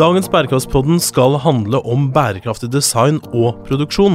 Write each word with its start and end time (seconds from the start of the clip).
Dagens 0.00 0.30
Bærekraftspodden 0.32 0.96
skal 1.02 1.34
handle 1.44 1.76
om 1.84 2.06
bærekraftig 2.14 2.70
design 2.72 3.18
og 3.36 3.58
produksjon. 3.66 4.14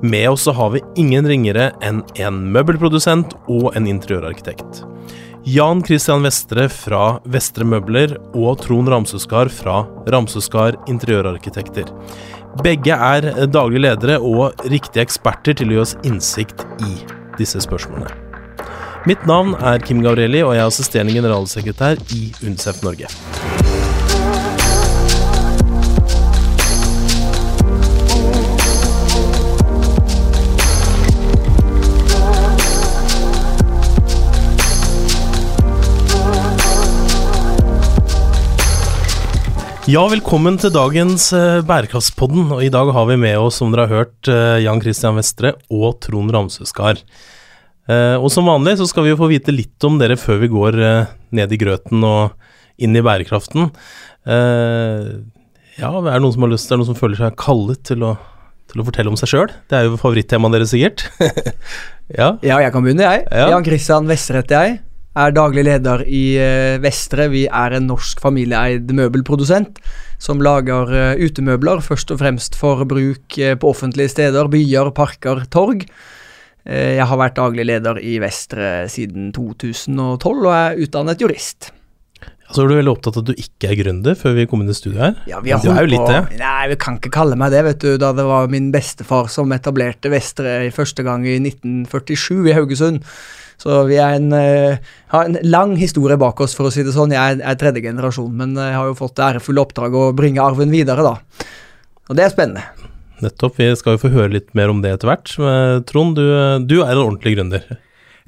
Med 0.00 0.30
oss 0.30 0.46
så 0.46 0.54
har 0.56 0.70
vi 0.72 0.80
ingen 0.96 1.26
ringere 1.28 1.66
enn 1.84 1.98
en 2.16 2.38
møbelprodusent 2.54 3.34
og 3.52 3.66
en 3.76 3.88
interiørarkitekt. 3.90 4.80
Jan 5.44 5.82
Christian 5.84 6.24
Vestre 6.24 6.70
fra 6.72 7.18
Vestre 7.28 7.66
Møbler 7.68 8.14
og 8.32 8.62
Trond 8.64 8.88
Ramsøskar 8.88 9.52
fra 9.52 9.82
Ramsøskar 10.08 10.78
Interiørarkitekter. 10.88 11.92
Begge 12.64 12.96
er 12.96 13.28
daglige 13.52 13.84
ledere 13.90 14.16
og 14.16 14.64
riktige 14.72 15.04
eksperter 15.04 15.58
til 15.60 15.68
å 15.68 15.76
gi 15.76 15.82
oss 15.84 15.96
innsikt 16.08 16.64
i 16.80 16.94
disse 17.36 17.60
spørsmålene. 17.66 18.08
Mitt 19.04 19.28
navn 19.28 19.52
er 19.60 19.84
Kim 19.84 20.00
Gabrielli, 20.00 20.40
og 20.40 20.56
jeg 20.56 20.64
er 20.64 20.72
assisterende 20.72 21.20
generalsekretær 21.20 22.00
i 22.16 22.30
UNICEF 22.40 22.80
Norge. 22.88 23.12
Ja, 39.86 40.00
velkommen 40.10 40.56
til 40.58 40.72
dagens 40.74 41.28
uh, 41.30 41.62
Bærekraftspodden. 41.62 42.48
Og 42.56 42.64
i 42.66 42.70
dag 42.74 42.88
har 42.90 43.04
vi 43.06 43.14
med 43.22 43.36
oss, 43.38 43.60
som 43.60 43.70
dere 43.70 43.84
har 43.86 44.00
hørt, 44.02 44.16
uh, 44.26 44.58
Jan 44.58 44.80
Christian 44.82 45.14
Vestre 45.14 45.52
og 45.70 46.00
Trond 46.02 46.32
Ramsøskar. 46.34 46.98
Uh, 47.86 48.18
og 48.18 48.26
som 48.34 48.50
vanlig 48.50 48.80
så 48.80 48.88
skal 48.90 49.06
vi 49.06 49.12
jo 49.12 49.18
få 49.20 49.28
vite 49.30 49.54
litt 49.54 49.86
om 49.86 50.00
dere 50.00 50.16
før 50.18 50.40
vi 50.42 50.48
går 50.50 50.80
ned 51.38 51.54
i 51.54 51.58
grøten 51.60 52.02
og 52.02 52.34
inn 52.82 52.98
i 52.98 53.04
bærekraften. 53.06 53.70
ja, 54.26 55.92
er 55.94 56.10
det 56.10 56.18
noen 56.24 56.34
som 56.34 56.48
har 56.48 56.50
lyst, 56.50 56.66
er 56.66 56.74
det 56.74 56.82
noen 56.82 56.90
som 56.90 56.98
føler 56.98 57.20
seg 57.20 57.38
kallet 57.38 57.84
til 57.86 58.02
å, 58.02 58.16
til 58.66 58.82
å 58.82 58.88
fortelle 58.90 59.14
om 59.14 59.20
seg 59.20 59.30
sjøl? 59.30 59.54
Det 59.70 59.78
er 59.78 59.86
jo 59.86 60.02
favorittemaet 60.02 60.58
deres, 60.58 60.74
sikkert. 60.74 61.06
ja. 62.18 62.32
ja, 62.42 62.58
jeg 62.58 62.74
kan 62.74 62.82
begynne, 62.82 63.06
jeg. 63.06 63.22
Ja. 63.30 63.52
Jan 63.54 63.70
Christian 63.70 64.10
Vestre 64.10 64.42
heter 64.42 64.66
jeg 64.66 64.80
er 65.16 65.34
daglig 65.36 65.64
leder 65.66 66.04
i 66.04 66.24
uh, 66.38 66.76
Vestre. 66.82 67.28
Vi 67.32 67.46
er 67.48 67.76
en 67.76 67.88
norsk 67.90 68.20
familieeid 68.22 68.92
møbelprodusent 68.96 69.80
som 70.22 70.42
lager 70.44 70.92
uh, 70.92 71.20
utemøbler, 71.20 71.82
først 71.84 72.12
og 72.14 72.20
fremst 72.22 72.58
for 72.58 72.84
bruk 72.88 73.38
uh, 73.40 73.54
på 73.56 73.72
offentlige 73.72 74.12
steder, 74.12 74.50
byer, 74.52 74.92
parker, 74.96 75.46
torg. 75.50 75.88
jeg 76.66 77.06
har 77.06 77.18
vært 77.20 77.36
daglig 77.36 77.62
leder 77.68 78.00
i 78.02 78.16
Vestre 78.18 78.88
siden 78.90 79.28
2012 79.30 80.32
og 80.34 80.50
er 80.50 80.80
utdannet 80.82 81.20
jurist. 81.22 81.68
Så 82.54 82.62
er 82.62 82.70
du 82.70 82.76
veldig 82.76 82.92
opptatt 82.92 83.16
av 83.18 83.24
at 83.24 83.30
du 83.32 83.40
ikke 83.42 83.72
er 83.72 83.78
gründer 83.80 84.14
før 84.18 84.36
vi 84.36 84.44
kom 84.48 84.62
inn 84.62 84.70
i 84.70 84.76
studio 84.76 85.00
her? 85.02 85.16
Ja, 85.30 85.40
vi 85.42 85.52
har 85.54 85.64
du 85.64 85.70
er 85.72 85.86
jo 85.86 85.90
litt 85.90 86.10
det. 86.10 86.38
Nei, 86.38 86.68
vi 86.70 86.76
kan 86.80 87.00
ikke 87.00 87.10
kalle 87.16 87.38
meg 87.38 87.50
det, 87.54 87.64
vet 87.66 87.80
du. 87.82 87.96
Da 88.00 88.12
det 88.16 88.26
var 88.28 88.46
min 88.52 88.68
bestefar 88.74 89.30
som 89.32 89.54
etablerte 89.56 90.12
Vestre 90.12 90.60
første 90.74 91.02
gang 91.06 91.26
i 91.26 91.38
1947 91.40 92.46
i 92.46 92.54
Haugesund. 92.56 93.02
Så 93.60 93.80
vi 93.88 93.96
er 93.98 94.18
en, 94.18 94.28
uh, 94.36 94.76
har 95.14 95.30
en 95.30 95.38
lang 95.46 95.74
historie 95.80 96.18
bak 96.20 96.42
oss, 96.44 96.54
for 96.56 96.68
å 96.68 96.72
si 96.72 96.84
det 96.86 96.92
sånn. 96.94 97.14
Jeg 97.16 97.38
er, 97.38 97.40
er 97.40 97.58
tredje 97.60 97.82
generasjon, 97.86 98.34
men 98.36 98.52
jeg 98.60 98.76
har 98.76 98.90
jo 98.90 98.98
fått 98.98 99.16
det 99.18 99.24
ærefulle 99.30 99.64
oppdrag 99.64 99.96
å 99.96 100.10
bringe 100.16 100.44
arven 100.44 100.74
videre, 100.74 101.06
da. 101.06 101.46
Og 102.06 102.18
det 102.18 102.26
er 102.26 102.34
spennende. 102.34 102.92
Nettopp. 103.24 103.56
Vi 103.58 103.70
skal 103.80 103.96
jo 103.96 104.02
få 104.04 104.12
høre 104.12 104.34
litt 104.34 104.52
mer 104.54 104.70
om 104.70 104.84
det 104.84 104.92
etter 104.92 105.08
hvert. 105.08 105.32
Trond, 105.88 106.20
du, 106.20 106.28
du 106.68 106.76
er 106.82 106.92
en 106.92 107.02
ordentlig 107.06 107.32
gründer. 107.38 107.64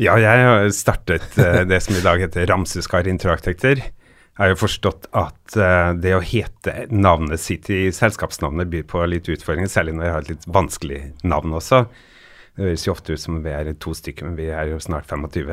Ja, 0.01 0.17
jeg 0.23 0.49
har 0.49 0.73
startet 0.75 1.29
uh, 1.37 1.63
det 1.69 1.83
som 1.85 1.97
i 1.99 2.03
dag 2.03 2.25
heter 2.25 2.49
Ramseskar 2.49 3.07
Interaktekter. 3.11 3.85
Jeg 4.39 4.45
har 4.45 4.53
jo 4.53 4.61
forstått 4.61 5.09
at 5.19 5.57
uh, 5.59 5.97
det 5.99 6.13
å 6.15 6.23
hete 6.23 6.85
navnet 6.95 7.43
sitt 7.43 7.67
i 7.75 7.89
selskapsnavnet 7.91 8.71
byr 8.71 8.85
på 8.87 9.01
litt 9.11 9.27
utfordringer, 9.27 9.67
særlig 9.73 9.97
når 9.97 10.07
jeg 10.07 10.15
har 10.15 10.23
et 10.23 10.31
litt 10.31 10.47
vanskelig 10.55 11.01
navn 11.27 11.57
også. 11.59 11.81
Det 12.55 12.69
høres 12.69 12.85
jo 12.87 12.95
ofte 12.95 13.17
ut 13.17 13.23
som 13.25 13.41
vi 13.43 13.51
er 13.51 13.73
to 13.83 13.97
stykker, 13.99 14.29
men 14.29 14.39
vi 14.39 14.47
er 14.55 14.71
jo 14.71 14.79
snart 14.79 15.11
25. 15.11 15.51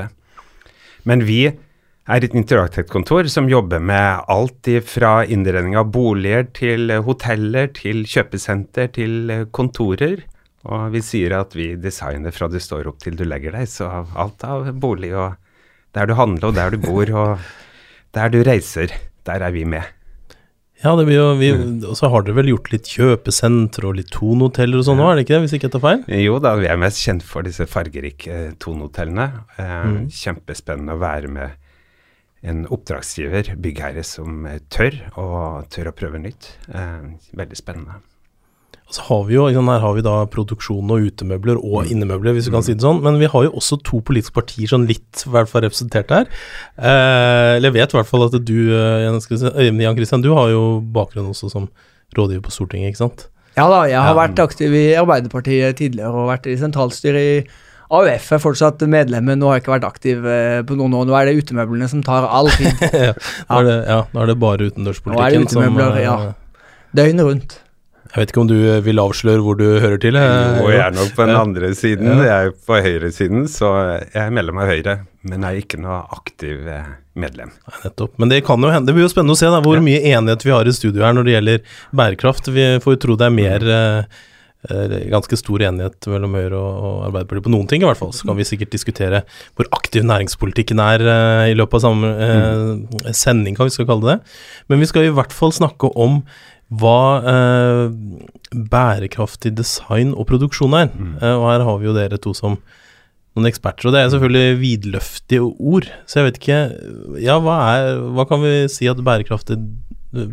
Men 1.09 1.25
vi 1.25 1.40
er 1.50 2.28
et 2.28 2.38
interactech-kontor 2.38 3.25
som 3.34 3.50
jobber 3.50 3.81
med 3.81 4.29
alt 4.29 4.69
fra 4.85 5.16
innredning 5.25 5.74
av 5.81 5.90
boliger 5.90 6.45
til 6.53 6.94
hoteller, 7.09 7.74
til 7.74 8.06
kjøpesenter, 8.06 8.94
til 8.94 9.34
kontorer. 9.50 10.28
Og 10.69 10.94
vi 10.94 11.01
sier 11.06 11.34
at 11.40 11.57
vi 11.57 11.72
designer 11.74 12.34
fra 12.34 12.53
du 12.53 12.62
står 12.62 12.85
opp 12.94 13.01
til 13.01 13.18
du 13.18 13.25
legger 13.25 13.57
deg, 13.57 13.66
så 13.66 13.90
alt 14.13 14.45
av 14.45 14.69
bolig 14.78 15.16
og 15.18 15.41
der 15.97 16.06
du 16.06 16.18
handler 16.18 16.51
og 16.51 16.57
der 16.57 16.74
du 16.74 16.81
bor 16.85 17.09
og 17.18 17.45
der 18.16 18.31
du 18.34 18.42
reiser, 18.48 18.94
der 19.28 19.44
er 19.46 19.53
vi 19.56 19.66
med. 19.68 19.84
Ja, 20.84 20.92
det 21.00 21.06
blir 21.08 21.18
jo, 21.18 21.28
vi, 21.40 21.50
og 21.88 21.96
så 21.98 22.09
har 22.12 22.26
dere 22.26 22.36
vel 22.42 22.52
gjort 22.52 22.68
litt 22.74 22.90
kjøpesenter 22.92 23.88
og 23.88 23.96
litt 23.98 24.12
Thon-hoteller 24.14 24.81
og 24.81 24.86
sånn 24.86 25.00
òg, 25.02 25.14
er 25.14 25.18
det 25.18 25.24
ikke 25.26 25.34
det? 25.34 25.44
Hvis 25.46 25.53
ikke 25.58 25.68
jeg 25.70 25.74
tar 25.76 25.84
feil? 25.86 26.02
Jo 26.20 26.40
da, 26.44 26.52
vi 26.59 26.68
er 26.70 26.81
mest 26.81 27.00
kjent 27.02 27.24
for 27.25 27.48
disse 27.48 27.68
fargerike 27.72 28.31
eh, 28.31 28.50
Thon-hotellene. 28.62 29.30
Eh, 29.56 29.78
mm. 29.88 30.02
Kjempespennende 30.14 30.98
å 30.98 31.02
være 31.02 31.31
med 31.31 31.62
en 32.46 32.66
oppdragsgiver, 32.70 33.56
byggherre, 33.58 34.04
som 34.06 34.46
tør, 34.70 35.00
og 35.18 35.72
tør 35.74 35.90
å 35.90 35.96
prøve 35.98 36.22
nytt. 36.22 36.52
Eh, 36.70 37.08
veldig 37.40 37.58
spennende. 37.58 38.02
Og 38.85 38.94
så 38.94 39.01
har 39.07 39.23
vi 39.25 39.34
jo, 39.34 39.47
Her 39.50 39.81
har 39.81 39.94
vi 39.97 40.03
da 40.06 40.16
produksjon 40.29 40.91
og 40.94 41.07
utemøbler 41.09 41.57
og 41.57 41.85
mm. 41.85 41.91
innemøbler, 41.96 42.35
hvis 42.38 42.46
du 42.46 42.53
kan 42.53 42.66
si 42.66 42.75
det 42.78 42.85
sånn. 42.85 43.01
Men 43.06 43.18
vi 43.22 43.29
har 43.31 43.47
jo 43.47 43.56
også 43.57 43.79
to 43.81 44.01
politiske 44.06 44.35
partier 44.38 44.69
sånn 44.69 44.85
litt 44.90 45.25
i 45.25 45.31
hvert 45.34 45.50
fall 45.50 45.66
representert 45.66 46.13
her. 46.13 46.29
Eh, 46.78 47.56
eller 47.57 47.72
jeg 47.72 47.78
vet 47.79 47.95
i 47.95 48.00
hvert 48.00 48.12
fall 48.12 48.28
at 48.28 48.38
du, 48.45 48.57
eh, 48.78 49.07
Jan 49.07 49.97
Christian, 49.97 50.22
du 50.22 50.31
har 50.38 50.53
jo 50.53 50.66
bakgrunn 50.94 51.31
også 51.34 51.50
som 51.50 51.69
rådgiver 52.16 52.45
på 52.45 52.53
Stortinget, 52.53 52.94
ikke 52.94 53.03
sant? 53.07 53.28
Ja 53.56 53.66
da, 53.72 53.85
jeg 53.88 54.01
har 54.03 54.18
vært 54.18 54.40
aktiv 54.44 54.74
i 54.75 54.88
Arbeiderpartiet 55.00 55.79
tidligere 55.79 56.12
og 56.12 56.28
vært 56.28 56.50
i 56.51 56.57
sentralstyret 56.59 57.29
i 57.29 57.63
AUF 57.94 58.31
er 58.34 58.41
fortsatt 58.41 58.81
medlem, 58.90 59.28
men 59.29 59.40
nå 59.40 59.50
har 59.50 59.59
jeg 59.59 59.66
ikke 59.66 59.75
vært 59.75 59.88
aktiv 59.88 60.25
eh, 60.29 60.62
på 60.66 60.78
noen 60.78 60.95
år. 60.97 61.06
Nå 61.09 61.18
er 61.18 61.29
det 61.29 61.35
utemøblene 61.41 61.90
som 61.90 62.01
tar 62.06 62.25
all 62.25 62.50
tid. 62.57 62.69
ja, 62.94 63.13
nå 63.50 63.59
er 63.62 63.69
det, 63.69 63.78
ja, 63.90 64.00
nå 64.12 64.24
er 64.24 64.31
det 64.31 64.40
bare 64.41 64.72
utendørspolitikken 64.72 65.13
som 65.16 65.22
Nå 65.22 65.25
er 65.25 65.38
det 65.38 65.45
utemøbler, 65.50 65.94
som, 65.94 66.01
ja. 66.06 66.90
Døgnet 66.95 67.29
rundt. 67.29 67.62
Jeg 68.12 68.22
vet 68.22 68.32
ikke 68.32 68.44
om 68.44 68.52
du 68.52 68.58
eh, 68.60 68.84
vil 68.86 69.02
avsløre 69.02 69.44
hvor 69.44 69.58
du 69.60 69.66
hører 69.82 69.98
til? 70.02 70.20
Jo, 70.20 70.70
jeg 70.72 70.84
er 70.84 70.94
nok 70.96 71.16
på 71.18 71.26
den 71.26 71.40
andre 71.40 71.72
siden. 71.78 72.22
Jeg 72.24 72.52
er 72.52 72.54
på 72.68 72.78
høyresiden, 72.86 73.50
så 73.52 73.74
jeg 74.06 74.22
er 74.28 74.36
medlem 74.36 74.62
av 74.62 74.72
Høyre. 74.72 75.00
Men 75.26 75.42
jeg 75.42 75.52
er 75.58 75.66
ikke 75.66 75.82
noe 75.82 76.04
aktiv 76.14 76.68
eh, 76.70 76.94
medlem. 77.18 77.52
Nettopp. 77.84 78.16
Men 78.22 78.32
det 78.32 78.44
kan 78.46 78.62
jo 78.62 78.72
hende. 78.72 78.90
Det 78.90 78.96
blir 78.98 79.08
jo 79.08 79.12
spennende 79.12 79.36
å 79.36 79.40
se 79.40 79.50
da, 79.50 79.64
hvor 79.64 79.82
mye 79.84 80.04
enighet 80.04 80.46
vi 80.46 80.54
har 80.54 80.68
i 80.68 80.76
studio 80.76 81.06
her 81.06 81.16
når 81.16 81.28
det 81.28 81.36
gjelder 81.36 81.76
bærekraft. 81.96 82.50
Vi 82.54 82.70
får 82.84 82.98
jo 82.98 83.02
tro 83.06 83.18
det 83.20 83.30
er 83.30 83.36
mer 83.36 83.68
eh, 83.76 84.24
eh, 84.70 84.96
ganske 85.14 85.40
stor 85.40 85.64
enighet 85.66 86.10
mellom 86.12 86.36
Høyre 86.38 86.60
og, 86.62 86.98
Arbeiderpartiet 87.10 87.48
på 87.48 87.54
noen 87.56 87.70
ting, 87.72 87.86
i 87.86 87.90
hvert 87.90 88.02
fall. 88.02 88.14
Så 88.16 88.28
kan 88.28 88.38
vi 88.38 88.48
sikkert 88.48 88.76
diskutere 88.76 89.24
hvor 89.58 89.70
aktiv 89.76 90.06
næringspolitikken 90.06 90.84
er 90.84 91.06
eh, 91.06 91.54
i 91.54 91.58
løpet 91.58 91.80
av 91.80 91.88
samme 91.88 92.12
eh, 92.28 93.14
sending, 93.16 93.58
kan 93.58 93.72
vi 93.72 93.78
skal 93.78 93.90
kalle 93.90 94.12
det. 94.12 94.36
Men 94.70 94.84
vi 94.84 94.92
skal 94.92 95.08
i 95.08 95.16
hvert 95.16 95.36
fall 95.36 95.56
snakke 95.56 95.90
om 95.96 96.22
hva 96.81 97.02
eh, 97.31 97.84
bærekraftig 98.72 99.53
design 99.58 100.13
og 100.16 100.28
produksjon 100.30 100.75
er. 100.78 100.91
Mm. 100.91 101.16
Eh, 101.22 101.36
og 101.36 101.47
her 101.52 101.66
har 101.68 101.80
vi 101.81 101.90
jo 101.90 101.96
dere 101.96 102.19
to 102.22 102.36
som 102.38 102.59
noen 103.36 103.50
eksperter, 103.50 103.90
og 103.90 103.96
det 103.96 104.02
er 104.02 104.12
selvfølgelig 104.13 104.59
vidløftige 104.62 105.44
ord. 105.44 105.90
Så 106.08 106.22
jeg 106.22 106.30
vet 106.30 106.38
ikke 106.40 106.59
Ja, 107.19 107.36
hva, 107.44 107.58
er, 107.74 108.00
hva 108.16 108.24
kan 108.30 108.40
vi 108.44 108.53
si 108.72 108.88
at 108.88 109.02
bærekraftig 109.03 109.59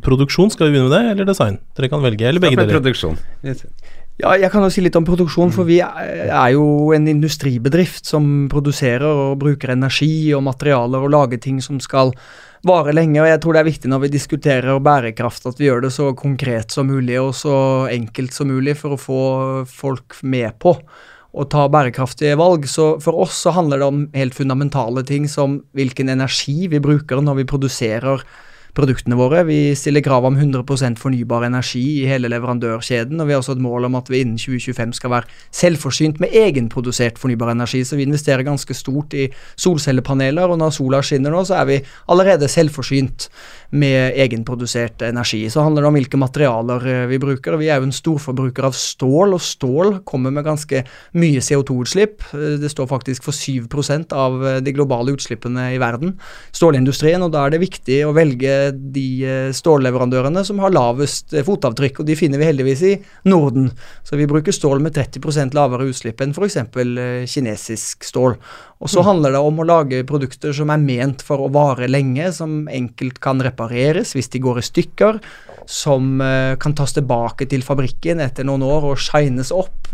produksjon, 0.04 0.53
skal 0.54 0.69
vi 0.69 0.76
begynne 0.76 0.91
med 0.91 0.94
det, 0.94 1.16
eller 1.16 1.26
design? 1.26 1.58
Dere 1.75 1.91
kan 1.91 2.04
velge, 2.04 2.28
eller 2.28 2.42
begge 2.42 2.60
deler. 2.60 2.78
Produksjon. 2.78 3.19
Ja, 4.20 4.36
jeg 4.38 4.53
kan 4.53 4.62
jo 4.62 4.71
si 4.71 4.84
litt 4.84 4.97
om 4.98 5.06
produksjon, 5.09 5.50
for 5.54 5.66
vi 5.66 5.80
er 5.83 6.48
jo 6.54 6.92
en 6.94 7.09
industribedrift 7.10 8.06
som 8.06 8.47
produserer 8.53 9.09
og 9.09 9.41
bruker 9.42 9.72
energi 9.74 10.30
og 10.36 10.44
materialer 10.47 11.03
og 11.03 11.10
lager 11.15 11.41
ting 11.42 11.59
som 11.65 11.80
skal 11.83 12.12
vare 12.66 12.94
lenge. 12.94 13.20
og 13.22 13.28
Jeg 13.28 13.41
tror 13.42 13.56
det 13.56 13.62
er 13.62 13.70
viktig 13.70 13.91
når 13.91 14.04
vi 14.04 14.12
diskuterer 14.12 14.82
bærekraft 14.82 15.48
at 15.50 15.60
vi 15.60 15.68
gjør 15.68 15.86
det 15.86 15.92
så 15.94 16.10
konkret 16.18 16.74
som 16.74 16.91
mulig 16.91 17.18
og 17.20 17.34
så 17.36 17.56
enkelt 17.92 18.34
som 18.34 18.50
mulig 18.53 18.76
for 18.78 18.94
å 18.94 19.00
få 19.00 19.22
folk 19.70 20.20
med 20.22 20.54
på 20.62 20.76
å 21.32 21.47
ta 21.48 21.64
bærekraftige 21.72 22.36
valg. 22.38 22.68
Så 22.68 22.97
for 23.03 23.18
oss 23.24 23.38
så 23.44 23.54
handler 23.56 23.80
det 23.80 23.88
om 23.88 24.06
helt 24.14 24.36
fundamentale 24.36 25.04
ting 25.09 25.28
som 25.30 25.60
hvilken 25.76 26.12
energi 26.12 26.68
vi 26.70 26.82
bruker 26.82 27.22
når 27.24 27.42
vi 27.42 27.50
produserer 27.54 28.24
produktene 28.77 29.16
våre. 29.19 29.42
Vi 29.48 29.74
stiller 29.77 30.04
krav 30.04 30.24
om 30.28 30.36
100% 30.39 31.01
fornybar 31.01 31.45
energi 31.47 31.83
i 32.03 32.09
hele 32.09 32.30
leverandørkjeden, 32.33 33.21
og 33.21 33.28
vi 33.28 33.34
har 33.34 33.42
også 33.42 33.57
et 33.57 33.65
mål 33.65 33.89
om 33.89 33.98
at 34.01 34.09
vi 34.13 34.22
innen 34.24 34.39
2025 34.41 34.95
skal 34.97 35.13
være 35.13 35.41
selvforsynt 35.53 36.22
med 36.22 36.33
egenprodusert 36.42 37.21
fornybar 37.21 37.53
energi. 37.53 37.83
Så 37.84 37.98
vi 37.98 38.07
investerer 38.09 38.47
ganske 38.47 38.77
stort 38.77 39.16
i 39.19 39.28
solcellepaneler, 39.60 40.48
og 40.48 40.60
når 40.63 40.77
sola 40.78 41.03
skinner 41.04 41.34
nå, 41.34 41.45
så 41.48 41.60
er 41.60 41.69
vi 41.69 41.80
allerede 42.13 42.48
selvforsynt 42.51 43.28
med 43.72 44.19
egenprodusert 44.21 45.03
energi. 45.07 45.47
Så 45.51 45.65
handler 45.65 45.84
det 45.84 45.89
om 45.89 45.97
hvilke 45.97 46.21
materialer 46.21 46.89
eh, 46.89 47.04
vi 47.09 47.21
bruker. 47.21 47.57
Vi 47.60 47.71
er 47.72 47.80
jo 47.80 47.89
en 47.89 47.97
storforbruker 47.97 48.68
av 48.68 48.77
stål, 48.77 49.36
og 49.36 49.45
stål 49.45 49.95
kommer 50.09 50.34
med 50.34 50.45
ganske 50.45 50.83
mye 51.16 51.41
CO2-utslipp. 51.45 52.21
Eh, 52.36 52.59
det 52.60 52.72
står 52.72 52.91
faktisk 52.91 53.25
for 53.25 53.36
7 53.36 53.68
av 54.13 54.41
eh, 54.45 54.60
de 54.65 54.77
globale 54.77 55.16
utslippene 55.16 55.71
i 55.72 55.80
verden. 55.80 56.18
Stålindustrien, 56.53 57.25
og 57.25 57.33
da 57.33 57.47
er 57.47 57.54
det 57.54 57.63
viktig 57.65 58.03
å 58.04 58.13
velge 58.16 58.61
de 58.72 59.53
stålleverandørene 59.56 60.44
som 60.47 60.60
har 60.62 60.74
lavest 60.74 61.34
fotavtrykk, 61.47 62.03
og 62.03 62.09
de 62.09 62.16
finner 62.18 62.41
vi 62.41 62.48
heldigvis 62.48 62.84
i 62.88 62.94
Norden. 63.28 63.70
Så 64.06 64.18
vi 64.20 64.28
bruker 64.30 64.54
stål 64.54 64.82
med 64.84 64.97
30% 64.97 65.56
lavere 65.56 65.88
utslipp 65.91 66.22
enn 66.24 66.34
f.eks. 66.36 66.59
kinesisk 67.32 68.06
stål. 68.09 68.36
Og 68.82 68.91
så 68.91 69.03
mm. 69.03 69.06
handler 69.06 69.36
det 69.36 69.44
om 69.47 69.62
å 69.62 69.68
lage 69.68 70.03
produkter 70.09 70.54
som 70.56 70.72
er 70.74 70.82
ment 70.82 71.22
for 71.24 71.42
å 71.42 71.50
vare 71.54 71.91
lenge, 71.91 72.32
som 72.34 72.66
enkelt 72.70 73.20
kan 73.22 73.42
repareres 73.42 74.16
hvis 74.16 74.32
de 74.32 74.42
går 74.42 74.62
i 74.62 74.68
stykker 74.70 75.22
som 75.66 76.18
kan 76.58 76.74
tas 76.74 76.94
tilbake 76.97 77.47
til 77.50 77.62
fabrikken 77.66 78.22
etter 78.22 78.47
noen 78.47 78.65
år 78.66 78.88
og 78.92 79.00
shines 79.00 79.53
opp, 79.54 79.92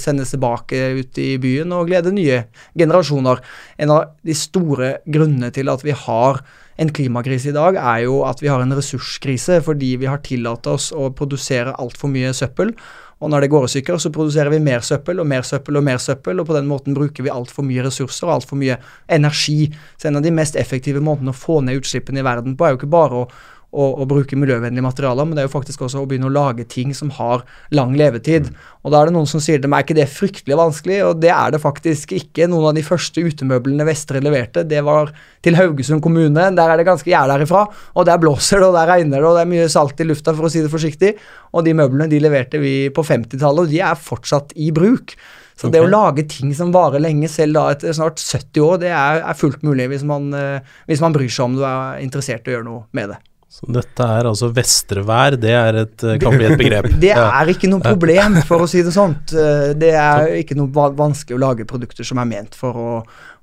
sendes 0.00 0.34
tilbake 0.34 0.80
ut 1.00 1.20
i 1.20 1.34
byen 1.42 1.74
og 1.76 1.90
glede 1.90 2.14
nye 2.14 2.44
generasjoner. 2.78 3.42
En 3.80 3.94
av 3.94 4.16
de 4.26 4.36
store 4.36 4.96
grunnene 5.06 5.52
til 5.54 5.70
at 5.72 5.84
vi 5.86 5.96
har 6.06 6.42
en 6.80 6.92
klimakrise 6.96 7.50
i 7.50 7.56
dag, 7.56 7.76
er 7.76 8.06
jo 8.06 8.22
at 8.24 8.40
vi 8.40 8.48
har 8.48 8.62
en 8.64 8.72
ressurskrise 8.76 9.60
fordi 9.66 9.94
vi 10.00 10.08
har 10.08 10.22
tillatt 10.24 10.66
oss 10.70 10.90
å 10.96 11.10
produsere 11.16 11.76
altfor 11.76 12.12
mye 12.12 12.32
søppel. 12.36 12.72
Og 13.20 13.28
når 13.28 13.44
det 13.44 13.50
går 13.52 13.66
i 13.66 13.70
stykker, 13.74 13.98
så 14.00 14.12
produserer 14.14 14.48
vi 14.54 14.62
mer 14.64 14.80
søppel 14.84 15.20
og 15.20 15.28
mer 15.28 15.44
søppel 15.44 15.76
og 15.76 15.84
mer 15.84 16.00
søppel, 16.00 16.40
og 16.40 16.48
på 16.48 16.56
den 16.56 16.68
måten 16.70 16.96
bruker 16.96 17.26
vi 17.26 17.32
altfor 17.32 17.66
mye 17.68 17.84
ressurser 17.84 18.30
og 18.30 18.38
altfor 18.38 18.56
mye 18.60 18.78
energi. 19.12 19.68
Så 20.00 20.08
en 20.08 20.16
av 20.16 20.24
de 20.24 20.32
mest 20.32 20.56
effektive 20.56 21.02
måtene 21.04 21.34
å 21.34 21.36
få 21.36 21.58
ned 21.66 21.82
utslippene 21.82 22.22
i 22.22 22.24
verden 22.24 22.56
på, 22.56 22.64
er 22.64 22.72
jo 22.72 22.80
ikke 22.80 22.94
bare 22.96 23.20
å 23.20 23.26
å, 23.70 23.84
å, 24.02 24.06
bruke 24.08 24.38
miljøvennlige 24.38 24.84
materialer, 24.84 25.26
men 25.26 25.36
det 25.36 25.44
er 25.44 25.48
jo 25.48 25.52
faktisk 25.52 25.84
også 25.86 26.02
å 26.02 26.08
begynne 26.10 26.26
å 26.26 26.34
lage 26.34 26.66
ting 26.70 26.94
som 26.96 27.12
har 27.14 27.44
lang 27.74 27.94
levetid. 27.98 28.50
Og 28.82 28.92
Da 28.92 29.00
er 29.00 29.10
det 29.10 29.14
noen 29.14 29.28
som 29.30 29.42
sier 29.42 29.60
til 29.62 29.70
meg 29.70 29.84
er 29.84 29.86
ikke 29.86 29.98
det 30.00 30.08
fryktelig 30.10 30.58
vanskelig, 30.58 30.98
og 31.06 31.20
det 31.22 31.30
er 31.34 31.54
det 31.54 31.62
faktisk 31.62 32.14
ikke. 32.16 32.48
Noen 32.50 32.70
av 32.72 32.78
de 32.78 32.84
første 32.86 33.22
utemøblene 33.22 33.86
Vestre 33.86 34.22
leverte, 34.24 34.66
det 34.66 34.82
var 34.86 35.12
til 35.44 35.58
Haugesund 35.58 36.02
kommune. 36.04 36.48
Der 36.56 36.72
er 36.72 36.80
det 36.80 36.88
ganske 36.88 37.10
gjerde 37.10 37.36
derifra, 37.36 37.66
og 37.94 38.08
der 38.08 38.22
blåser 38.22 38.62
det, 38.62 38.70
og 38.72 38.78
der 38.78 38.90
regner 38.90 39.20
det, 39.20 39.28
og 39.28 39.38
det 39.38 39.44
er 39.44 39.52
mye 39.54 39.68
salt 39.72 40.02
i 40.02 40.08
lufta, 40.08 40.34
for 40.34 40.48
å 40.48 40.52
si 40.52 40.64
det 40.64 40.72
forsiktig. 40.72 41.14
Og 41.54 41.66
de 41.66 41.76
møblene 41.76 42.10
de 42.10 42.22
leverte 42.22 42.62
vi 42.62 42.74
på 42.94 43.06
50-tallet, 43.06 43.68
og 43.68 43.70
de 43.70 43.84
er 43.86 44.02
fortsatt 44.10 44.56
i 44.58 44.72
bruk. 44.74 45.14
Så 45.60 45.68
okay. 45.68 45.76
det 45.76 45.84
å 45.84 45.90
lage 45.92 46.24
ting 46.32 46.54
som 46.56 46.70
varer 46.72 47.02
lenge, 47.04 47.28
selv 47.28 47.58
da 47.58 47.66
etter 47.74 47.92
snart 47.96 48.22
70 48.22 48.62
år, 48.64 48.78
det 48.80 48.94
er, 48.96 49.20
er 49.20 49.36
fullt 49.36 49.62
mulig 49.66 49.90
hvis 49.92 50.06
man, 50.08 50.30
uh, 50.32 50.78
hvis 50.88 51.02
man 51.04 51.12
bryr 51.12 51.28
seg 51.28 51.50
om 51.50 51.58
du 51.58 51.66
er 51.68 52.00
interessert 52.00 52.48
i 52.48 52.54
å 52.54 52.58
gjøre 52.58 52.68
noe 52.70 52.86
med 52.96 53.12
det. 53.12 53.18
Så 53.50 53.66
dette 53.74 54.04
er 54.06 54.28
altså 54.30 54.46
vestrevær, 54.54 55.34
det 55.42 55.50
er 55.58 55.78
et, 55.80 56.04
eh, 56.06 56.18
kan 56.22 56.36
bli 56.36 56.46
et 56.46 56.60
begrep? 56.60 56.86
Det 57.02 57.10
er 57.16 57.48
ikke 57.50 57.70
noe 57.72 57.82
problem, 57.82 58.36
for 58.46 58.62
å 58.62 58.68
si 58.70 58.84
det 58.86 58.92
sånt. 58.94 59.34
Det 59.82 59.90
er 59.90 60.36
ikke 60.38 60.54
noe 60.58 60.70
vanskelig 60.94 61.34
å 61.34 61.42
lage 61.42 61.66
produkter 61.66 62.06
som 62.06 62.22
er 62.22 62.28
ment 62.30 62.54
for 62.54 62.78
å, 62.78 62.92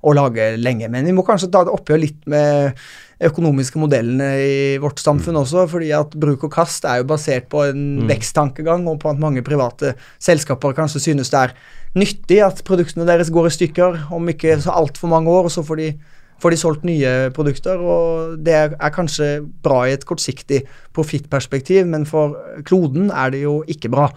å 0.00 0.14
lage 0.16 0.54
lenge. 0.56 0.88
Men 0.88 1.04
vi 1.04 1.12
må 1.12 1.26
kanskje 1.28 1.50
ta 1.52 1.66
det 1.68 1.76
oppgjør 1.76 2.00
litt 2.06 2.24
med 2.30 2.80
økonomiske 3.28 3.80
modellene 3.82 4.28
i 4.40 4.58
vårt 4.80 5.02
samfunn 5.02 5.36
mm. 5.36 5.42
også, 5.42 5.66
fordi 5.74 5.90
at 5.96 6.16
bruk 6.16 6.46
og 6.46 6.54
kast 6.54 6.86
er 6.88 7.02
jo 7.02 7.08
basert 7.10 7.48
på 7.52 7.66
en 7.66 7.84
mm. 7.98 8.08
veksttankegang, 8.08 8.86
og 8.88 9.00
på 9.02 9.12
at 9.12 9.20
mange 9.20 9.42
private 9.44 9.92
selskaper 10.22 10.76
kanskje 10.78 11.02
synes 11.10 11.34
det 11.34 11.48
er 11.48 11.56
nyttig 11.98 12.40
at 12.46 12.62
produktene 12.64 13.08
deres 13.08 13.32
går 13.34 13.50
i 13.50 13.56
stykker 13.58 14.06
om 14.14 14.30
ikke 14.32 14.56
så 14.62 14.76
altfor 14.78 15.12
mange 15.12 15.34
år, 15.34 15.48
og 15.48 15.52
så 15.52 15.66
får 15.66 15.82
de 15.82 15.90
får 16.42 16.54
de 16.54 16.60
solgt 16.60 16.86
nye 16.86 17.12
produkter, 17.34 17.80
og 17.82 18.38
det 18.46 18.56
er 18.56 18.94
kanskje 18.94 19.40
bra 19.64 19.82
i 19.86 19.94
et 19.96 20.06
kortsiktig 20.06 20.62
profittperspektiv, 20.96 21.86
men 21.90 22.06
for 22.08 22.36
kloden 22.68 23.10
er 23.10 23.34
det 23.34 23.42
jo 23.42 23.60
ikke 23.66 23.90
bra. 23.92 24.08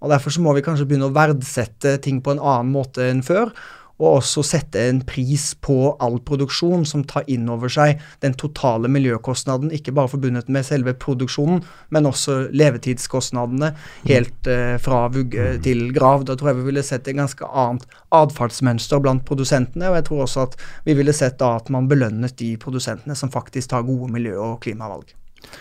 Og 0.00 0.08
Derfor 0.12 0.32
så 0.32 0.40
må 0.40 0.54
vi 0.56 0.64
kanskje 0.64 0.86
begynne 0.88 1.10
å 1.10 1.16
verdsette 1.16 1.98
ting 2.04 2.22
på 2.24 2.34
en 2.34 2.40
annen 2.40 2.72
måte 2.72 3.04
enn 3.10 3.24
før 3.24 3.52
og 4.00 4.20
også 4.20 4.42
sette 4.46 4.80
en 4.88 5.02
pris 5.06 5.50
på 5.60 5.76
all 6.00 6.18
produksjon 6.24 6.86
som 6.88 7.04
tar 7.08 7.28
inn 7.30 7.48
over 7.52 7.70
seg 7.72 8.00
den 8.24 8.34
totale 8.40 8.88
miljøkostnaden, 8.92 9.72
ikke 9.76 9.94
bare 9.96 10.10
forbundet 10.14 10.48
med 10.52 10.66
selve 10.66 10.94
produksjonen, 10.96 11.60
men 11.92 12.08
også 12.08 12.38
levetidskostnadene 12.56 13.74
helt 14.08 14.50
eh, 14.50 14.76
fra 14.80 15.04
vugge 15.12 15.52
til 15.64 15.90
grav. 15.96 16.24
Da 16.24 16.36
tror 16.38 16.52
jeg 16.52 16.60
vi 16.62 16.68
ville 16.70 16.86
sett 16.86 17.08
et 17.10 17.18
ganske 17.20 17.46
annet 17.46 17.86
atferdsmønster 18.16 19.04
blant 19.04 19.26
produsentene, 19.28 19.92
og 19.92 20.00
jeg 20.00 20.08
tror 20.08 20.26
også 20.26 20.48
at 20.48 20.58
vi 20.88 20.96
ville 20.98 21.14
sett 21.16 21.38
da 21.42 21.54
at 21.60 21.70
man 21.72 21.88
belønnet 21.90 22.38
de 22.40 22.54
produsentene 22.60 23.16
som 23.18 23.32
faktisk 23.32 23.74
tar 23.74 23.86
gode 23.88 24.10
miljø- 24.12 24.40
og 24.40 24.60
klimavalg. 24.64 25.12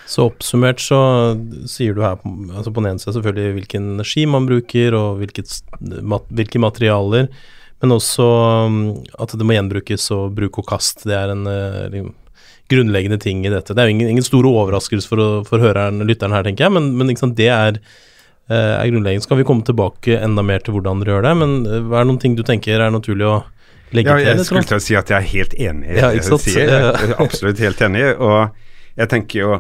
Så 0.10 0.26
oppsummert 0.28 0.82
så 0.84 1.00
sier 1.70 1.96
du 1.96 2.02
her 2.04 2.20
altså 2.20 2.72
på 2.72 2.82
den 2.82 2.92
ene 2.92 3.02
siden 3.02 3.16
selvfølgelig 3.16 3.56
hvilken 3.60 3.94
energi 3.96 4.26
man 4.30 4.48
bruker, 4.50 4.98
og 4.98 5.22
hvilket, 5.22 5.62
hvilke 5.80 6.62
materialer. 6.62 7.30
Men 7.80 7.96
også 7.96 8.26
um, 8.68 8.80
at 9.20 9.36
det 9.40 9.46
må 9.48 9.56
gjenbrukes 9.56 10.10
og 10.16 10.34
bruk 10.36 10.60
og 10.62 10.68
kast. 10.68 11.06
Det 11.08 11.16
er 11.16 11.32
en 11.32 11.46
uh, 11.48 12.10
grunnleggende 12.70 13.20
ting 13.22 13.46
i 13.48 13.54
dette. 13.54 13.74
Det 13.74 13.82
er 13.82 13.90
jo 13.90 13.96
ingen, 13.96 14.12
ingen 14.12 14.26
store 14.26 14.52
overraskelse 14.52 15.10
for, 15.10 15.42
for 15.48 15.64
høreren, 15.64 16.04
lytteren 16.08 16.36
her, 16.36 16.46
tenker 16.46 16.68
jeg, 16.68 16.76
men, 16.76 16.92
men 17.00 17.16
sant, 17.20 17.38
det 17.40 17.48
er, 17.54 17.80
uh, 18.52 18.76
er 18.82 18.92
grunnleggende. 18.92 19.26
Skal 19.26 19.40
vi 19.40 19.48
komme 19.48 19.66
tilbake 19.68 20.20
enda 20.20 20.46
mer 20.46 20.66
til 20.66 20.76
hvordan 20.76 21.02
dere 21.04 21.16
gjør 21.16 21.30
det, 21.30 21.34
men 21.40 21.56
uh, 21.70 21.80
hva 21.88 22.04
er 22.04 22.12
noen 22.12 22.22
ting 22.22 22.36
du 22.38 22.44
tenker 22.48 22.84
er 22.84 22.94
naturlig 22.94 23.30
å 23.30 23.40
legge 23.96 24.12
ja, 24.12 24.20
til? 24.20 24.44
Jeg 24.44 24.50
skulle 24.52 24.70
til 24.74 24.82
å 24.82 24.86
si 24.90 25.00
at 25.00 25.16
jeg 25.16 25.18
er 25.18 25.32
helt 25.34 25.58
enig 25.58 25.96
i 25.96 26.00
ja, 26.04 26.14
det 26.14 26.28
du 26.28 26.46
sier. 26.46 26.76
Er 26.92 27.16
absolutt 27.18 27.64
helt 27.64 27.88
enig. 27.88 28.06
Og 28.20 29.00
jeg 29.00 29.14
tenker 29.16 29.46
jo 29.46 29.60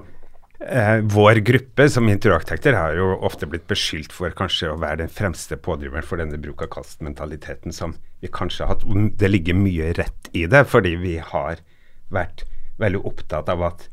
Eh, 0.60 0.98
vår 0.98 1.36
gruppe 1.36 1.90
som 1.90 2.10
interarkitekter 2.10 2.76
har 2.76 2.96
jo 2.98 3.14
ofte 3.24 3.48
blitt 3.48 3.68
beskyldt 3.72 4.12
for 4.12 4.34
kanskje 4.36 4.74
å 4.74 4.80
være 4.80 5.06
den 5.06 5.12
fremste 5.14 5.56
pådriveren 5.56 6.04
for 6.04 6.20
denne 6.20 6.40
bruk 6.42 6.66
av 6.66 6.74
kast-mentaliteten 6.74 7.72
som 7.76 7.94
vi 8.20 8.28
kanskje 8.28 8.66
har 8.66 8.76
hatt. 8.76 8.84
Det 9.16 9.30
ligger 9.32 9.56
mye 9.56 9.94
rett 9.96 10.28
i 10.36 10.44
det, 10.52 10.66
fordi 10.68 10.98
vi 11.00 11.16
har 11.24 11.64
vært 12.12 12.44
veldig 12.80 13.06
opptatt 13.08 13.48
av 13.52 13.64
at 13.70 13.88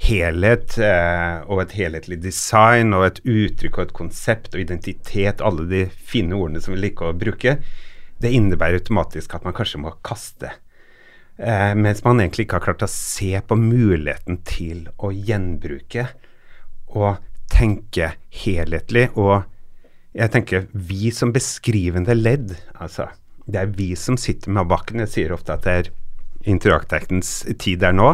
helhet 0.00 0.76
eh, 0.80 1.40
og 1.48 1.64
et 1.64 1.76
helhetlig 1.80 2.20
design 2.20 2.92
og 2.96 3.06
et 3.08 3.24
uttrykk 3.24 3.78
og 3.78 3.86
et 3.86 3.96
konsept 3.96 4.54
og 4.54 4.60
identitet, 4.60 5.40
alle 5.40 5.64
de 5.72 5.86
fine 5.88 6.36
ordene 6.36 6.60
som 6.60 6.76
vi 6.76 6.82
liker 6.84 7.14
å 7.14 7.16
bruke, 7.16 7.56
det 8.20 8.32
innebærer 8.36 8.82
automatisk 8.82 9.38
at 9.38 9.48
man 9.48 9.56
kanskje 9.56 9.80
må 9.80 9.96
kaste 10.04 10.52
Eh, 11.40 11.74
mens 11.74 12.02
man 12.04 12.20
egentlig 12.20 12.44
ikke 12.44 12.58
har 12.58 12.66
klart 12.68 12.84
å 12.84 12.90
se 12.92 13.32
på 13.40 13.56
muligheten 13.56 14.42
til 14.44 14.84
å 15.00 15.08
gjenbruke 15.14 16.04
og 16.92 17.22
tenke 17.48 18.12
helhetlig. 18.42 19.06
Og 19.16 19.46
jeg 20.12 20.34
tenker 20.34 20.66
vi 20.74 21.08
som 21.14 21.32
beskrivende 21.32 22.16
ledd, 22.18 22.52
altså 22.76 23.08
det 23.50 23.62
er 23.62 23.72
vi 23.72 23.94
som 23.96 24.18
sitter 24.20 24.52
med 24.52 24.68
bakken. 24.70 25.00
Jeg 25.06 25.14
sier 25.14 25.32
ofte 25.34 25.56
at 25.56 25.64
det 25.64 25.78
er 25.78 25.90
interaktektens 26.50 27.32
tid 27.60 27.80
der 27.86 27.96
nå. 27.96 28.12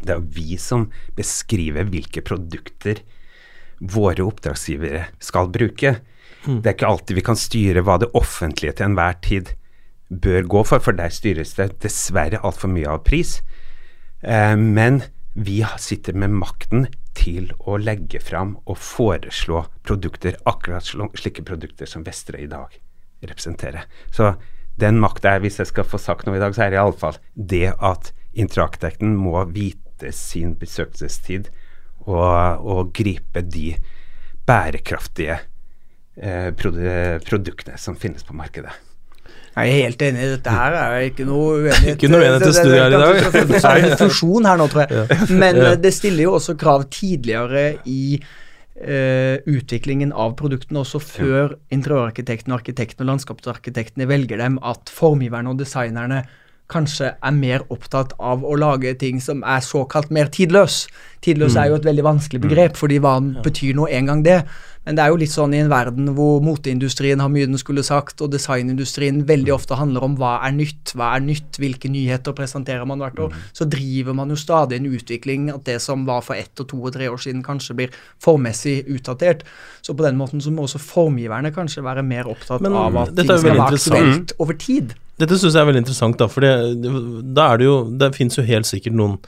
Det 0.00 0.16
er 0.16 0.24
vi 0.32 0.56
som 0.60 0.88
beskriver 1.18 1.88
hvilke 1.90 2.24
produkter 2.24 3.02
våre 3.76 4.24
oppdragsgivere 4.24 5.04
skal 5.20 5.52
bruke. 5.52 5.98
Mm. 6.46 6.62
Det 6.62 6.70
er 6.70 6.78
ikke 6.78 6.90
alltid 6.94 7.18
vi 7.18 7.28
kan 7.28 7.38
styre 7.38 7.84
hva 7.84 8.00
det 8.00 8.12
offentlige 8.16 8.78
til 8.78 8.88
enhver 8.88 9.20
tid 9.24 9.52
bør 10.08 10.46
gå 10.46 10.62
for, 10.64 10.82
for 10.82 10.96
der 10.96 11.12
styres 11.14 11.56
det 11.58 11.80
dessverre 11.82 12.42
altfor 12.46 12.70
mye 12.72 12.90
av 12.90 13.04
pris. 13.06 13.40
Eh, 14.22 14.54
men 14.56 15.02
vi 15.36 15.60
sitter 15.82 16.16
med 16.16 16.32
makten 16.38 16.86
til 17.16 17.50
å 17.58 17.76
legge 17.80 18.20
fram 18.22 18.56
og 18.64 18.78
foreslå 18.80 19.64
produkter, 19.86 20.38
akkurat 20.48 20.86
slike 20.86 21.44
produkter 21.44 21.88
som 21.88 22.04
Vestre 22.06 22.40
i 22.40 22.50
dag 22.50 22.72
representerer. 23.24 23.84
Så 24.12 24.34
den 24.80 25.00
makta 25.00 25.34
er, 25.34 25.42
hvis 25.44 25.58
jeg 25.60 25.70
skal 25.72 25.88
få 25.88 26.00
sagt 26.00 26.26
noe 26.26 26.36
i 26.38 26.42
dag, 26.42 26.54
så 26.54 26.66
er 26.66 26.72
det 26.72 26.80
iallfall 26.80 27.20
det 27.34 27.72
at 27.74 28.12
interaktekten 28.36 29.16
må 29.16 29.40
vite 29.52 30.12
sin 30.12 30.54
besøkelsestid 30.60 31.48
og, 32.06 32.60
og 32.60 32.92
gripe 32.96 33.40
de 33.44 33.70
bærekraftige 34.46 35.38
eh, 36.20 36.50
produktene 37.24 37.80
som 37.80 37.96
finnes 37.98 38.24
på 38.24 38.36
markedet. 38.36 38.76
Jeg 39.56 39.72
er 39.72 39.86
helt 39.86 40.02
enig. 40.04 40.24
Dette 40.34 40.52
her 40.52 40.74
er 40.76 41.04
ikke 41.08 41.24
noe 41.24 41.60
uenighet. 41.62 41.94
ikke 41.96 42.10
noe 42.12 42.20
uenighet 42.20 42.42
til 42.44 42.56
studiet 42.58 42.82
her 42.82 42.96
i 42.96 43.02
dag. 43.02 43.20
Det 43.52 43.60
er 43.64 43.84
en 43.86 44.00
fusjon 44.02 44.48
her 44.50 44.58
nå, 44.60 44.66
tror 44.72 44.82
jeg. 44.84 45.20
Men 45.42 45.60
eh, 45.62 45.76
det 45.80 45.94
stiller 45.96 46.26
jo 46.26 46.34
også 46.40 46.58
krav 46.60 46.88
tidligere 46.92 47.68
i 47.84 48.02
Uh, 48.76 49.40
utviklingen 49.48 50.10
av 50.12 50.34
produktene 50.36 50.82
også 50.82 50.98
før 51.00 51.54
interiørarkitekten, 51.72 52.52
arkitekten 52.52 53.06
og 53.06 53.08
landskapsarkitektene 53.08 54.04
velger 54.04 54.36
dem, 54.36 54.58
at 54.60 54.92
formgiverne 54.92 55.48
og 55.48 55.62
designerne 55.62 56.18
kanskje 56.68 57.14
er 57.14 57.34
mer 57.38 57.64
opptatt 57.72 58.12
av 58.18 58.44
å 58.44 58.52
lage 58.58 58.92
ting 59.00 59.20
som 59.22 59.40
er 59.46 59.64
såkalt 59.64 60.12
mer 60.12 60.30
tidløs. 60.34 60.82
Tidløs 61.24 61.54
mm. 61.54 61.60
er 61.62 61.70
jo 61.70 61.78
et 61.80 61.88
veldig 61.88 62.06
vanskelig 62.06 62.42
begrep, 62.42 62.76
fordi 62.76 62.98
hva 63.02 63.16
betyr 63.44 63.78
nå 63.78 63.88
en 63.88 64.12
gang 64.12 64.24
det? 64.26 64.40
Men 64.86 64.96
det 64.98 65.02
er 65.02 65.10
jo 65.10 65.18
litt 65.18 65.32
sånn 65.32 65.54
i 65.56 65.60
en 65.64 65.70
verden 65.70 66.12
hvor 66.14 66.38
moteindustrien 66.46 67.18
har 67.22 67.30
mye 67.32 67.48
den 67.48 67.58
skulle 67.58 67.82
sagt, 67.86 68.22
og 68.22 68.30
designindustrien 68.30 69.24
veldig 69.26 69.54
ofte 69.56 69.78
handler 69.78 70.06
om 70.06 70.14
hva 70.20 70.36
er 70.46 70.54
nytt, 70.54 70.92
hva 70.94 71.10
er 71.16 71.24
nytt, 71.26 71.58
hvilke 71.58 71.90
nyheter 71.90 72.36
presenterer 72.38 72.86
man 72.86 73.02
hvert 73.02 73.18
år, 73.24 73.32
mm. 73.34 73.48
så 73.58 73.66
driver 73.70 74.14
man 74.18 74.30
jo 74.30 74.38
stadig 74.38 74.78
en 74.78 74.86
utvikling 74.92 75.48
at 75.50 75.64
det 75.66 75.80
som 75.82 76.04
var 76.06 76.22
for 76.26 76.38
ett 76.38 76.62
og 76.62 76.70
to 76.70 76.78
og 76.78 76.94
tre 76.94 77.08
år 77.10 77.18
siden, 77.22 77.42
kanskje 77.46 77.76
blir 77.80 77.96
formmessig 78.22 78.84
utdatert. 78.94 79.42
Så 79.82 79.96
på 79.98 80.06
den 80.06 80.20
måten 80.20 80.44
så 80.44 80.54
må 80.54 80.68
også 80.68 80.78
formgiverne 80.82 81.50
kanskje 81.54 81.82
være 81.86 82.06
mer 82.06 82.30
opptatt 82.30 82.62
Men, 82.62 82.78
av 82.78 83.02
at 83.02 83.16
ting 83.16 83.26
skal 83.26 83.42
være 83.50 83.66
aktuelt 83.66 84.36
over 84.38 84.60
tid. 84.60 84.94
Dette 85.18 85.38
syns 85.40 85.56
jeg 85.56 85.64
er 85.64 85.68
veldig 85.72 85.82
interessant, 85.82 86.18
da, 86.20 86.30
for 86.30 86.44
da 86.46 87.48
er 87.48 87.60
det 87.60 87.64
jo 87.64 87.76
Det 87.88 88.10
fins 88.14 88.36
jo 88.36 88.44
helt 88.44 88.68
sikkert 88.68 88.96
noen 88.98 89.18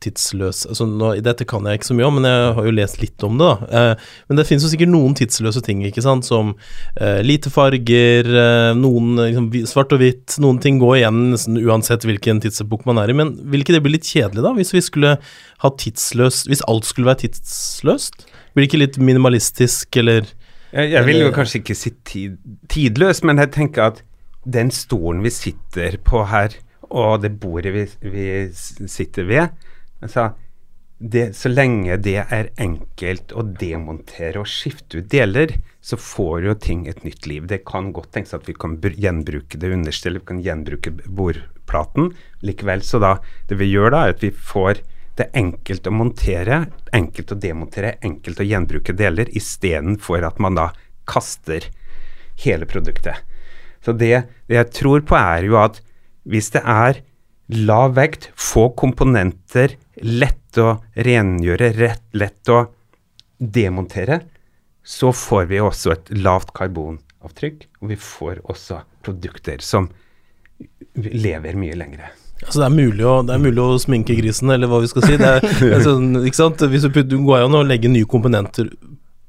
tidsløse 0.00 0.68
altså 0.70 0.86
nå, 0.88 1.12
Dette 1.24 1.44
kan 1.48 1.66
jeg 1.66 1.80
ikke 1.80 1.88
så 1.90 1.96
mye 1.96 2.08
om, 2.08 2.16
men 2.18 2.28
jeg 2.28 2.54
har 2.56 2.66
jo 2.66 2.74
lest 2.74 3.00
litt 3.02 3.26
om 3.26 3.36
det. 3.40 3.48
da. 3.48 3.80
Eh, 3.80 4.08
men 4.30 4.40
det 4.40 4.46
finnes 4.48 4.64
jo 4.64 4.70
sikkert 4.72 4.92
noen 4.92 5.16
tidsløse 5.18 5.62
ting, 5.66 5.82
ikke 5.86 6.04
sant, 6.04 6.26
som 6.28 6.54
eh, 6.96 7.20
lite 7.26 7.52
farger, 7.52 8.28
eh, 8.28 8.70
noen 8.78 9.20
liksom, 9.20 9.50
svart 9.70 9.94
og 9.96 10.02
hvitt. 10.02 10.38
Noen 10.42 10.60
ting 10.62 10.80
går 10.82 11.00
igjen 11.00 11.22
nesten 11.34 11.60
uansett 11.60 12.06
hvilken 12.08 12.42
tidsepok 12.44 12.86
man 12.88 13.02
er 13.02 13.12
i. 13.12 13.16
Men 13.20 13.34
vil 13.52 13.64
ikke 13.64 13.76
det 13.76 13.84
bli 13.84 13.96
litt 13.98 14.08
kjedelig, 14.08 14.44
da, 14.46 14.54
hvis 14.56 14.74
vi 14.76 14.84
skulle 14.84 15.16
ha 15.60 15.70
tidsløst 15.76 16.48
Hvis 16.48 16.62
alt 16.70 16.86
skulle 16.88 17.10
være 17.10 17.26
tidsløst? 17.26 18.24
Blir 18.54 18.64
det 18.64 18.70
ikke 18.70 18.84
litt 18.84 19.00
minimalistisk, 19.00 20.00
eller 20.00 20.24
Jeg, 20.70 20.92
jeg 20.94 21.06
vil 21.06 21.24
jo 21.24 21.32
kanskje 21.34 21.60
ikke 21.60 21.76
si 21.76 21.92
tid, 22.06 22.38
tidløs, 22.70 23.24
men 23.26 23.42
jeg 23.42 23.52
tenker 23.54 23.90
at 23.90 24.04
den 24.48 24.70
stolen 24.72 25.20
vi 25.26 25.32
sitter 25.34 25.98
på 26.06 26.24
her, 26.30 26.54
og 26.90 27.20
det 27.22 27.34
bordet 27.42 27.74
vi, 27.74 27.84
vi 28.06 28.86
sitter 28.88 29.26
ved 29.28 29.68
altså, 30.00 30.30
det, 31.00 31.30
Så 31.36 31.48
lenge 31.48 31.96
det 31.96 32.18
er 32.20 32.50
enkelt 32.60 33.32
å 33.32 33.42
demontere 33.42 34.42
og 34.42 34.48
skifte 34.50 35.00
ut 35.00 35.08
deler, 35.08 35.54
så 35.80 35.96
får 35.96 36.44
jo 36.44 36.54
ting 36.60 36.82
et 36.90 37.00
nytt 37.06 37.24
liv. 37.26 37.46
Det 37.48 37.62
kan 37.64 37.88
godt 37.96 38.12
tenkes 38.12 38.36
at 38.36 38.48
vi 38.48 38.52
kan 38.52 38.76
gjenbruke 38.76 39.56
det 39.56 39.72
understellet, 39.72 40.26
vi 40.26 40.32
kan 40.34 40.42
gjenbruke 40.44 40.92
bordplaten. 41.08 42.12
Likevel, 42.44 42.84
så 42.84 43.00
da 43.00 43.16
Det 43.48 43.56
vi 43.56 43.70
gjør 43.72 43.90
da, 43.90 44.04
er 44.04 44.16
at 44.16 44.22
vi 44.22 44.30
får 44.30 44.82
det 45.16 45.30
enkelt 45.36 45.88
å 45.88 45.92
montere, 45.92 46.66
enkelt 46.92 47.32
å 47.32 47.40
demontere, 47.40 47.96
enkelt 48.04 48.40
å 48.40 48.46
gjenbruke 48.46 48.92
deler, 48.96 49.28
istedenfor 49.36 50.24
at 50.24 50.38
man 50.38 50.56
da 50.56 50.70
kaster 51.08 51.66
hele 52.44 52.68
produktet. 52.68 53.24
Så 53.84 53.92
det, 53.92 54.28
det, 54.48 54.56
jeg 54.56 54.72
tror 54.76 55.04
på, 55.08 55.16
er 55.16 55.48
jo 55.48 55.56
at 55.60 55.80
hvis 56.28 56.52
det 56.54 56.62
er 56.64 57.00
lav 57.54 57.94
vekt, 57.96 58.30
få 58.38 58.68
komponenter, 58.78 59.76
lett 60.02 60.58
å 60.58 60.76
rengjøre, 60.94 61.72
rett, 61.76 62.04
lett 62.16 62.50
å 62.52 62.64
demontere, 63.38 64.20
så 64.84 65.12
får 65.14 65.48
vi 65.50 65.60
også 65.62 65.94
et 65.94 66.12
lavt 66.16 66.54
karbonavtrykk, 66.56 67.66
og 67.82 67.92
vi 67.92 67.98
får 68.00 68.40
også 68.50 68.82
produkter 69.04 69.62
som 69.64 69.90
lever 70.96 71.56
mye 71.58 71.76
lengre. 71.78 72.10
Altså 72.40 72.62
det 72.62 72.66
er, 72.70 72.72
mulig 72.72 73.04
å, 73.04 73.14
det 73.26 73.34
er 73.34 73.42
mulig 73.42 73.60
å 73.60 73.80
sminke 73.80 74.16
grisen, 74.16 74.50
eller 74.52 74.70
hva 74.70 74.80
vi 74.80 74.88
skal 74.88 75.04
si. 75.04 75.18
Det 75.20 75.28
er, 75.28 75.44
altså, 75.76 75.96
ikke 76.24 76.38
sant? 76.38 76.64
Hvis 76.72 76.86
du, 76.86 76.92
putter, 76.92 77.10
du 77.12 77.26
går 77.26 77.44
an 77.44 77.58
å 77.58 77.66
legge 77.66 77.90
nye 77.92 78.08
komponenter 78.08 78.70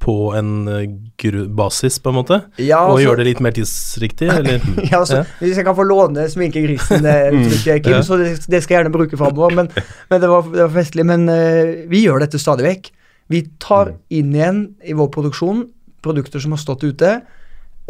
på 0.02 0.16
en 0.38 0.52
uh, 0.68 1.42
basis, 1.58 2.00
på 2.02 2.12
en 2.12 2.18
måte? 2.18 2.40
Ja, 2.62 2.82
og 2.88 2.98
og 2.98 3.04
gjøre 3.04 3.22
det 3.22 3.28
litt 3.30 3.44
mer 3.46 3.56
tidsriktig, 3.56 4.30
eller? 4.34 4.64
ja, 4.92 5.04
så, 5.06 5.22
ja. 5.22 5.26
Hvis 5.42 5.60
jeg 5.60 5.68
kan 5.68 5.78
få 5.78 5.86
låne 5.88 6.26
sminkegrisen, 6.32 7.06
det 7.06 7.18
uttrykket, 7.30 7.84
Kim, 7.86 8.00
så 8.08 8.18
det, 8.22 8.32
det, 8.46 8.64
skal 8.64 8.76
jeg 8.76 8.80
gjerne 8.82 8.96
bruke 8.96 9.20
framover. 9.20 9.54
Men, 9.60 9.70
men 10.10 10.24
det, 10.24 10.32
var, 10.32 10.48
det, 10.50 10.64
var, 10.64 10.74
festlig. 10.80 11.06
Men 11.08 11.28
uh, 11.30 11.86
vi 11.92 12.06
gjør 12.06 12.26
dette 12.26 12.42
stadig 12.42 12.68
vekk. 12.68 12.90
Vi 13.32 13.46
tar 13.62 13.94
mm. 13.94 14.02
inn 14.20 14.34
igjen 14.40 14.66
i 14.84 14.98
vår 14.98 15.14
produksjon 15.14 15.68
produkter 16.02 16.42
som 16.42 16.58
har 16.58 16.62
stått 16.64 16.84
ute 16.90 17.20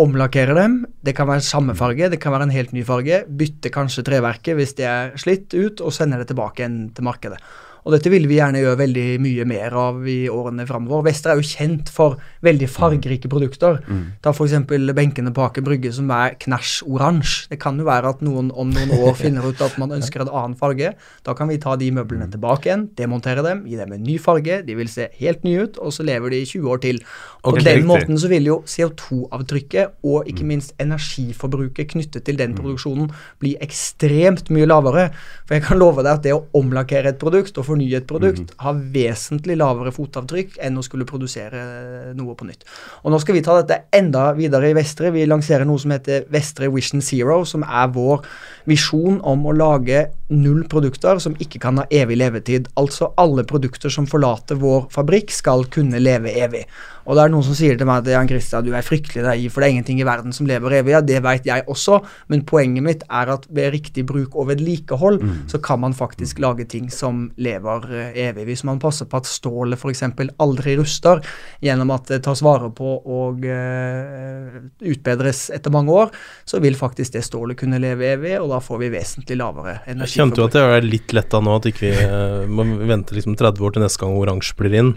omlakkerer 0.01 0.57
dem. 0.57 0.77
Det 1.03 1.13
kan 1.17 1.29
være 1.29 1.43
samme 1.45 1.75
farge, 1.77 2.09
det 2.11 2.19
kan 2.21 2.33
være 2.33 2.47
en 2.49 2.55
helt 2.55 2.71
ny 2.75 2.83
farge. 2.87 3.23
Bytter 3.27 3.73
kanskje 3.73 4.05
treverket 4.07 4.57
hvis 4.57 4.75
det 4.79 4.87
er 4.87 5.11
slitt 5.19 5.53
ut, 5.53 5.81
og 5.81 5.93
sender 5.95 6.21
det 6.21 6.31
tilbake 6.31 6.63
igjen 6.63 6.79
til 6.95 7.07
markedet. 7.07 7.41
Og 7.85 7.95
dette 7.95 8.11
vil 8.13 8.27
vi 8.29 8.37
gjerne 8.37 8.61
gjøre 8.61 8.79
veldig 8.83 9.05
mye 9.23 9.45
mer 9.49 9.75
av 9.77 10.05
i 10.09 10.19
årene 10.29 10.67
framover. 10.69 11.07
Vester 11.07 11.33
er 11.33 11.39
jo 11.39 11.47
kjent 11.47 11.89
for 11.93 12.19
veldig 12.45 12.69
fargerike 12.69 13.29
produkter. 13.31 13.79
Mm. 13.87 14.03
Ta 14.21 14.33
f.eks. 14.35 14.57
benkene 14.97 15.33
på 15.33 15.45
Aker 15.47 15.65
Brygge 15.65 15.93
som 15.95 16.11
er 16.13 16.37
knæsj 16.41 16.75
oransje. 16.85 17.49
Det 17.51 17.59
kan 17.61 17.79
jo 17.79 17.87
være 17.87 18.13
at 18.13 18.21
noen 18.25 18.51
om 18.53 18.69
noen 18.73 18.93
år 18.99 19.17
finner 19.23 19.47
ut 19.47 19.63
at 19.65 19.77
man 19.81 19.95
ønsker 19.97 20.25
en 20.25 20.31
annen 20.31 20.57
farge. 20.59 20.93
Da 21.25 21.35
kan 21.37 21.49
vi 21.49 21.59
ta 21.61 21.75
de 21.79 21.89
møblene 21.95 22.29
mm. 22.29 22.35
tilbake 22.35 22.69
igjen, 22.69 22.87
demontere 22.97 23.45
dem, 23.45 23.65
gi 23.69 23.79
dem 23.79 23.95
en 23.97 24.05
ny 24.05 24.19
farge. 24.21 24.61
De 24.67 24.77
vil 24.77 24.91
se 24.91 25.09
helt 25.17 25.45
nye 25.47 25.65
ut, 25.65 25.81
og 25.81 25.95
så 25.95 26.05
lever 26.05 26.35
de 26.35 26.43
i 26.43 26.49
20 26.49 26.69
år 26.75 26.83
til. 26.85 27.01
Og 27.41 27.57
På 27.57 27.65
den 27.65 27.87
måten 27.89 28.19
så 28.21 28.29
vil 28.29 28.45
jo 28.45 28.59
CO2-avtrykket 28.69 30.05
og 30.05 30.29
ikke 30.29 30.45
mm. 30.45 30.51
minst 30.53 30.75
energiforbruket 30.81 31.89
knyttet 31.95 32.27
til 32.27 32.37
den 32.37 32.53
produksjonen 32.57 33.09
bli 33.41 33.55
ekstremt 33.63 34.51
mye 34.53 34.69
lavere. 34.69 35.09
For 35.47 35.57
jeg 35.57 35.65
kan 35.65 35.81
love 35.81 36.05
deg 36.05 36.13
at 36.13 36.25
det 36.27 36.35
å 36.35 36.43
omlakkere 36.57 37.15
et 37.15 37.21
produkt 37.21 37.57
og 37.57 37.70
fornye 37.71 38.01
et 38.01 38.07
produkt, 38.09 38.53
mm. 38.53 38.59
har 38.65 38.79
vesentlig 38.93 39.57
lavere 39.59 39.93
fotavtrykk 39.95 40.59
enn 40.61 40.79
å 40.79 40.85
skulle 40.85 41.07
produsere 41.09 42.13
noe 42.17 42.35
på 42.37 42.47
nytt. 42.47 42.67
Og 43.03 43.11
Nå 43.13 43.19
skal 43.23 43.37
vi 43.37 43.43
ta 43.45 43.57
dette 43.61 43.81
enda 43.97 44.29
videre 44.37 44.71
i 44.71 44.77
Vestre. 44.77 45.11
Vi 45.15 45.25
lanserer 45.29 45.67
noe 45.67 45.81
som 45.81 45.93
heter 45.95 46.27
Vestre 46.31 46.69
Vision 46.71 47.03
Zero, 47.05 47.41
som 47.47 47.65
er 47.65 47.91
vår 47.95 48.25
visjon 48.69 49.19
om 49.27 49.45
å 49.47 49.55
lage 49.55 50.05
null 50.31 50.63
produkter 50.71 51.19
som 51.19 51.35
ikke 51.43 51.59
kan 51.61 51.81
ha 51.81 51.87
evig 51.91 52.17
levetid. 52.21 52.69
Altså 52.79 53.11
alle 53.19 53.45
produkter 53.47 53.91
som 53.93 54.07
forlater 54.09 54.59
vår 54.61 54.87
fabrikk, 54.93 55.33
skal 55.35 55.65
kunne 55.71 55.99
leve 56.01 56.33
evig. 56.39 56.65
Og 57.09 57.17
det 57.17 57.23
er 57.23 57.31
noen 57.33 57.45
som 57.45 57.55
sier 57.57 57.77
til 57.77 57.87
meg 57.89 58.03
at 58.03 58.11
Jan 58.13 58.29
Christian, 58.29 58.65
du 58.65 58.75
er 58.77 58.85
fryktelig 58.85 59.23
naiv, 59.25 59.49
for 59.51 59.63
det 59.63 59.67
er 59.67 59.75
ingenting 59.75 60.01
i 60.03 60.05
verden 60.07 60.35
som 60.35 60.47
lever 60.49 60.77
evig. 60.77 60.93
Ja, 60.93 61.01
det 61.05 61.21
vet 61.25 61.47
jeg 61.49 61.65
også, 61.71 61.99
men 62.31 62.43
poenget 62.47 62.85
mitt 62.85 63.05
er 63.09 63.31
at 63.33 63.47
ved 63.49 63.71
riktig 63.73 64.05
bruk 64.09 64.37
og 64.37 64.51
vedlikehold, 64.51 65.17
mm. 65.21 65.39
så 65.51 65.61
kan 65.63 65.81
man 65.81 65.97
faktisk 65.97 66.41
lage 66.43 66.67
ting 66.69 66.91
som 66.93 67.25
lever 67.41 67.87
uh, 67.89 68.11
evig. 68.13 68.45
Hvis 68.51 68.65
man 68.67 68.81
passer 68.81 69.09
på 69.09 69.21
at 69.21 69.29
stålet 69.29 69.81
f.eks. 69.81 70.05
aldri 70.41 70.77
ruster 70.79 71.23
gjennom 71.65 71.93
at 71.95 72.11
det 72.11 72.21
tas 72.27 72.43
vare 72.45 72.69
på 72.75 72.93
og 73.01 73.45
uh, 73.49 74.61
utbedres 74.85 75.47
etter 75.55 75.73
mange 75.73 75.95
år, 76.03 76.13
så 76.45 76.61
vil 76.61 76.77
faktisk 76.77 77.17
det 77.17 77.25
stålet 77.25 77.59
kunne 77.59 77.81
leve 77.81 78.13
evig, 78.13 78.37
og 78.39 78.50
da 78.51 78.61
får 78.63 78.81
vi 78.83 78.91
vesentlig 78.93 79.37
lavere 79.39 79.77
energi. 79.89 80.19
Kjente 80.19 80.41
jo 80.41 80.47
at 80.49 80.57
det 80.57 80.63
er 80.63 80.87
litt 80.87 81.15
letta 81.15 81.41
nå, 81.43 81.57
at 81.59 81.69
ikke 81.71 81.85
vi 81.85 81.91
uh, 82.11 82.47
må 82.51 82.65
vente 82.89 83.17
liksom 83.17 83.37
30 83.39 83.67
år 83.67 83.75
til 83.75 83.85
neste 83.85 84.03
gang 84.03 84.17
oransje 84.19 84.57
blir 84.59 84.79
inn 84.81 84.91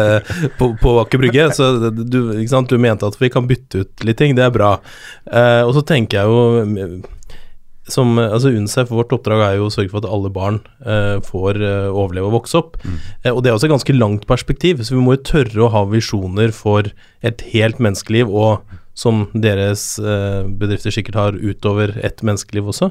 på, 0.58 0.72
på 0.82 0.98
Aker 1.02 1.22
Brygge? 1.22 1.48
Så 1.56 1.72
du, 1.90 2.04
du, 2.08 2.76
mente 2.82 3.08
at 3.08 3.18
vi 3.20 3.30
kan 3.32 3.48
bytte 3.48 3.84
ut 3.84 4.06
litt 4.06 4.20
ting, 4.20 4.36
det 4.38 4.46
er 4.46 4.54
bra. 4.54 4.76
Eh, 5.28 5.62
og 5.62 5.74
så 5.76 5.82
tenker 5.86 6.22
jeg 6.22 6.30
jo 6.30 7.02
som, 7.90 8.14
altså 8.18 8.52
UNICEF, 8.52 8.92
vårt 8.94 9.12
oppdrag 9.14 9.42
er 9.44 9.56
jo 9.58 9.66
å 9.66 9.72
sørge 9.72 9.90
for 9.90 10.02
at 10.02 10.10
alle 10.14 10.30
barn 10.32 10.60
eh, 10.86 11.16
får 11.26 11.58
eh, 11.58 11.88
overleve 11.90 12.30
og 12.30 12.36
vokse 12.38 12.60
opp. 12.60 12.76
Mm. 12.84 12.98
Eh, 13.24 13.32
og 13.32 13.42
det 13.42 13.50
er 13.50 13.56
også 13.56 13.68
et 13.68 13.74
ganske 13.74 13.96
langt 13.96 14.28
perspektiv, 14.30 14.84
så 14.86 14.94
vi 14.94 15.02
må 15.02 15.16
jo 15.16 15.24
tørre 15.32 15.64
å 15.64 15.72
ha 15.74 15.82
visjoner 15.90 16.54
for 16.54 16.92
et 17.26 17.42
helt 17.52 17.82
menneskeliv, 17.82 18.30
og 18.30 18.78
som 18.94 19.24
deres 19.32 19.98
eh, 19.98 20.42
bedrifter 20.46 20.92
sikkert 20.92 21.16
har 21.16 21.36
utover 21.36 21.94
ett 22.04 22.22
menneskeliv 22.22 22.68
også. 22.72 22.90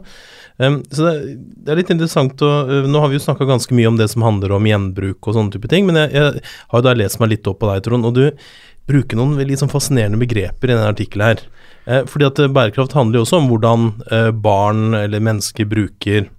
Så 0.61 1.05
det, 1.05 1.69
er 1.71 1.79
litt 1.79 1.89
interessant 1.89 2.41
å 2.45 2.49
uh, 2.67 2.73
Nå 2.85 2.99
har 3.01 3.09
vi 3.09 3.15
jo 3.17 3.23
snakka 3.23 3.47
ganske 3.49 3.73
mye 3.73 3.87
om 3.89 3.95
det 3.97 4.11
som 4.11 4.21
handler 4.25 4.51
om 4.53 4.67
gjenbruk 4.67 5.25
og 5.25 5.33
sånne 5.33 5.55
type 5.55 5.69
ting, 5.71 5.87
men 5.87 5.97
jeg, 6.03 6.11
jeg 6.13 6.43
har 6.43 6.81
jo 6.81 6.85
da 6.85 6.93
lest 6.97 7.21
meg 7.21 7.31
litt 7.31 7.47
opp 7.49 7.61
på 7.63 7.69
deg, 7.71 7.81
Trond, 7.87 8.05
og 8.05 8.17
du 8.17 8.27
bruker 8.89 9.17
noen 9.17 9.39
litt 9.39 9.61
sånn 9.61 9.71
fascinerende 9.71 10.19
begreper 10.21 10.69
i 10.69 10.75
denne 10.75 10.91
artikkelen 10.91 11.31
her. 11.31 11.41
Uh, 11.87 12.03
fordi 12.09 12.27
at 12.29 12.43
bærekraft 12.53 12.93
handler 12.97 13.21
jo 13.21 13.25
også 13.25 13.41
om 13.41 13.49
hvordan 13.49 13.89
barn 14.43 14.93
eller 14.99 15.23
mennesker 15.23 15.69
bruker 15.69 16.29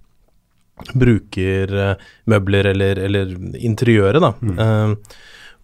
bruker 0.97 1.69
møbler 2.27 2.71
eller, 2.71 2.99
eller 3.07 3.35
interiøret, 3.59 4.23
da. 4.23 4.31
Mm. 4.41 4.95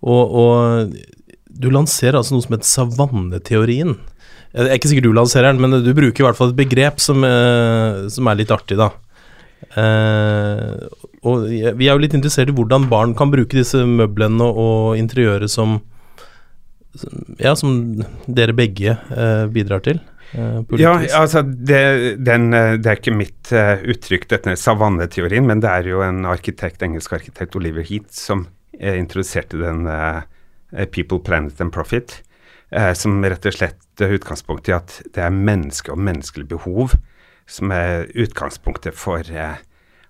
Og, 0.07 0.35
og, 0.39 0.93
du 1.49 1.69
lanserer 1.73 2.19
altså 2.19 2.35
noe 2.35 2.45
som 2.45 2.55
heter 2.55 2.69
savanneteorien. 2.69 3.97
Jeg 4.53 4.65
er 4.65 4.79
ikke 4.79 4.89
sikkert 4.91 5.09
du 5.09 5.17
lanserer 5.17 5.51
den, 5.51 5.61
men 5.61 5.83
du 5.85 5.91
bruker 5.97 6.23
i 6.23 6.27
hvert 6.27 6.37
fall 6.37 6.53
et 6.53 6.59
begrep 6.59 7.01
som, 7.01 7.25
eh, 7.25 8.07
som 8.13 8.29
er 8.29 8.39
litt 8.39 8.53
artig, 8.53 8.79
da. 8.79 8.91
Uh, 9.75 10.87
og 11.27 11.49
vi 11.51 11.89
er 11.89 11.91
jo 11.91 11.99
litt 11.99 12.13
interessert 12.15 12.49
i 12.49 12.53
hvordan 12.55 12.85
barn 12.89 13.11
kan 13.17 13.29
bruke 13.29 13.57
disse 13.57 13.81
møblene 13.83 14.45
og 14.47 14.95
interiøret 14.97 15.51
som 15.51 15.81
Ja, 17.37 17.51
som 17.59 17.99
dere 18.25 18.55
begge 18.57 18.95
uh, 19.11 19.45
bidrar 19.51 19.83
til. 19.85 19.99
Uh, 20.33 20.61
ja, 20.77 20.93
altså 21.17 21.41
det, 21.41 22.17
den, 22.21 22.51
eh, 22.53 22.75
det, 22.77 22.89
er 22.89 22.99
ikke 22.99 23.13
mitt 23.17 23.49
uh, 23.53 23.81
uttrykk, 23.81 24.27
dette 24.29 24.53
savanneteorien, 24.61 25.45
men 25.45 25.61
det 25.63 25.69
er 25.69 25.89
jo 25.89 26.03
en 26.05 26.21
arkitekt, 26.29 26.83
engelsk 26.85 27.15
arkitekt, 27.17 27.55
Oliver 27.57 27.85
Heath, 27.85 28.13
som 28.13 28.43
uh, 28.45 28.93
introduserte 28.93 29.57
den 29.61 29.87
People, 30.91 31.19
Planet 31.25 31.61
and 31.61 31.73
Profit 31.73 32.19
eh, 32.71 32.93
som 32.93 33.23
rett 33.23 33.45
og 33.45 33.55
slett 33.55 34.03
er 34.03 34.15
utgangspunktet 34.15 34.71
i 34.71 34.75
at 34.77 34.97
det 35.15 35.23
er 35.25 35.33
menneske 35.33 35.93
og 35.93 36.01
menneskelig 36.01 36.47
behov 36.51 36.95
som 37.49 37.73
er 37.73 38.09
utgangspunktet 38.13 38.97
for, 38.97 39.25
eh, 39.25 39.57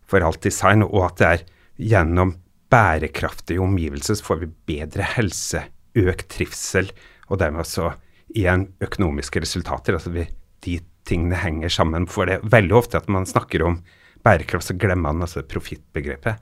for 0.03 0.25
alt 0.25 0.41
design, 0.43 0.83
og 0.83 1.05
at 1.05 1.17
det 1.17 1.27
er 1.27 1.45
gjennom 1.79 2.35
bærekraftige 2.69 3.61
omgivelser 3.63 4.19
så 4.19 4.25
får 4.27 4.41
vi 4.43 4.51
bedre 4.73 5.05
helse, 5.15 5.63
økt 5.95 6.27
trivsel, 6.29 6.91
og 7.29 7.39
dermed 7.39 7.63
også 7.63 7.93
igjen 8.35 8.67
økonomiske 8.81 9.41
resultater. 9.41 9.93
altså 9.93 10.11
vi, 10.13 10.27
De 10.61 10.79
tingene 11.05 11.35
henger 11.35 11.69
sammen. 11.69 12.05
For 12.05 12.25
det 12.25 12.33
er 12.35 12.49
veldig 12.49 12.75
ofte 12.75 12.97
at 12.97 13.07
man 13.09 13.25
snakker 13.25 13.63
om 13.63 13.83
bærekraft, 14.23 14.67
så 14.67 14.77
glemmer 14.77 15.13
man 15.13 15.21
altså 15.21 15.41
profittbegrepet. 15.41 16.37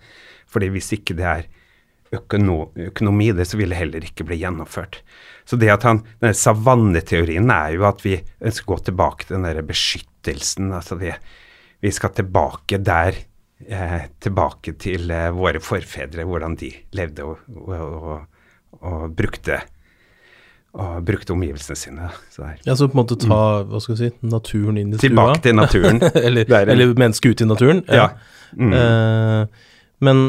Fordi 0.48 0.68
hvis 0.68 0.92
ikke 0.92 1.16
det 1.16 1.26
er 1.26 1.48
økono, 2.16 2.72
økonomi 2.90 3.32
det, 3.36 3.48
så 3.50 3.60
ville 3.60 3.78
heller 3.78 4.06
ikke 4.06 4.26
bli 4.28 4.40
gjennomført. 4.42 5.02
Så 5.48 5.60
det 5.60 5.72
at 5.72 5.86
han, 5.88 6.04
denne 6.22 6.36
savanneteorien 6.36 7.52
er 7.54 7.78
jo 7.78 7.88
at 7.88 8.04
vi 8.04 8.18
ønsker 8.18 8.68
å 8.68 8.74
gå 8.76 8.80
tilbake 8.90 9.28
til 9.28 9.38
den 9.38 9.48
der 9.48 9.64
beskyttelsen. 9.68 10.74
altså 10.76 11.00
vi, 11.00 11.14
vi 11.84 11.94
skal 11.96 12.16
tilbake 12.18 12.82
der 12.84 13.22
eh, 13.68 14.02
tilbake 14.24 14.76
til 14.82 15.12
eh, 15.12 15.32
våre 15.36 15.64
forfedre, 15.64 16.28
hvordan 16.28 16.58
de 16.60 16.74
levde 17.00 17.28
og, 17.28 17.48
og, 17.56 17.80
og, 17.80 18.78
og 18.82 19.18
brukte 19.18 19.62
og 20.78 21.06
brukte 21.06 21.34
omgivelsene 21.34 21.78
sine. 21.80 22.10
Så 22.30 22.44
der. 22.44 22.58
Ja, 22.68 22.76
så 22.78 22.88
på 22.88 22.98
en 22.98 23.02
måte 23.02 23.16
ta 23.18 23.40
hva 23.66 23.80
skal 23.82 23.96
vi 23.96 24.02
si, 24.04 24.10
naturen 24.30 24.78
inn 24.78 24.92
i 24.92 25.00
stua? 25.00 25.08
Tilbake 25.08 25.40
til 25.46 25.56
naturen. 25.58 26.02
eller, 26.28 26.46
Det 26.46 26.60
er 26.60 26.74
eller 26.74 26.92
mennesket 26.94 27.34
ut 27.34 27.42
i 27.42 27.48
naturen? 27.50 27.82
Ja. 27.90 28.12
Mm. 28.54 28.76
Uh, 28.76 29.72
men 30.06 30.22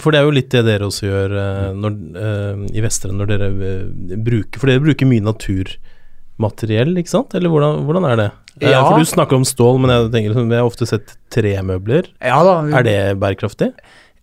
for 0.00 0.12
det 0.12 0.20
er 0.20 0.26
jo 0.26 0.34
litt 0.36 0.50
det 0.52 0.64
dere 0.66 0.84
også 0.88 1.06
gjør 1.08 1.34
eh, 1.40 1.70
når, 1.78 1.94
eh, 2.20 2.62
i 2.76 2.82
Vestre, 2.84 3.12
når 3.16 3.30
dere 3.32 3.48
eh, 3.48 4.16
bruker 4.20 4.60
For 4.60 4.68
dere 4.68 4.82
bruker 4.84 5.08
mye 5.08 5.24
naturmateriell, 5.24 6.92
ikke 7.00 7.12
sant? 7.14 7.34
Eller 7.38 7.52
hvordan, 7.52 7.82
hvordan 7.88 8.06
er 8.10 8.16
det? 8.20 8.28
Ja. 8.66 8.82
For 8.84 9.00
du 9.00 9.08
snakker 9.08 9.38
om 9.38 9.46
stål, 9.48 9.78
men 9.80 9.90
jeg 9.94 10.10
tenker 10.12 10.34
vi 10.36 10.44
jeg 10.44 10.60
har 10.60 10.68
ofte 10.68 10.88
sett 10.88 11.14
tremøbler. 11.32 12.10
Ja 12.20 12.42
da. 12.44 12.58
vi- 12.66 12.74
Er 12.76 12.82
det 12.88 12.96
bærekraftig? 13.22 13.70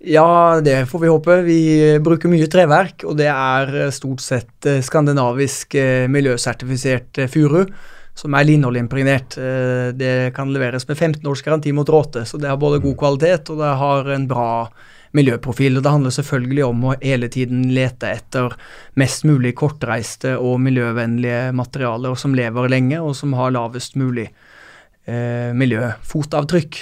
Ja, 0.05 0.61
det 0.63 0.85
får 0.87 0.99
vi 1.01 1.07
håpe. 1.11 1.39
Vi 1.43 1.59
bruker 1.99 2.29
mye 2.31 2.47
treverk, 2.47 3.03
og 3.09 3.17
det 3.19 3.27
er 3.27 3.89
stort 3.91 4.21
sett 4.23 4.69
skandinavisk 4.85 5.75
miljøsertifisert 6.07 7.19
furu, 7.33 7.65
som 8.15 8.33
er 8.37 8.45
linoljeimpregnert. 8.47 9.35
Det 9.99 10.13
kan 10.37 10.53
leveres 10.53 10.87
med 10.87 10.95
15 10.97 11.27
års 11.27 11.41
garanti 11.43 11.73
mot 11.75 11.89
råte, 11.91 12.23
så 12.27 12.39
det 12.39 12.47
har 12.47 12.57
både 12.61 12.79
god 12.83 12.95
kvalitet 13.01 13.49
og 13.51 13.59
det 13.59 13.73
har 13.81 14.09
en 14.15 14.27
bra 14.29 14.47
miljøprofil. 15.17 15.77
Og 15.77 15.85
det 15.85 15.93
handler 15.93 16.15
selvfølgelig 16.15 16.65
om 16.67 16.85
å 16.89 16.95
hele 17.01 17.29
tiden 17.31 17.67
lete 17.75 18.11
etter 18.13 18.55
mest 18.99 19.25
mulig 19.27 19.55
kortreiste 19.59 20.35
og 20.37 20.59
miljøvennlige 20.65 21.49
materialer 21.57 22.17
som 22.19 22.35
lever 22.37 22.71
lenge, 22.71 23.01
og 23.01 23.15
som 23.17 23.35
har 23.37 23.53
lavest 23.55 23.97
mulig 23.99 24.27
eh, 24.29 25.49
miljøfotavtrykk. 25.57 26.81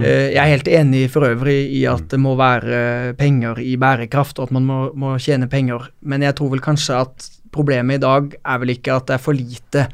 Eh, 0.00 0.32
jeg 0.34 0.40
er 0.40 0.52
helt 0.52 0.72
enig 0.80 1.06
for 1.12 1.28
øvrig 1.28 1.58
i 1.76 1.84
at 1.90 2.08
det 2.12 2.20
må 2.20 2.34
være 2.40 3.14
penger 3.20 3.60
i 3.60 3.76
bærekraft, 3.80 4.38
og 4.38 4.48
at 4.48 4.58
man 4.58 4.68
må, 4.68 4.80
må 4.96 5.16
tjene 5.22 5.50
penger. 5.50 5.90
Men 6.00 6.24
jeg 6.24 6.38
tror 6.38 6.54
vel 6.54 6.64
kanskje 6.64 7.00
at 7.04 7.30
problemet 7.54 8.00
i 8.00 8.04
dag 8.04 8.34
er 8.34 8.62
vel 8.62 8.74
ikke 8.74 8.96
at 8.96 9.08
det 9.08 9.18
er 9.18 9.22
for 9.22 9.36
lite 9.36 9.88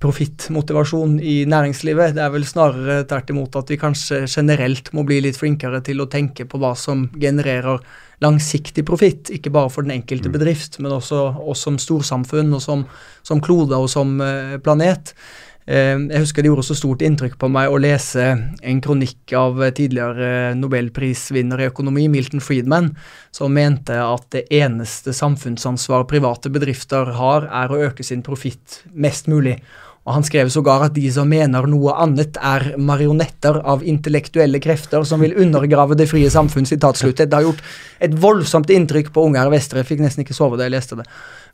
profittmotivasjon 0.00 1.18
i 1.20 1.42
næringslivet. 1.50 2.14
Det 2.16 2.22
er 2.24 2.32
vel 2.32 2.46
snarere 2.48 3.02
tvert 3.08 3.32
imot 3.32 3.58
at 3.60 3.72
vi 3.72 3.78
kanskje 3.80 4.22
generelt 4.24 4.88
må 4.96 5.04
bli 5.08 5.20
litt 5.26 5.36
flinkere 5.40 5.82
til 5.84 6.00
å 6.00 6.08
tenke 6.10 6.46
på 6.48 6.60
hva 6.60 6.72
som 6.78 7.08
genererer 7.20 7.82
langsiktig 8.24 8.84
profitt, 8.88 9.30
ikke 9.32 9.52
bare 9.52 9.72
for 9.72 9.84
den 9.84 9.96
enkelte 9.98 10.32
bedrift, 10.32 10.80
men 10.80 10.92
også 10.96 11.20
oss 11.40 11.64
som 11.66 11.78
storsamfunn 11.80 12.52
og 12.56 12.64
som, 12.64 12.84
som 13.24 13.40
klode 13.44 13.76
og 13.76 13.88
som 13.92 14.18
eh, 14.24 14.58
planet. 14.64 15.14
Eh, 15.64 15.96
Jeg 15.96 16.24
husker 16.24 16.44
det 16.44 16.50
gjorde 16.50 16.66
så 16.68 16.76
stort 16.76 17.04
inntrykk 17.04 17.38
på 17.40 17.48
meg 17.52 17.72
å 17.72 17.80
lese 17.80 18.26
en 18.60 18.80
kronikk 18.84 19.32
av 19.36 19.60
tidligere 19.76 20.52
nobelprisvinner 20.58 21.60
i 21.60 21.68
økonomi, 21.70 22.08
Milton 22.12 22.44
Friedman, 22.44 22.94
som 23.32 23.56
mente 23.56 23.96
at 24.00 24.28
det 24.36 24.46
eneste 24.52 25.16
samfunnsansvar 25.16 26.08
private 26.10 26.52
bedrifter 26.52 27.14
har, 27.20 27.48
er 27.48 27.72
å 27.72 27.80
øke 27.88 28.04
sin 28.04 28.24
profitt 28.26 28.82
mest 28.92 29.32
mulig. 29.32 29.60
Og 30.10 30.16
Han 30.16 30.24
skrev 30.26 30.48
sågar 30.50 30.82
at 30.82 30.94
de 30.96 31.06
som 31.14 31.28
mener 31.30 31.68
noe 31.70 31.94
annet, 32.02 32.34
er 32.42 32.72
marionetter 32.82 33.60
av 33.62 33.84
intellektuelle 33.86 34.58
krefter 34.58 35.04
som 35.06 35.22
vil 35.22 35.36
undergrave 35.38 35.94
det 35.94 36.08
frie 36.10 36.30
samfunn. 36.30 36.66
Slutt. 36.66 37.22
Det 37.22 37.30
har 37.30 37.46
gjort 37.46 37.62
et 38.02 38.16
voldsomt 38.18 38.72
inntrykk 38.74 39.12
på 39.14 39.22
unge 39.28 39.38
her 39.38 39.52
i 39.52 39.54
Vestre. 39.54 39.84
Jeg 39.84 39.90
fikk 39.92 40.02
nesten 40.02 40.24
ikke 40.24 40.34
sove 40.34 40.58
da 40.58 40.66
jeg 40.66 40.74
leste 40.74 40.98
det. 40.98 41.06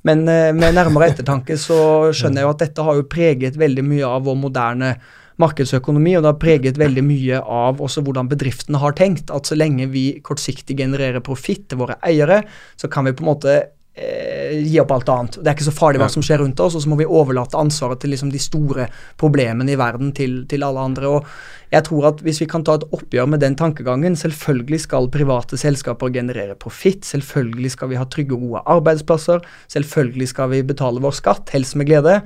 Men 0.08 0.24
eh, 0.24 0.54
med 0.56 0.72
nærmere 0.78 1.10
ettertanke 1.12 1.58
så 1.60 1.76
skjønner 2.16 2.40
jeg 2.40 2.48
jo 2.48 2.54
at 2.54 2.64
dette 2.64 2.88
har 2.88 2.96
jo 2.96 3.06
preget 3.12 3.60
veldig 3.60 3.84
mye 3.84 4.08
av 4.08 4.24
vår 4.24 4.40
moderne 4.40 4.96
markedsøkonomi, 5.42 6.14
og 6.16 6.24
det 6.24 6.30
har 6.30 6.40
preget 6.40 6.80
veldig 6.80 7.04
mye 7.04 7.40
av 7.40 7.82
også 7.84 8.00
hvordan 8.06 8.30
bedriftene 8.30 8.80
har 8.80 8.96
tenkt. 8.96 9.28
At 9.28 9.48
så 9.48 9.58
lenge 9.58 9.90
vi 9.92 10.08
kortsiktig 10.24 10.78
genererer 10.80 11.24
profitt 11.24 11.68
til 11.68 11.82
våre 11.82 11.98
eiere, 12.08 12.40
så 12.80 12.88
kan 12.88 13.04
vi 13.04 13.12
på 13.16 13.26
en 13.26 13.34
måte 13.34 13.58
eh, 13.96 14.62
gi 14.62 14.78
opp 14.82 14.92
alt 14.94 15.10
annet. 15.12 15.38
Det 15.40 15.50
er 15.50 15.56
ikke 15.56 15.68
så 15.68 15.74
farlig 15.74 16.00
hva 16.02 16.08
som 16.12 16.24
skjer 16.24 16.42
rundt 16.44 16.60
oss, 16.62 16.76
og 16.76 16.84
så 16.84 16.92
må 16.92 16.98
vi 17.00 17.08
overlate 17.08 17.58
ansvaret 17.58 18.00
til 18.02 18.12
liksom 18.14 18.30
de 18.32 18.40
store 18.42 18.88
problemene 19.20 19.72
i 19.72 19.78
verden 19.80 20.12
til, 20.16 20.42
til 20.50 20.66
alle 20.66 20.84
andre. 20.90 21.08
og 21.18 21.72
jeg 21.72 21.82
tror 21.88 22.06
at 22.12 22.20
Hvis 22.22 22.40
vi 22.40 22.46
kan 22.46 22.62
ta 22.64 22.76
et 22.78 22.86
oppgjør 22.94 23.26
med 23.26 23.40
den 23.42 23.56
tankegangen 23.58 24.14
Selvfølgelig 24.16 24.80
skal 24.80 25.08
private 25.10 25.58
selskaper 25.58 26.12
generere 26.14 26.54
profitt. 26.54 27.04
Selvfølgelig 27.04 27.70
skal 27.70 27.90
vi 27.90 27.96
ha 27.96 28.04
trygge 28.04 28.34
og 28.34 28.40
gode 28.40 28.62
arbeidsplasser. 28.66 29.40
Selvfølgelig 29.68 30.28
skal 30.28 30.50
vi 30.50 30.62
betale 30.62 31.02
vår 31.02 31.16
skatt, 31.18 31.50
helst 31.50 31.76
med 31.76 31.86
glede. 31.86 32.20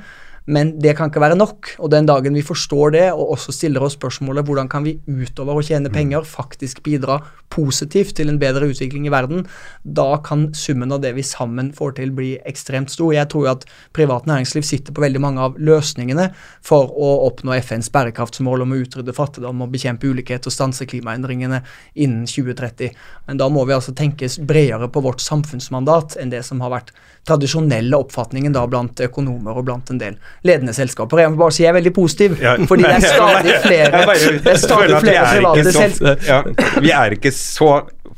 Men 0.46 0.72
det 0.81 0.96
kan 0.98 1.11
ikke 1.11 1.22
være 1.22 1.38
nok. 1.38 1.74
Og 1.79 1.90
den 1.92 2.09
dagen 2.09 2.37
vi 2.37 2.44
forstår 2.46 2.94
det, 2.96 3.07
og 3.12 3.35
også 3.37 3.55
stiller 3.55 3.85
oss 3.85 3.98
spørsmålet 3.98 4.46
hvordan 4.46 4.70
kan 4.70 4.87
vi 4.87 4.96
utover 5.07 5.61
å 5.61 5.64
tjene 5.64 5.92
penger 5.92 6.26
faktisk 6.26 6.83
bidra 6.87 7.20
positivt 7.50 8.14
til 8.18 8.31
en 8.31 8.38
bedre 8.40 8.68
utvikling 8.70 9.09
i 9.09 9.12
verden, 9.12 9.44
da 9.83 10.20
kan 10.22 10.48
summen 10.55 10.92
av 10.94 11.03
det 11.03 11.12
vi 11.16 11.24
sammen 11.26 11.72
får 11.76 11.96
til, 11.98 12.12
bli 12.14 12.31
ekstremt 12.46 12.92
stor. 12.92 13.12
Jeg 13.14 13.29
tror 13.33 13.46
jo 13.46 13.53
at 13.53 13.66
privat 13.96 14.29
næringsliv 14.31 14.64
sitter 14.66 14.94
på 14.94 15.03
veldig 15.03 15.22
mange 15.22 15.42
av 15.48 15.59
løsningene 15.59 16.29
for 16.66 16.94
å 16.94 17.11
oppnå 17.26 17.57
FNs 17.59 17.90
bærekraftsmål 17.94 18.64
om 18.64 18.74
å 18.76 18.81
utrydde 18.85 19.16
fattigdom 19.16 19.64
og 19.64 19.74
bekjempe 19.74 20.11
ulikhet 20.11 20.46
og 20.46 20.55
stanse 20.55 20.87
klimaendringene 20.90 21.62
innen 21.98 22.26
2030. 22.31 22.94
Men 23.26 23.42
da 23.42 23.50
må 23.50 23.66
vi 23.66 23.76
altså 23.76 23.94
tenkes 23.98 24.38
bredere 24.46 24.90
på 24.92 25.03
vårt 25.05 25.22
samfunnsmandat 25.24 26.20
enn 26.22 26.31
det 26.31 26.44
som 26.46 26.62
har 26.62 26.74
vært 26.76 26.94
tradisjonelle 27.29 27.98
oppfatningen 27.98 28.55
da 28.55 28.62
blant 28.70 29.03
økonomer 29.05 29.59
og 29.59 29.66
blant 29.66 29.90
en 29.92 30.00
del 30.00 30.16
ledende 30.47 30.73
selskaper. 30.77 31.19
Jeg 31.25 31.31
må 31.35 31.37
bare 31.43 31.53
si 31.57 31.62
jeg 31.64 31.71
er 31.73 31.77
veldig 31.79 31.93
positiv, 31.97 32.37
Ja. 32.40 32.55
fordi 32.69 32.83
det 32.87 32.95
er 32.97 33.07
stadig 33.14 33.57
flere, 33.66 33.90
bare 34.07 34.33
det 34.45 34.55
er 34.55 34.61
stadig 34.62 35.01
flere 35.03 35.25
er 35.25 35.35
private 35.37 35.73
selskaper. 35.77 36.81
Vi 36.87 36.90
er 36.97 37.16
ikke 37.16 37.33
så 37.37 37.71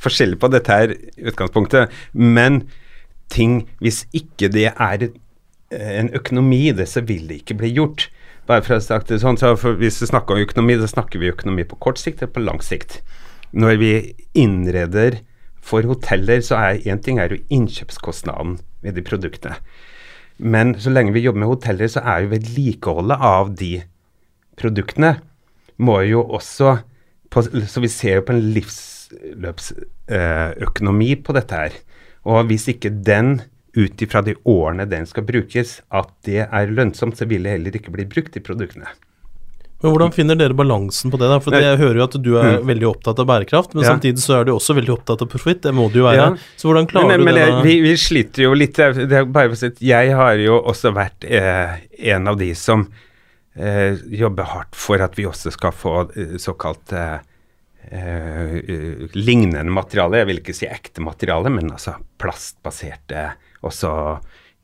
forskjellige 0.02 0.40
på 0.42 0.50
dette 0.52 0.72
her 0.80 0.94
utgangspunktet, 1.30 1.90
men 2.14 2.62
ting 3.32 3.62
Hvis 3.80 4.02
ikke 4.12 4.50
det 4.52 4.66
er 4.76 5.06
eh, 5.08 5.92
en 6.02 6.10
økonomi 6.12 6.68
i 6.68 6.72
det, 6.76 6.84
så 6.90 7.00
vil 7.00 7.28
det 7.30 7.38
ikke 7.40 7.54
bli 7.62 7.70
gjort. 7.72 8.10
Bare 8.46 8.60
for 8.66 8.76
å 8.76 8.82
sagt 8.84 9.08
det 9.08 9.20
sånn, 9.22 9.38
så 9.40 9.54
Hvis 9.56 10.02
vi 10.02 10.08
snakker 10.10 10.34
om 10.36 10.42
økonomi, 10.44 10.76
da 10.76 10.86
snakker 10.90 11.18
vi 11.22 11.30
økonomi 11.32 11.64
på 11.64 11.78
kort 11.80 11.96
sikt 12.02 12.20
eller 12.20 12.32
på 12.34 12.42
lang 12.44 12.60
sikt. 12.60 12.98
Når 13.56 13.78
vi 13.80 13.92
innreder 14.36 15.20
for 15.62 15.82
hoteller, 15.88 16.42
så 16.44 16.58
er 16.58 16.82
én 16.90 17.00
ting 17.00 17.18
er 17.22 17.32
jo 17.32 17.40
innkjøpskostnaden 17.54 18.58
ved 18.82 18.98
de 18.98 19.04
produktene. 19.06 19.56
Men 20.42 20.74
så 20.82 20.90
lenge 20.90 21.14
vi 21.14 21.22
jobber 21.22 21.44
med 21.44 21.52
hoteller, 21.52 21.88
så 21.90 22.00
er 22.02 22.24
jo 22.24 22.32
vedlikeholdet 22.32 23.18
av 23.22 23.52
de 23.58 23.82
produktene 24.58 25.20
må 25.82 25.96
jo 26.06 26.20
også 26.22 26.78
på, 27.32 27.42
Så 27.42 27.80
vi 27.80 27.88
ser 27.88 28.14
jo 28.18 28.22
på 28.28 28.32
en 28.34 28.52
livsløpsøkonomi 28.52 31.10
på 31.24 31.32
dette 31.32 31.54
her. 31.56 31.72
Og 32.28 32.44
hvis 32.50 32.68
ikke 32.68 32.90
den, 32.92 33.40
ut 33.72 33.96
ifra 34.04 34.20
de 34.20 34.36
årene 34.44 34.84
den 34.84 35.08
skal 35.08 35.24
brukes, 35.24 35.80
at 35.88 36.12
det 36.28 36.44
er 36.44 36.68
lønnsomt, 36.68 37.16
så 37.16 37.24
vil 37.24 37.40
det 37.46 37.56
heller 37.56 37.72
ikke 37.78 37.88
bli 37.94 38.04
brukt 38.04 38.36
i 38.36 38.44
produktene. 38.44 38.84
Men 39.82 39.90
hvordan 39.92 40.12
finner 40.14 40.36
dere 40.38 40.54
balansen 40.54 41.10
på 41.10 41.18
det? 41.18 41.28
da? 41.28 41.38
For. 41.42 41.50
Jeg 41.58 41.78
hører 41.80 41.96
jo 42.00 42.04
at 42.04 42.16
du 42.22 42.30
er 42.38 42.58
Mm. 42.60 42.66
veldig 42.68 42.86
opptatt 42.88 43.18
av 43.18 43.26
bærekraft, 43.26 43.74
men 43.74 43.84
Ja. 43.84 43.90
samtidig 43.96 44.18
så 44.22 44.40
er 44.40 44.44
du 44.44 44.52
også 44.52 44.74
veldig 44.78 44.92
opptatt 44.96 45.22
av 45.22 45.28
profitt. 45.28 45.62
Det 45.62 45.72
må 45.74 45.90
du 45.92 45.98
jo 46.00 46.04
være. 46.06 46.16
Ja. 46.16 46.36
Så 46.56 46.68
hvordan 46.70 46.86
klarer 46.86 47.18
men, 47.18 47.26
du 47.26 47.32
det? 47.32 47.48
jeg, 47.48 47.62
vi, 47.64 47.80
vi 47.82 47.94
sliter 47.96 48.42
jo 48.44 48.54
litt. 48.54 48.76
Jeg 49.82 50.14
har 50.14 50.34
jo 50.38 50.60
også 50.62 50.92
vært 50.94 51.24
eh, 51.28 51.80
en 52.14 52.28
av 52.28 52.38
de 52.38 52.52
som 52.54 52.86
eh, 53.56 53.96
jobber 54.08 54.44
hardt 54.44 54.74
for 54.78 55.02
at 55.02 55.14
vi 55.18 55.24
også 55.28 55.50
skal 55.52 55.72
få 55.72 56.10
eh, 56.16 56.36
såkalt 56.40 56.92
eh, 56.96 57.18
eh, 57.90 59.08
lignende 59.14 59.70
materiale. 59.72 60.22
Jeg 60.22 60.26
vil 60.30 60.40
ikke 60.40 60.54
si 60.56 60.66
ekte 60.70 61.02
materiale, 61.04 61.50
men 61.52 61.70
altså 61.74 61.96
plastbaserte 62.22 63.32
Også 63.62 64.18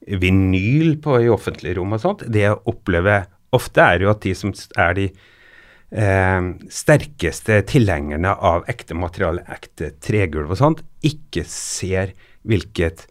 vinyl 0.09 0.97
på 1.03 1.19
i 1.23 1.29
offentlige 1.31 1.77
rom 1.77 1.93
og 1.93 2.01
sånt. 2.01 2.25
Det 2.31 2.47
å 2.51 2.57
opplever 2.71 3.27
ofte, 3.57 3.85
er 3.85 3.99
det 3.99 4.07
jo 4.07 4.13
at 4.13 4.25
de 4.25 4.35
som 4.37 4.53
er 4.79 4.97
de 4.99 5.07
eh, 5.09 6.49
sterkeste 6.73 7.61
tilhengerne 7.71 8.35
av 8.35 8.67
ekte 8.71 8.97
materiale, 8.99 9.45
ekte 9.53 9.93
tregulv 10.05 10.53
og 10.55 10.61
sånt, 10.61 10.85
ikke 11.07 11.47
ser 11.49 12.15
hvilket 12.49 13.07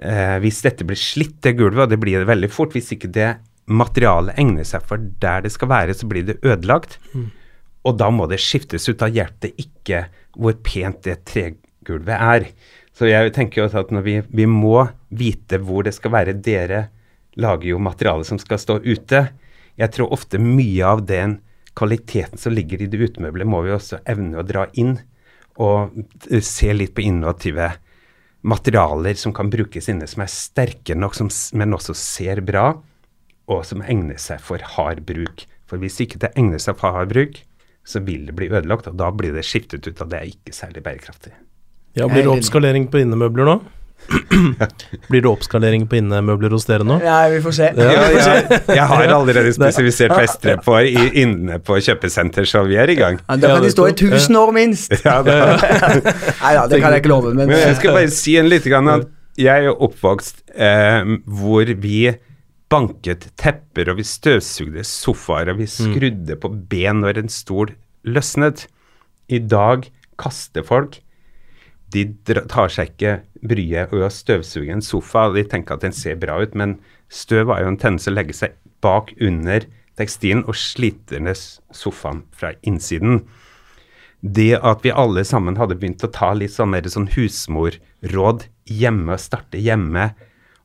eh, 0.00 0.38
Hvis 0.42 0.62
dette 0.64 0.86
blir 0.86 0.98
slitt, 0.98 1.40
det 1.42 1.56
gulvet, 1.58 1.86
og 1.86 1.92
det 1.92 2.00
blir 2.02 2.22
det 2.22 2.30
veldig 2.30 2.50
fort, 2.52 2.74
hvis 2.76 2.92
ikke 2.94 3.10
det 3.12 3.34
materialet 3.70 4.38
egner 4.40 4.66
seg 4.66 4.84
for 4.88 5.00
der 5.22 5.44
det 5.44 5.52
skal 5.54 5.70
være, 5.70 5.94
så 5.94 6.08
blir 6.10 6.26
det 6.26 6.40
ødelagt. 6.42 6.98
Og 7.86 7.96
da 7.98 8.10
må 8.14 8.28
det 8.30 8.40
skiftes 8.42 8.88
ut. 8.88 8.98
Da 8.98 9.08
hjelper 9.10 9.48
det 9.48 9.66
ikke 9.66 10.04
hvor 10.38 10.54
pent 10.64 11.02
det 11.06 11.22
tregulvet 11.28 12.14
er. 12.14 12.48
Så 12.94 13.08
jeg 13.08 13.32
tenker 13.34 13.62
jo 13.62 13.68
at 13.68 13.90
når 13.94 14.04
vi, 14.06 14.16
vi 14.28 14.46
må 14.46 14.84
vite 15.10 15.58
hvor 15.62 15.86
det 15.86 15.94
skal 15.96 16.12
være. 16.14 16.36
Dere 16.44 16.86
lager 17.40 17.72
jo 17.72 17.80
materiale 17.82 18.26
som 18.28 18.38
skal 18.40 18.60
stå 18.60 18.78
ute. 18.84 19.24
Jeg 19.80 19.94
tror 19.94 20.12
ofte 20.12 20.40
mye 20.42 20.84
av 20.86 21.04
den 21.08 21.38
kvaliteten 21.78 22.40
som 22.40 22.52
ligger 22.52 22.82
i 22.82 22.88
det 22.90 23.00
utemøblet, 23.00 23.48
må 23.48 23.62
vi 23.64 23.72
også 23.72 24.02
evne 24.08 24.40
å 24.40 24.46
dra 24.46 24.66
inn. 24.78 24.98
Og 25.60 25.92
se 26.44 26.72
litt 26.72 26.94
på 26.96 27.04
innovative 27.04 27.74
materialer 28.42 29.14
som 29.18 29.34
kan 29.36 29.50
brukes 29.52 29.88
inne, 29.92 30.08
som 30.08 30.24
er 30.24 30.32
sterke 30.32 30.96
nok, 30.98 31.16
som, 31.16 31.30
men 31.58 31.76
også 31.76 31.94
ser 31.96 32.42
bra, 32.44 32.72
og 33.50 33.64
som 33.68 33.84
egner 33.84 34.20
seg 34.20 34.42
for 34.42 34.62
hard 34.76 35.04
bruk. 35.08 35.46
For 35.68 35.80
hvis 35.80 36.00
ikke 36.04 36.20
det 36.24 36.32
egner 36.36 36.60
seg 36.62 36.78
for 36.80 36.96
hard 36.96 37.12
bruk, 37.12 37.38
så 37.84 38.02
vil 38.04 38.26
det 38.28 38.34
bli 38.38 38.50
ødelagt, 38.50 38.88
og 38.90 38.98
da 38.98 39.10
blir 39.14 39.34
det 39.34 39.44
skiftet 39.46 39.86
ut, 39.86 40.00
og 40.00 40.10
det 40.10 40.18
er 40.18 40.30
ikke 40.30 40.54
særlig 40.54 40.84
bærekraftig. 40.84 41.32
Ja, 41.98 42.06
Blir 42.08 42.24
det 42.24 42.32
oppskalering 42.32 42.86
på 42.88 43.02
innemøbler 43.02 43.48
nå? 43.48 43.56
Blir 45.10 45.22
det 45.22 45.30
oppskalering 45.30 45.84
på 45.88 45.98
innemøbler 46.00 46.52
hos 46.54 46.66
dere 46.68 46.86
nå? 46.86 46.98
Nei, 47.02 47.22
vi 47.34 47.40
får 47.44 47.54
se. 47.56 47.68
Ja, 47.78 48.06
jeg, 48.16 48.60
jeg, 48.66 48.86
har 48.92 49.14
allerede 49.16 49.52
spesifisert 49.58 50.14
festere 50.16 50.58
på, 50.64 50.76
inne 51.22 51.58
på 51.64 51.78
kjøpesenter, 51.84 52.48
så 52.48 52.64
vi 52.68 52.78
er 52.80 52.92
i 52.92 52.98
gang. 52.98 53.20
Ja, 53.26 53.38
da 53.40 53.54
kan 53.54 53.66
de 53.66 53.72
stå 53.72 53.88
i 53.90 53.94
1000 53.94 54.40
år, 54.42 54.54
minst. 54.56 54.98
Ja, 55.02 55.18
Nei 55.22 56.52
da, 56.56 56.66
det 56.70 56.78
kan 56.82 56.94
jeg 56.94 57.02
ikke 57.02 57.10
love, 57.10 57.32
men, 57.34 57.48
men 57.50 57.58
Jeg 57.58 57.78
skal 57.78 57.96
bare 57.96 58.10
si 58.14 58.36
en 58.38 58.48
lite 58.50 58.70
grann 58.70 58.90
at 58.92 59.08
jeg 59.40 59.66
er 59.66 59.82
oppvokst 59.86 60.42
eh, 60.52 61.14
hvor 61.40 61.72
vi 61.82 62.12
banket 62.72 63.28
tepper, 63.40 63.90
og 63.92 63.98
vi 64.00 64.06
støvsugde 64.06 64.84
sofaer, 64.88 65.52
og 65.52 65.60
vi 65.60 65.68
mm. 65.68 65.72
skrudde 65.72 66.38
på 66.40 66.52
ben 66.70 67.02
når 67.04 67.22
en 67.22 67.32
stol 67.32 67.72
løsnet. 68.08 68.66
I 69.32 69.40
dag 69.40 69.88
kaster 70.20 70.64
folk 70.66 71.00
de 71.92 72.06
tar 72.50 72.72
seg 72.72 72.92
ikke 72.92 73.18
bryet 73.44 73.92
å 73.92 74.08
støvsuge 74.12 74.72
en 74.72 74.84
sofa. 74.84 75.28
De 75.34 75.44
tenker 75.48 75.76
at 75.76 75.84
den 75.84 75.94
ser 75.96 76.18
bra 76.20 76.38
ut, 76.42 76.56
men 76.58 76.78
støv 77.12 77.52
er 77.52 77.64
jo 77.64 77.72
en 77.72 77.80
tendens 77.80 78.06
til 78.06 78.14
å 78.14 78.18
legge 78.18 78.36
seg 78.36 78.56
bak 78.82 79.12
under 79.22 79.66
tekstilen 80.00 80.44
og 80.48 80.56
sliter 80.58 81.22
ned 81.22 81.38
sofaen 81.74 82.24
fra 82.36 82.54
innsiden. 82.66 83.22
Det 84.22 84.54
at 84.62 84.84
vi 84.86 84.94
alle 84.94 85.24
sammen 85.26 85.58
hadde 85.58 85.76
begynt 85.78 86.04
å 86.06 86.12
ta 86.14 86.30
litt 86.36 86.54
sånn 86.54 86.70
mer 86.72 86.86
sånn 86.88 87.10
husmorråd 87.16 88.46
hjemme, 88.70 89.18
starte 89.18 89.60
hjemme, 89.60 90.12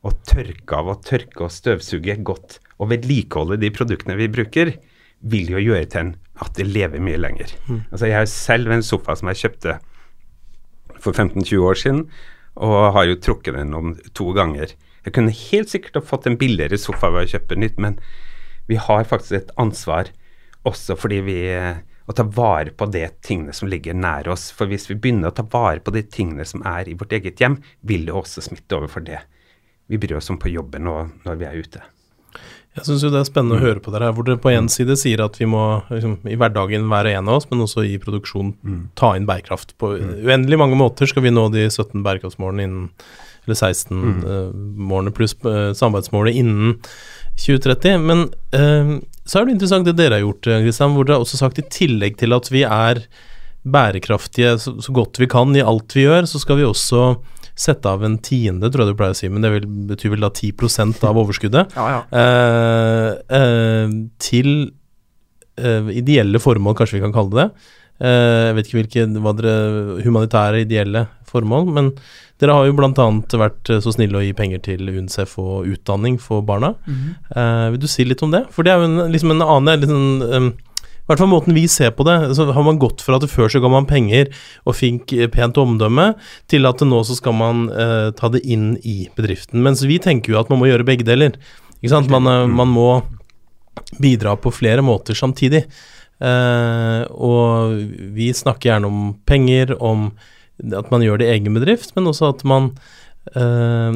og 0.05 0.21
tørke 0.29 0.77
av 0.77 0.91
og 0.93 1.01
tørke 1.03 1.47
og 1.47 1.51
støvsuge 1.51 2.19
godt 2.23 2.59
og 2.77 2.91
vedlikeholde 2.93 3.57
de 3.59 3.71
produktene 3.73 4.15
vi 4.19 4.29
bruker, 4.31 4.75
vil 5.25 5.49
jo 5.55 5.63
gjøre 5.63 5.89
til 5.89 6.03
en 6.05 6.15
at 6.45 6.53
det 6.59 6.67
lever 6.69 7.01
mye 7.01 7.17
lenger. 7.17 7.49
Mm. 7.65 7.79
Altså 7.89 8.05
Jeg 8.05 8.17
har 8.19 8.27
selv 8.29 8.71
en 8.71 8.85
sofa 8.85 9.15
som 9.17 9.31
jeg 9.31 9.41
kjøpte 9.41 9.79
for 11.03 11.13
15-20 11.13 11.65
år 11.69 11.79
siden, 11.81 12.05
og 12.57 12.93
har 12.95 13.07
jo 13.07 13.19
trukket 13.21 13.57
den 13.57 13.75
om 13.77 13.95
to 14.17 14.31
ganger. 14.36 14.73
Jeg 15.05 15.15
kunne 15.15 15.36
helt 15.36 15.71
sikkert 15.71 16.01
fått 16.07 16.25
en 16.27 16.39
billigere 16.39 16.79
sofa 16.81 17.12
ved 17.13 17.27
å 17.27 17.33
kjøpe 17.36 17.60
nytt, 17.60 17.77
men 17.79 17.99
vi 18.67 18.79
har 18.81 19.07
faktisk 19.07 19.38
et 19.38 19.53
ansvar 19.62 20.10
også 20.67 20.97
fordi 20.99 21.21
vi 21.23 21.38
å 22.07 22.15
ta 22.15 22.23
vare 22.23 22.71
på 22.75 22.88
de 22.91 23.03
tingene 23.23 23.53
som 23.55 23.69
ligger 23.71 23.95
nær 23.95 24.27
oss. 24.31 24.49
For 24.55 24.67
hvis 24.71 24.88
vi 24.89 24.97
begynner 24.99 25.31
å 25.31 25.38
ta 25.38 25.45
vare 25.51 25.83
på 25.83 25.93
de 25.95 26.03
tingene 26.07 26.45
som 26.47 26.63
er 26.67 26.88
i 26.88 26.95
vårt 26.97 27.15
eget 27.15 27.39
hjem, 27.43 27.60
vil 27.88 28.07
det 28.07 28.15
også 28.15 28.43
smitte 28.45 28.79
over 28.79 28.91
for 28.91 29.03
det 29.03 29.21
vi 29.88 29.99
bryr 29.99 30.17
oss 30.19 30.31
om 30.31 30.39
på 30.39 30.51
jobben 30.51 30.88
og 30.91 31.13
når 31.23 31.39
vi 31.39 31.47
er 31.47 31.62
ute. 31.63 31.83
Jeg 32.77 32.85
syns 32.85 33.03
jo 33.05 33.11
det 33.13 33.21
er 33.21 33.27
spennende 33.27 33.57
mm. 33.57 33.61
å 33.61 33.65
høre 33.65 33.81
på 33.83 33.93
dere 33.93 34.09
hvor 34.13 34.27
dere 34.27 34.41
på 34.41 34.51
én 34.53 34.69
side 34.71 34.97
sier 34.99 35.23
at 35.25 35.39
vi 35.39 35.47
må 35.49 35.63
liksom, 35.89 36.19
i 36.29 36.37
hverdagen 36.37 36.85
være 36.91 37.15
en 37.17 37.29
av 37.29 37.39
oss, 37.39 37.47
men 37.49 37.63
også 37.65 37.85
i 37.87 37.95
produksjon 38.01 38.53
mm. 38.55 38.81
ta 38.99 39.15
inn 39.17 39.27
bærekraft. 39.29 39.73
På 39.81 39.95
mm. 39.95 40.11
uendelig 40.27 40.59
mange 40.61 40.77
måter 40.79 41.09
skal 41.09 41.25
vi 41.25 41.33
nå 41.33 41.47
de 41.53 41.65
17 41.69 42.03
bærekraftsmålene 42.05 42.67
innen 42.67 42.91
eller 43.47 43.55
16 43.55 43.95
mm. 43.95 44.17
uh, 44.27 44.49
målene 44.89 45.13
pluss 45.15 45.33
uh, 45.45 45.71
samarbeidsmålet 45.71 46.35
innen 46.35 46.75
2030. 47.39 48.03
Men 48.03 48.25
uh, 48.55 48.97
så 49.23 49.39
er 49.39 49.47
det 49.47 49.55
interessant 49.55 49.87
det 49.87 49.95
dere 49.99 50.19
har 50.19 50.25
gjort, 50.25 50.51
Kristian, 50.65 50.93
hvor 50.95 51.07
dere 51.07 51.17
har 51.17 51.25
også 51.25 51.39
sagt 51.39 51.61
i 51.61 51.65
tillegg 51.71 52.19
til 52.19 52.35
at 52.35 52.51
vi 52.51 52.65
er 52.67 53.01
bærekraftige 53.67 54.53
så, 54.63 54.75
så 54.83 54.93
godt 54.95 55.19
vi 55.19 55.27
kan 55.31 55.55
i 55.55 55.63
alt 55.63 55.95
vi 55.95 56.05
gjør, 56.05 56.27
så 56.29 56.39
skal 56.43 56.59
vi 56.59 56.67
også 56.67 57.09
sette 57.57 57.89
av 57.89 58.05
en 58.05 58.19
tiende, 58.23 58.69
tror 58.71 58.85
jeg 58.85 58.93
du 58.93 58.99
pleier 58.99 59.15
å 59.15 59.17
si, 59.17 59.29
men 59.31 59.45
det 59.45 59.53
vil, 59.55 59.65
betyr 59.89 60.13
vel 60.13 60.27
da 60.27 60.31
10 60.31 61.07
av 61.07 61.17
overskuddet, 61.23 61.73
ja, 61.79 61.87
ja. 61.95 62.03
Eh, 62.21 63.09
eh, 63.39 63.97
til 64.21 64.53
eh, 65.57 65.91
ideelle 65.97 66.41
formål, 66.43 66.77
kanskje 66.77 66.99
vi 66.99 67.03
kan 67.07 67.15
kalle 67.15 67.41
det. 67.41 67.49
Eh, 67.97 68.45
jeg 68.49 68.57
vet 68.59 68.69
ikke 68.69 68.79
hvilke 68.83 69.07
hva 69.25 69.33
dere, 69.39 69.57
humanitære, 70.05 70.63
ideelle 70.67 71.07
formål, 71.27 71.69
men 71.73 71.91
dere 72.37 72.53
har 72.53 72.69
jo 72.69 72.77
bl.a. 72.77 73.07
vært 73.41 73.73
så 73.81 73.91
snille 73.95 74.19
å 74.19 74.21
gi 74.21 74.35
penger 74.37 74.61
til 74.69 74.93
UNCEF 74.93 75.33
og 75.41 75.65
utdanning 75.73 76.19
for 76.21 76.45
barna. 76.45 76.75
Mm 76.85 76.95
-hmm. 76.95 77.71
vil 77.71 77.79
du 77.81 77.87
si 77.87 78.05
litt 78.05 78.21
om 78.21 78.31
det? 78.31 78.45
For 78.51 78.63
det 78.63 78.71
er 78.71 78.77
jo 78.77 78.85
en, 78.85 79.11
liksom 79.11 79.31
en 79.31 79.41
annen 79.41 79.79
liksom, 79.81 80.53
i 81.07 81.09
hvert 81.13 81.21
fall 81.21 81.29
måten 81.31 81.55
vi 81.55 81.63
ser 81.71 81.93
på 81.95 82.03
det, 82.03 82.17
så 82.35 82.49
har 82.51 82.63
man 82.67 82.79
gått 82.81 82.99
fra 82.99 83.15
at 83.15 83.29
før 83.31 83.47
så 83.47 83.61
ga 83.63 83.69
man 83.71 83.85
penger 83.87 84.27
og 84.67 84.75
fikk 84.75 85.13
eh, 85.15 85.29
pent 85.31 85.55
omdømme, 85.61 86.09
til 86.51 86.67
at 86.67 86.83
nå 86.83 86.99
så 87.07 87.15
skal 87.15 87.37
man 87.39 87.69
uh, 87.71 88.11
ta 88.11 88.27
det 88.33 88.43
inn 88.43 88.73
i 88.83 89.05
bedriften. 89.15 89.63
Mens 89.63 89.85
vi 89.87 90.01
tenker 90.03 90.33
jo 90.33 90.41
at 90.41 90.51
man 90.51 90.59
må 90.59 90.67
gjøre 90.67 90.83
begge 90.87 91.07
deler. 91.07 91.39
Ikke 91.79 91.93
sant? 91.93 92.11
Man, 92.11 92.27
eh, 92.27 92.43
man 92.51 92.73
må 92.75 92.89
bidra 94.03 94.35
på 94.35 94.51
flere 94.51 94.83
måter 94.83 95.15
samtidig. 95.15 95.63
Uh, 96.19 97.07
og 97.13 97.77
vi 98.17 98.31
snakker 98.35 98.73
gjerne 98.73 98.91
om 98.91 99.01
penger, 99.29 99.77
om 99.79 100.09
at 100.75 100.91
man 100.91 101.03
gjør 101.05 101.21
det 101.21 101.27
i 101.29 101.35
egen 101.37 101.55
bedrift, 101.55 101.93
men 101.95 102.09
også 102.09 102.33
at 102.33 102.43
man 102.47 102.71
uh, 103.37 103.93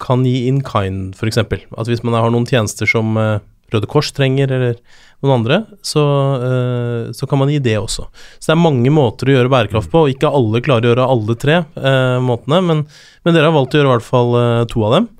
kan 0.00 0.24
gi 0.24 0.46
in 0.48 0.62
kind, 0.64 1.12
f.eks. 1.18 1.42
At 1.44 1.90
hvis 1.90 2.04
man 2.06 2.16
har 2.16 2.30
noen 2.32 2.48
tjenester 2.48 2.88
som 2.88 3.18
eh, 3.20 3.42
Røde 3.74 3.90
Kors 3.90 4.12
trenger, 4.14 4.52
eller 4.54 4.78
noen 5.24 5.38
andre, 5.38 5.60
så, 5.84 6.02
uh, 6.40 7.12
så, 7.16 7.28
kan 7.28 7.40
man 7.40 7.52
gi 7.52 7.60
det 7.64 7.76
også. 7.80 8.06
Så 8.38 8.50
det 8.50 8.54
er 8.54 8.60
mange 8.60 8.92
måter 8.92 9.30
å 9.30 9.38
gjøre 9.38 9.52
bærekraft 9.52 9.92
på, 9.92 10.04
og 10.04 10.12
ikke 10.12 10.32
alle 10.40 10.62
klarer 10.64 10.88
å 10.88 10.92
gjøre 10.92 11.08
alle 11.16 11.38
tre 11.40 11.60
uh, 11.64 12.18
måtene, 12.24 12.60
men, 12.66 12.84
men, 13.24 13.36
dere 13.36 13.48
har 13.48 13.56
valgt 13.56 13.76
å 13.76 13.80
gjøre 13.80 13.90
i 13.90 13.94
hvert 13.96 14.08
fall 14.08 14.36
uh, 14.36 14.64
to 14.70 14.84
av 14.88 14.98
dem. 14.98 15.10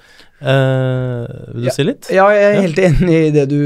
vil 0.45 1.65
du 1.65 1.69
ja, 1.71 1.75
si 1.75 1.87
litt? 1.87 2.11
Ja, 2.13 2.29
jeg 2.37 2.49
er 2.51 2.63
helt 2.67 2.81
enig 2.83 3.21
i 3.31 3.33
det 3.33 3.47
du 3.49 3.61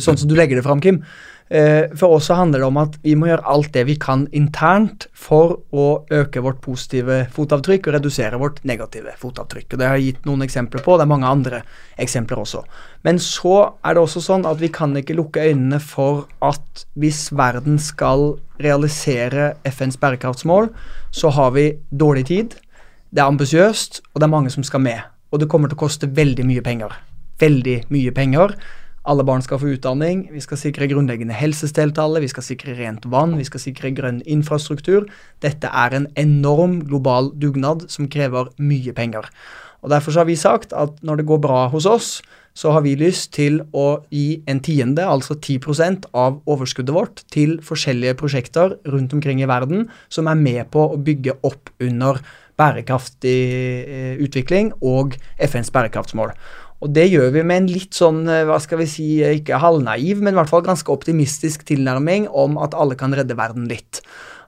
Sånn 0.00 0.16
som 0.16 0.30
du 0.30 0.36
legger 0.38 0.56
det 0.56 0.64
fram, 0.64 0.80
Kim. 0.80 1.02
Eh, 1.48 1.84
for 1.94 2.16
oss 2.16 2.26
så 2.26 2.34
handler 2.34 2.58
det 2.58 2.66
om 2.66 2.78
at 2.80 2.96
vi 3.04 3.12
må 3.14 3.28
gjøre 3.28 3.46
alt 3.46 3.70
det 3.76 3.84
vi 3.86 3.94
kan 4.02 4.24
internt 4.34 5.06
for 5.14 5.60
å 5.70 5.86
øke 6.10 6.42
vårt 6.42 6.58
positive 6.64 7.20
fotavtrykk 7.34 7.86
og 7.86 7.96
redusere 8.00 8.40
vårt 8.40 8.58
negative 8.66 9.14
fotavtrykk. 9.20 9.68
Og 9.72 9.78
Det 9.78 9.86
har 9.86 9.94
jeg 10.00 10.08
gitt 10.08 10.26
noen 10.26 10.42
eksempler 10.42 10.82
på, 10.82 10.96
det 10.96 11.06
er 11.06 11.12
mange 11.12 11.30
andre 11.30 11.62
eksempler 12.02 12.42
også. 12.42 12.64
Men 13.06 13.22
så 13.22 13.78
er 13.84 13.94
det 13.94 14.02
også 14.02 14.24
sånn 14.24 14.46
at 14.50 14.58
vi 14.58 14.72
kan 14.74 14.96
ikke 14.98 15.14
lukke 15.14 15.46
øynene 15.46 15.78
for 15.78 16.26
at 16.42 16.86
hvis 16.98 17.28
verden 17.30 17.78
skal 17.78 18.40
realisere 18.58 19.54
FNs 19.64 20.00
bærekraftsmål, 20.02 20.72
så 21.14 21.30
har 21.30 21.52
vi 21.54 21.76
dårlig 21.90 22.26
tid, 22.26 22.56
det 23.14 23.22
er 23.22 23.30
ambisiøst, 23.30 24.00
og 24.12 24.20
det 24.20 24.26
er 24.26 24.34
mange 24.34 24.50
som 24.50 24.64
skal 24.66 24.82
med. 24.82 24.98
Og 25.30 25.40
det 25.40 25.48
kommer 25.48 25.70
til 25.70 25.78
å 25.78 25.84
koste 25.86 26.10
veldig 26.10 26.44
mye 26.48 26.62
penger. 26.64 26.90
Veldig 27.38 27.84
mye 27.92 28.10
penger. 28.16 28.56
Alle 29.06 29.22
barn 29.22 29.42
skal 29.44 29.60
få 29.62 29.68
utdanning, 29.76 30.24
vi 30.34 30.40
skal 30.42 30.58
sikre 30.58 30.88
grunnleggende 30.90 31.36
alle, 32.02 32.20
vi 32.20 32.28
skal 32.28 32.42
sikre 32.42 32.74
rent 32.74 33.06
vann, 33.06 33.36
vi 33.38 33.44
skal 33.46 33.62
sikre 33.62 33.92
grønn 33.94 34.18
infrastruktur. 34.26 35.06
Dette 35.40 35.70
er 35.70 35.94
en 35.94 36.08
enorm 36.16 36.80
global 36.88 37.30
dugnad 37.38 37.86
som 37.88 38.08
krever 38.08 38.50
mye 38.58 38.92
penger. 38.92 39.30
Og 39.82 39.90
Derfor 39.90 40.10
har 40.18 40.26
vi 40.26 40.34
sagt 40.34 40.72
at 40.72 40.98
når 41.06 41.16
det 41.16 41.26
går 41.26 41.38
bra 41.38 41.68
hos 41.68 41.86
oss, 41.86 42.22
så 42.56 42.72
har 42.72 42.82
vi 42.82 42.96
lyst 42.96 43.34
til 43.36 43.60
å 43.76 44.00
gi 44.10 44.42
en 44.48 44.58
tiende, 44.64 45.04
altså 45.04 45.36
10% 45.36 46.08
av 46.16 46.40
overskuddet 46.48 46.96
vårt, 46.96 47.22
til 47.30 47.60
forskjellige 47.62 48.16
prosjekter 48.18 48.78
rundt 48.88 49.12
omkring 49.12 49.42
i 49.42 49.46
verden 49.46 49.86
som 50.08 50.26
er 50.26 50.40
med 50.40 50.64
på 50.72 50.82
å 50.88 50.98
bygge 50.98 51.36
opp 51.46 51.70
under 51.78 52.18
bærekraftig 52.56 53.40
eh, 53.84 54.14
utvikling 54.24 54.72
og 54.80 55.18
FNs 55.36 55.70
bærekraftsmål. 55.74 56.32
Og 56.84 56.92
det 56.92 57.08
gjør 57.08 57.32
vi 57.32 57.42
med 57.46 57.62
en 57.62 57.72
litt 57.72 57.96
sånn, 57.96 58.24
eh, 58.28 58.44
hva 58.44 58.60
skal 58.60 58.82
vi 58.82 58.90
si, 58.90 59.08
eh, 59.24 59.38
ikke 59.40 59.62
halvnaiv, 59.62 60.20
men 60.20 60.34
i 60.34 60.38
hvert 60.38 60.52
fall 60.52 60.64
ganske 60.66 60.92
optimistisk 60.92 61.64
tilnærming 61.64 62.28
om 62.28 62.58
at 62.60 62.76
alle 62.76 62.98
kan 62.98 63.14
redde 63.16 63.36
verden 63.36 63.68
litt. 63.70 64.02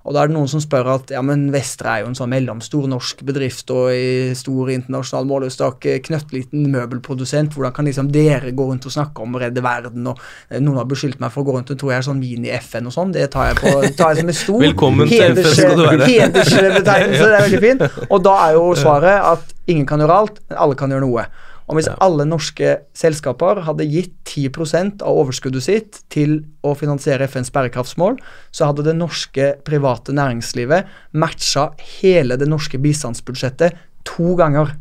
Og 0.09 0.15
da 0.15 0.23
er 0.23 0.31
det 0.31 0.37
noen 0.39 0.49
som 0.49 0.61
spør 0.63 0.87
at 0.95 1.11
ja, 1.13 1.21
men 1.25 1.49
Vestre 1.53 1.91
er 1.91 2.03
jo 2.03 2.09
en 2.09 2.17
sånn 2.17 2.31
mellomstor 2.33 2.87
norsk 2.89 3.21
bedrift 3.29 3.69
og 3.75 3.91
i 3.93 4.37
stor 4.39 4.71
internasjonal 4.73 5.27
målestokk 5.29 5.89
eh, 5.89 5.99
knøttliten 6.05 6.69
møbelprodusent. 6.73 7.57
Hvordan 7.57 7.75
kan 7.77 7.89
liksom 7.89 8.13
dere 8.13 8.55
gå 8.57 8.69
rundt 8.71 8.87
og 8.89 8.95
snakke 8.95 9.25
om 9.25 9.37
å 9.37 9.43
redde 9.43 9.65
verden? 9.65 10.07
Og 10.09 10.23
noen 10.61 10.81
har 10.81 10.89
beskyldt 10.89 11.21
meg 11.21 11.35
for 11.35 11.43
å 11.43 11.49
gå 11.49 11.57
rundt 11.59 11.75
og 11.75 11.81
tro 11.81 11.93
jeg 11.93 12.01
er 12.01 12.09
sånn 12.09 12.23
mini-FN 12.23 12.89
og 12.89 12.95
sånn. 12.95 13.13
Det 13.17 13.27
tar 13.35 13.51
jeg, 13.51 13.61
på, 13.61 13.75
tar 13.99 14.15
jeg 14.15 14.23
som 14.23 14.33
en 14.33 14.41
stor 14.45 14.65
Velkommen 14.69 15.13
til 15.13 15.27
FN 15.35 15.51
skal 15.51 15.85
hedersbetegnelse. 16.07 17.29
Det 17.29 17.35
er 17.35 17.45
veldig 17.49 17.65
fint. 17.67 17.85
Og 18.13 18.25
da 18.25 18.39
er 18.47 18.57
jo 18.57 18.71
svaret 18.79 19.29
at 19.35 19.55
ingen 19.69 19.85
kan 19.89 20.01
gjøre 20.01 20.23
alt, 20.23 20.43
men 20.49 20.65
alle 20.65 20.79
kan 20.79 20.95
gjøre 20.95 21.05
noe. 21.09 21.29
Og 21.69 21.77
hvis 21.77 21.89
ja. 21.91 21.97
alle 22.01 22.25
norske 22.25 22.79
selskaper 22.97 23.61
hadde 23.67 23.87
gitt 23.91 24.15
10% 24.25 25.05
av 25.05 25.21
overskuddet 25.21 25.65
sitt 25.67 26.01
til 26.13 26.41
å 26.65 26.73
finansiere 26.79 27.29
FNs 27.29 27.53
bærekraftsmål, 27.53 28.17
så 28.57 28.71
hadde 28.71 28.87
det 28.87 28.97
norske 28.97 29.51
private 29.69 30.15
næringslivet 30.17 30.89
matcha 31.13 31.69
hele 32.01 32.41
det 32.41 32.49
norske 32.49 32.81
bistandsbudsjettet 32.81 33.77
to 34.09 34.33
ganger. 34.41 34.73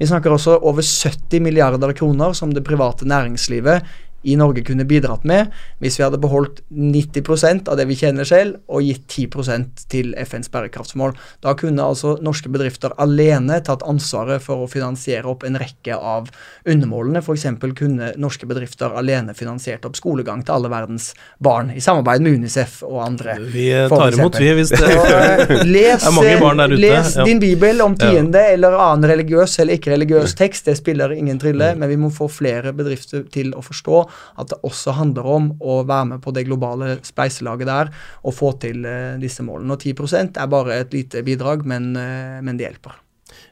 Vi 0.00 0.08
snakker 0.08 0.32
også 0.32 0.58
over 0.64 0.84
70 0.84 1.42
milliarder 1.44 1.92
kroner 1.96 2.36
som 2.36 2.52
det 2.56 2.64
private 2.68 3.08
næringslivet 3.08 3.88
i 4.22 4.34
Norge 4.36 4.62
kunne 4.66 4.84
bidratt 4.84 5.24
med 5.24 5.48
hvis 5.80 5.96
vi 5.98 6.04
hadde 6.04 6.18
beholdt 6.20 6.60
90% 6.70 7.68
av 7.70 7.76
det 7.78 7.86
vi 7.88 7.96
tjener 7.96 8.26
selv, 8.28 8.58
og 8.68 8.82
gitt 8.84 9.06
10% 9.08 9.86
til 9.90 10.12
FNs 10.18 10.50
bærekraftsmål. 10.52 11.14
Da 11.44 11.54
kunne 11.58 11.84
altså 11.84 12.16
norske 12.24 12.50
bedrifter 12.52 12.92
alene 13.00 13.60
tatt 13.64 13.82
ansvaret 13.88 14.42
for 14.44 14.64
å 14.64 14.68
finansiere 14.70 15.28
opp 15.30 15.44
en 15.48 15.56
rekke 15.60 15.96
av 15.96 16.28
undermålene. 16.68 17.22
F.eks. 17.24 17.46
kunne 17.78 18.12
norske 18.20 18.48
bedrifter 18.50 18.92
alene 18.98 19.34
finansiert 19.36 19.84
opp 19.88 19.96
skolegang 19.98 20.44
til 20.44 20.56
alle 20.58 20.70
verdens 20.72 21.10
barn, 21.42 21.72
i 21.72 21.80
samarbeid 21.80 22.24
med 22.24 22.40
Unicef 22.40 22.80
og 22.86 23.00
andre. 23.06 23.38
Vi 23.52 23.68
tar 23.90 24.12
imot, 24.16 24.36
vi, 24.40 24.52
hvis 24.58 24.74
det 24.74 24.78
Så, 24.90 25.64
les, 25.66 26.04
er 26.06 26.14
mange 26.14 26.36
barn 26.40 26.60
der 26.60 26.74
ute. 26.74 26.80
les 26.82 27.16
Ja. 27.16 27.24
din 27.24 27.40
bibel 27.42 27.80
om 27.82 27.96
tiende 27.98 28.40
eller 28.52 28.76
annen 28.78 29.08
religiøs 29.10 29.58
eller 29.62 29.78
ikke-religiøs 29.78 30.34
tekst. 30.38 30.68
Det 30.68 30.76
spiller 30.78 31.12
ingen 31.16 31.38
trille, 31.40 31.72
men 31.78 31.88
vi 31.90 31.96
må 32.00 32.10
få 32.14 32.28
flere 32.30 32.72
bedrifter 32.76 33.24
til 33.32 33.52
å 33.56 33.62
forstå 33.64 34.04
at 34.40 34.50
det 34.52 34.60
også 34.66 34.94
handler 34.98 35.28
om 35.28 35.50
å 35.60 35.80
være 35.88 36.14
med 36.14 36.24
på 36.24 36.34
det 36.36 36.46
globale 36.48 36.96
spleiselaget 37.06 37.70
der 37.70 37.92
og 38.24 38.36
få 38.36 38.54
til 38.62 38.84
eh, 38.88 39.20
disse 39.20 39.44
målene. 39.46 39.76
Og 39.76 39.84
10% 39.84 40.40
er 40.40 40.50
bare 40.50 40.80
et 40.82 40.96
lite 40.96 41.24
bidrag, 41.26 41.64
men, 41.68 41.92
eh, 41.98 42.40
men 42.44 42.58
det 42.58 42.68
hjelper. 42.68 42.98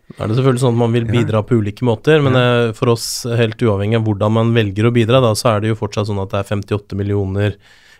Da 0.09 0.25
er 0.25 0.31
det 0.31 0.39
selvfølgelig 0.39 0.65
sånn 0.65 0.75
at 0.75 0.81
man 0.81 0.95
vil 0.97 1.07
bidra 1.09 1.43
på 1.47 1.59
ulike 1.61 1.87
måter, 1.87 2.23
men 2.25 2.39
eh, 2.39 2.73
for 2.77 2.95
oss, 2.95 3.09
helt 3.39 3.61
uavhengig 3.63 4.01
av 4.01 4.09
hvordan 4.09 4.35
man 4.39 4.55
velger 4.57 4.89
å 4.89 4.95
bidra, 4.95 5.23
da, 5.25 5.35
så 5.39 5.55
er 5.55 5.63
det 5.63 5.75
jo 5.75 5.81
fortsatt 5.81 6.11
sånn 6.11 6.23
at 6.23 6.33
det 6.33 6.43
er 6.43 6.51
58 6.51 6.99
millioner 6.99 7.59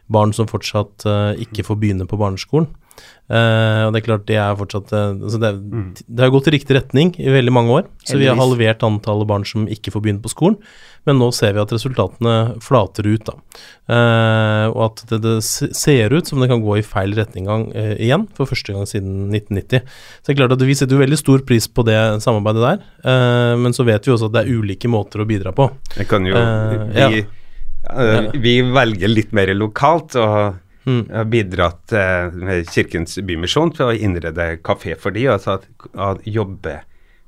barn 0.09 0.33
som 0.33 0.49
fortsatt 0.49 1.05
ikke 1.45 1.67
får 1.67 1.77
begynne 1.83 2.07
på 2.09 2.17
barneskolen. 2.17 2.71
Eh, 3.29 3.83
og 3.85 3.93
det 3.93 4.01
er 4.01 4.07
klart 4.07 4.29
det 4.29 4.37
er 4.41 4.55
fortsatt 4.57 4.93
eh, 4.97 5.11
altså 5.13 5.39
det, 5.43 5.51
det 6.09 6.23
har 6.25 6.31
gått 6.33 6.47
i 6.49 6.55
riktig 6.55 6.79
retning 6.79 7.11
i 7.21 7.29
veldig 7.29 7.53
mange 7.53 7.75
år, 7.77 7.89
så 8.09 8.17
vi 8.17 8.25
har 8.25 8.39
halvert 8.41 8.85
antallet 8.87 9.29
barn 9.29 9.45
som 9.49 9.67
ikke 9.69 9.93
får 9.93 10.05
begynne 10.05 10.25
på 10.25 10.33
skolen. 10.33 10.57
Men 11.07 11.21
nå 11.21 11.29
ser 11.33 11.55
vi 11.57 11.61
at 11.61 11.71
resultatene 11.73 12.61
flater 12.65 13.07
ut, 13.07 13.29
da. 13.29 13.35
Uh, 13.89 14.67
og 14.75 14.81
at 14.91 15.03
det, 15.09 15.19
det 15.25 15.37
ser 15.47 16.13
ut 16.13 16.29
som 16.29 16.43
det 16.43 16.51
kan 16.51 16.61
gå 16.61 16.75
i 16.77 16.85
feil 16.85 17.15
retning 17.17 17.47
gang, 17.49 17.65
uh, 17.73 17.95
igjen, 17.97 18.27
for 18.37 18.51
første 18.51 18.75
gang 18.75 18.85
siden 18.89 19.31
1990. 19.31 19.87
Så 19.89 20.29
det 20.29 20.35
er 20.35 20.41
klart 20.43 20.57
at 20.59 20.67
vi 20.69 20.77
setter 20.77 20.99
jo 20.99 21.05
veldig 21.05 21.21
stor 21.21 21.45
pris 21.49 21.69
på 21.73 21.87
det 21.89 21.97
samarbeidet 22.25 22.65
der, 22.67 22.85
men 23.63 23.77
så 23.77 23.87
vet 23.89 24.05
vi 24.05 24.13
også 24.13 24.29
at 24.29 24.37
det 24.37 24.43
er 24.43 24.61
ulike 24.61 24.91
måter 24.91 25.23
å 25.23 25.29
bidra 25.29 25.55
på. 25.57 25.71
Det 25.95 26.05
kan 26.11 26.27
jo 26.29 26.37
vi, 26.37 27.23
ja. 27.25 28.21
vi 28.37 28.55
velger 28.75 29.13
litt 29.13 29.33
mer 29.37 29.55
lokalt 29.57 30.19
og 30.21 30.59
Mm. 30.89 31.03
har 31.13 31.29
bidratt 31.29 31.93
eh, 31.93 32.33
med 32.33 32.71
Kirkens 32.73 33.19
Bymisjon 33.21 33.75
til 33.77 33.91
å 33.91 33.97
innrede 33.97 34.55
kafé 34.65 34.97
for 34.97 35.13
de, 35.13 35.27
altså 35.29 35.59
at, 35.59 35.69
at 35.95 36.25
jobbe 36.25 36.79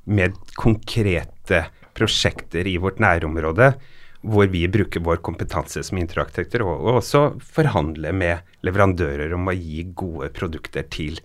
med 0.09 0.37
konkrete 0.57 1.67
prosjekter 1.93 2.65
i 2.67 2.79
vårt 2.81 3.01
nærområde 3.03 3.73
hvor 4.21 4.49
vi 4.53 4.67
bruker 4.69 5.01
vår 5.01 5.21
kompetanse 5.25 5.81
som 5.83 5.97
interaktekter, 5.97 6.61
og, 6.65 6.73
og 6.77 6.99
også 7.01 7.23
forhandle 7.41 8.13
med 8.13 8.45
leverandører 8.65 9.33
om 9.33 9.49
å 9.49 9.55
gi 9.57 9.85
gode 9.97 10.29
produkter 10.35 10.85
til 10.93 11.17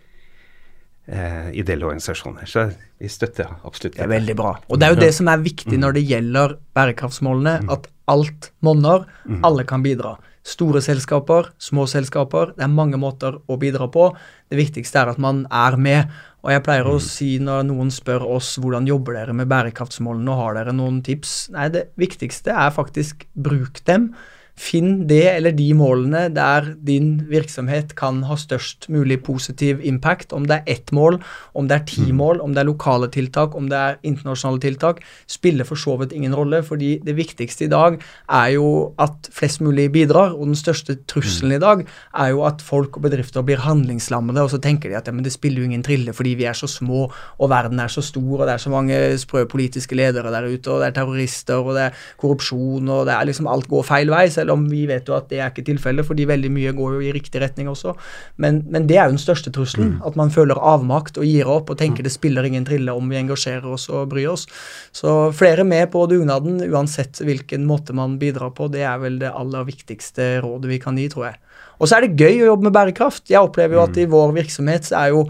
eh, 1.04 1.50
ideelle 1.52 1.88
organisasjoner. 1.90 2.48
Så 2.48 2.70
vi 3.00 3.10
støtter 3.12 3.52
absolutt 3.68 3.98
Det 3.98 4.06
er 4.06 4.14
veldig 4.14 4.38
bra. 4.38 4.54
Og 4.70 4.80
det 4.80 4.88
er 4.88 4.96
jo 4.96 5.02
det 5.04 5.12
som 5.16 5.28
er 5.32 5.44
viktig 5.44 5.76
når 5.80 5.98
det 5.98 6.06
gjelder 6.08 6.56
bærekraftsmålene, 6.76 7.58
at 7.72 7.90
alt 8.08 8.50
monner, 8.64 9.04
alle 9.44 9.66
kan 9.68 9.84
bidra. 9.84 10.16
Store 10.46 10.78
selskaper, 10.84 11.50
små 11.58 11.88
selskaper, 11.90 12.52
det 12.54 12.62
er 12.62 12.70
mange 12.70 13.00
måter 13.02 13.40
å 13.50 13.56
bidra 13.58 13.88
på. 13.90 14.12
Det 14.46 14.60
viktigste 14.60 15.00
er 15.00 15.10
at 15.10 15.18
man 15.22 15.42
er 15.50 15.74
med. 15.80 16.12
Og 16.46 16.52
jeg 16.54 16.62
pleier 16.62 16.86
å 16.86 17.00
si 17.02 17.32
når 17.42 17.66
noen 17.66 17.90
spør 17.90 18.22
oss 18.36 18.52
hvordan 18.62 18.86
jobber 18.86 19.18
dere 19.18 19.34
med 19.34 19.50
bærekraftsmålene 19.50 20.30
og 20.30 20.42
har 20.44 20.58
dere 20.60 20.76
noen 20.76 21.00
tips, 21.06 21.48
nei, 21.56 21.66
det 21.74 21.88
viktigste 21.98 22.54
er 22.54 22.70
faktisk 22.76 23.26
bruk 23.34 23.82
dem. 23.90 24.12
Finn 24.56 25.04
det 25.08 25.24
eller 25.34 25.52
de 25.52 25.68
målene 25.76 26.26
der 26.32 26.70
din 26.86 27.18
virksomhet 27.28 27.94
kan 27.98 28.22
ha 28.24 28.38
størst 28.40 28.88
mulig 28.92 29.18
positiv 29.26 29.82
impact. 29.84 30.32
Om 30.32 30.46
det 30.48 30.60
er 30.60 30.72
ett 30.76 30.92
mål, 30.96 31.18
om 31.54 31.68
det 31.68 31.76
er 31.76 31.84
ti 31.90 32.12
mål, 32.12 32.40
om 32.40 32.54
det 32.54 32.62
er 32.62 32.70
lokale 32.70 33.10
tiltak, 33.12 33.54
om 33.54 33.68
det 33.68 33.76
er 33.76 33.98
internasjonale 34.02 34.62
tiltak, 34.64 35.02
spiller 35.28 35.68
for 35.68 35.76
så 35.76 35.98
vidt 36.00 36.14
ingen 36.16 36.34
rolle. 36.34 36.62
fordi 36.62 36.98
det 37.04 37.16
viktigste 37.16 37.64
i 37.64 37.68
dag 37.68 38.00
er 38.28 38.48
jo 38.56 38.94
at 38.98 39.28
flest 39.32 39.60
mulig 39.60 39.90
bidrar. 39.92 40.32
Og 40.32 40.46
den 40.46 40.58
største 40.58 40.96
trusselen 41.06 41.52
i 41.52 41.60
dag 41.62 41.84
er 42.14 42.28
jo 42.32 42.42
at 42.48 42.62
folk 42.62 42.96
og 42.96 43.02
bedrifter 43.02 43.42
blir 43.42 43.60
handlingslammede, 43.62 44.42
og 44.42 44.50
så 44.50 44.58
tenker 44.62 44.88
de 44.88 44.96
at 44.96 45.06
ja, 45.06 45.12
men 45.12 45.24
det 45.24 45.34
spiller 45.34 45.62
jo 45.62 45.68
ingen 45.68 45.84
trille 45.84 46.14
fordi 46.16 46.34
vi 46.38 46.46
er 46.48 46.56
så 46.56 46.68
små, 46.70 47.06
og 47.38 47.50
verden 47.50 47.80
er 47.80 47.92
så 47.92 48.02
stor, 48.02 48.40
og 48.40 48.46
det 48.46 48.54
er 48.54 48.62
så 48.62 48.70
mange 48.72 49.18
sprø 49.20 49.44
politiske 49.50 49.96
ledere 49.98 50.32
der 50.32 50.48
ute, 50.48 50.70
og 50.70 50.80
det 50.80 50.88
er 50.88 50.96
terrorister, 51.00 51.60
og 51.60 51.74
det 51.76 51.82
er 51.88 52.04
korrupsjon, 52.20 52.88
og 52.88 53.06
det 53.06 53.14
er 53.14 53.28
liksom 53.28 53.50
alt 53.50 53.68
går 53.68 53.84
feil 53.86 54.10
vei, 54.10 54.26
selv 54.32 54.45
om 54.54 54.66
vi 54.70 54.84
vet 54.88 55.08
jo 55.08 55.16
at 55.16 55.28
det 55.30 55.40
er 55.40 55.52
ikke 55.52 55.64
tilfellet, 55.66 56.06
fordi 56.06 56.26
veldig 56.28 56.50
mye 56.52 56.74
går 56.76 56.96
jo 56.96 57.04
i 57.04 57.12
riktig 57.14 57.42
retning 57.42 57.70
også. 57.72 57.94
Men, 58.42 58.62
men 58.72 58.88
det 58.90 58.98
er 58.98 59.08
jo 59.08 59.16
den 59.16 59.22
største 59.22 59.52
trusselen, 59.54 59.96
at 60.06 60.18
man 60.18 60.32
føler 60.34 60.60
avmakt 60.60 61.20
og 61.20 61.26
gir 61.28 61.50
opp 61.50 61.72
og 61.72 61.80
tenker 61.80 62.06
det 62.06 62.14
spiller 62.14 62.46
ingen 62.46 62.66
trille 62.68 62.94
om 62.94 63.10
vi 63.10 63.20
engasjerer 63.20 63.66
oss 63.76 63.88
og 63.90 64.10
bryr 64.12 64.30
oss. 64.34 64.46
Så 64.94 65.16
flere 65.36 65.66
med 65.66 65.90
på 65.94 66.04
dugnaden, 66.10 66.60
uansett 66.70 67.22
hvilken 67.24 67.66
måte 67.68 67.96
man 67.96 68.18
bidrar 68.22 68.54
på, 68.56 68.70
det 68.72 68.86
er 68.86 69.02
vel 69.02 69.20
det 69.22 69.32
aller 69.32 69.66
viktigste 69.68 70.36
rådet 70.44 70.70
vi 70.70 70.80
kan 70.82 70.98
gi, 70.98 71.08
tror 71.12 71.30
jeg. 71.30 71.42
Og 71.80 71.88
så 71.88 71.98
er 71.98 72.06
det 72.06 72.16
gøy 72.16 72.42
å 72.44 72.52
jobbe 72.52 72.68
med 72.68 72.76
bærekraft. 72.76 73.28
Jeg 73.32 73.42
opplever 73.42 73.76
jo 73.76 73.84
at 73.84 73.98
i 74.00 74.08
vår 74.10 74.32
virksomhet 74.36 74.88
så 74.88 75.00
er 75.02 75.12
jo 75.14 75.26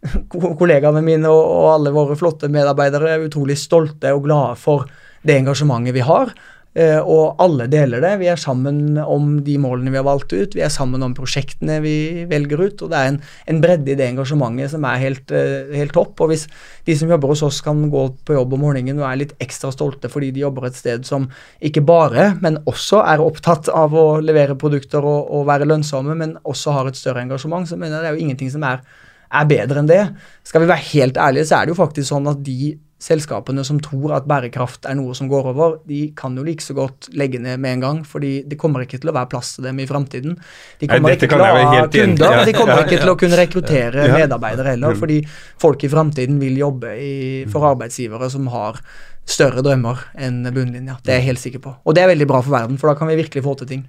kollegaene 0.60 1.02
mine 1.04 1.28
og, 1.32 1.66
alle 1.74 1.92
våre 1.94 2.16
flotte 2.18 2.50
medarbeidere 2.52 3.14
er 3.14 3.26
utrolig 3.26 3.58
stolte 3.60 4.14
og 4.16 4.24
glade 4.28 4.56
for 4.60 4.88
det 5.26 5.36
engasjementet 5.42 5.96
vi 5.96 6.06
har. 6.06 6.32
Eh, 6.78 7.00
og 7.02 7.40
alle 7.42 7.66
deler 7.66 8.02
det. 8.04 8.12
Vi 8.20 8.28
er 8.30 8.38
sammen 8.38 8.94
om 9.02 9.40
de 9.42 9.56
målene 9.58 9.90
vi 9.90 9.98
har 9.98 10.06
valgt 10.06 10.30
ut. 10.30 10.54
Vi 10.54 10.62
er 10.62 10.70
sammen 10.70 11.02
om 11.02 11.16
prosjektene 11.16 11.80
vi 11.82 11.94
velger 12.30 12.62
ut. 12.62 12.84
Og 12.84 12.92
det 12.92 12.98
er 12.98 13.10
en, 13.10 13.18
en 13.50 13.60
bredde 13.62 13.90
i 13.90 13.96
det 13.98 14.06
engasjementet 14.06 14.70
som 14.74 14.86
er 14.86 15.02
helt, 15.02 15.34
eh, 15.34 15.72
helt 15.74 15.94
topp. 15.96 16.14
Og 16.22 16.30
hvis 16.30 16.46
de 16.86 16.96
som 16.98 17.10
jobber 17.10 17.34
hos 17.34 17.42
oss 17.46 17.58
kan 17.66 17.82
gå 17.90 18.04
på 18.26 18.38
jobb 18.38 18.54
om 18.54 18.64
morgenen 18.68 19.02
og 19.02 19.08
er 19.08 19.22
litt 19.24 19.34
ekstra 19.42 19.72
stolte 19.74 20.10
fordi 20.12 20.30
de 20.36 20.44
jobber 20.44 20.68
et 20.68 20.78
sted 20.78 21.06
som 21.08 21.26
ikke 21.58 21.82
bare, 21.86 22.30
men 22.44 22.60
også 22.70 23.02
er 23.02 23.22
opptatt 23.24 23.72
av 23.74 23.96
å 23.96 24.06
levere 24.22 24.58
produkter 24.58 25.02
og, 25.02 25.26
og 25.26 25.48
være 25.50 25.66
lønnsomme, 25.66 26.14
men 26.18 26.36
også 26.46 26.76
har 26.76 26.90
et 26.90 26.98
større 26.98 27.24
engasjement, 27.26 27.66
så 27.66 27.78
mener 27.80 27.98
jeg 27.98 28.04
det 28.04 28.12
er 28.12 28.18
jo 28.18 28.28
ingenting 28.28 28.52
som 28.54 28.66
er 28.68 28.84
er 29.30 29.46
bedre 29.46 29.78
enn 29.78 29.86
det. 29.86 30.00
Skal 30.42 30.64
vi 30.64 30.70
være 30.70 30.86
helt 30.90 31.18
ærlige, 31.20 31.46
så 31.46 31.60
er 31.60 31.66
det 31.66 31.74
jo 31.74 31.78
faktisk 31.78 32.08
sånn 32.10 32.26
at 32.30 32.40
de 32.42 32.72
selskapene 33.00 33.62
som 33.64 33.78
tror 33.82 34.12
at 34.18 34.26
bærekraft 34.28 34.84
er 34.88 34.96
noe 34.98 35.14
som 35.16 35.28
går 35.30 35.50
over, 35.54 35.78
de 35.88 36.02
kan 36.16 36.36
jo 36.36 36.44
like 36.44 36.64
så 36.64 36.76
godt 36.76 37.08
legge 37.16 37.40
ned 37.40 37.60
med 37.62 37.78
en 37.78 37.84
gang, 37.84 38.00
fordi 38.06 38.32
det 38.48 38.58
kommer 38.60 38.84
ikke 38.84 39.00
til 39.00 39.12
å 39.12 39.16
være 39.16 39.30
plass 39.32 39.54
til 39.56 39.68
dem 39.68 39.80
i 39.80 39.88
framtiden. 39.88 40.36
De 40.82 40.88
kommer 40.90 41.08
Nei, 41.08 41.16
ikke 41.16 41.30
til 41.32 41.40
å 41.40 41.46
ha 41.48 41.86
kunder, 41.88 42.36
Ja, 42.36 42.42
de 42.44 42.56
kommer 42.56 42.74
ja, 42.76 42.84
ikke 42.84 42.98
ja. 42.98 43.04
til 43.04 43.12
å 43.12 43.16
kunne 43.20 43.38
rekruttere 43.40 44.08
medarbeidere 44.12 44.74
heller, 44.74 44.98
fordi 45.00 45.20
folk 45.60 45.86
i 45.86 45.92
framtiden 45.92 46.36
vil 46.42 46.60
jobbe 46.60 46.92
i, 47.00 47.14
for 47.50 47.70
arbeidsgivere 47.72 48.28
som 48.32 48.50
har 48.52 48.82
større 49.30 49.64
drømmer 49.64 50.04
enn 50.20 50.42
bunnlinja. 50.52 50.98
Det 51.04 51.14
er 51.14 51.22
jeg 51.22 51.30
helt 51.30 51.44
sikker 51.44 51.64
på. 51.64 51.74
Og 51.84 51.96
det 51.96 52.04
er 52.04 52.12
veldig 52.12 52.28
bra 52.28 52.42
for 52.44 52.56
verden, 52.58 52.78
for 52.80 52.90
da 52.90 52.98
kan 52.98 53.10
vi 53.10 53.18
virkelig 53.20 53.46
få 53.46 53.56
til 53.60 53.72
ting. 53.72 53.88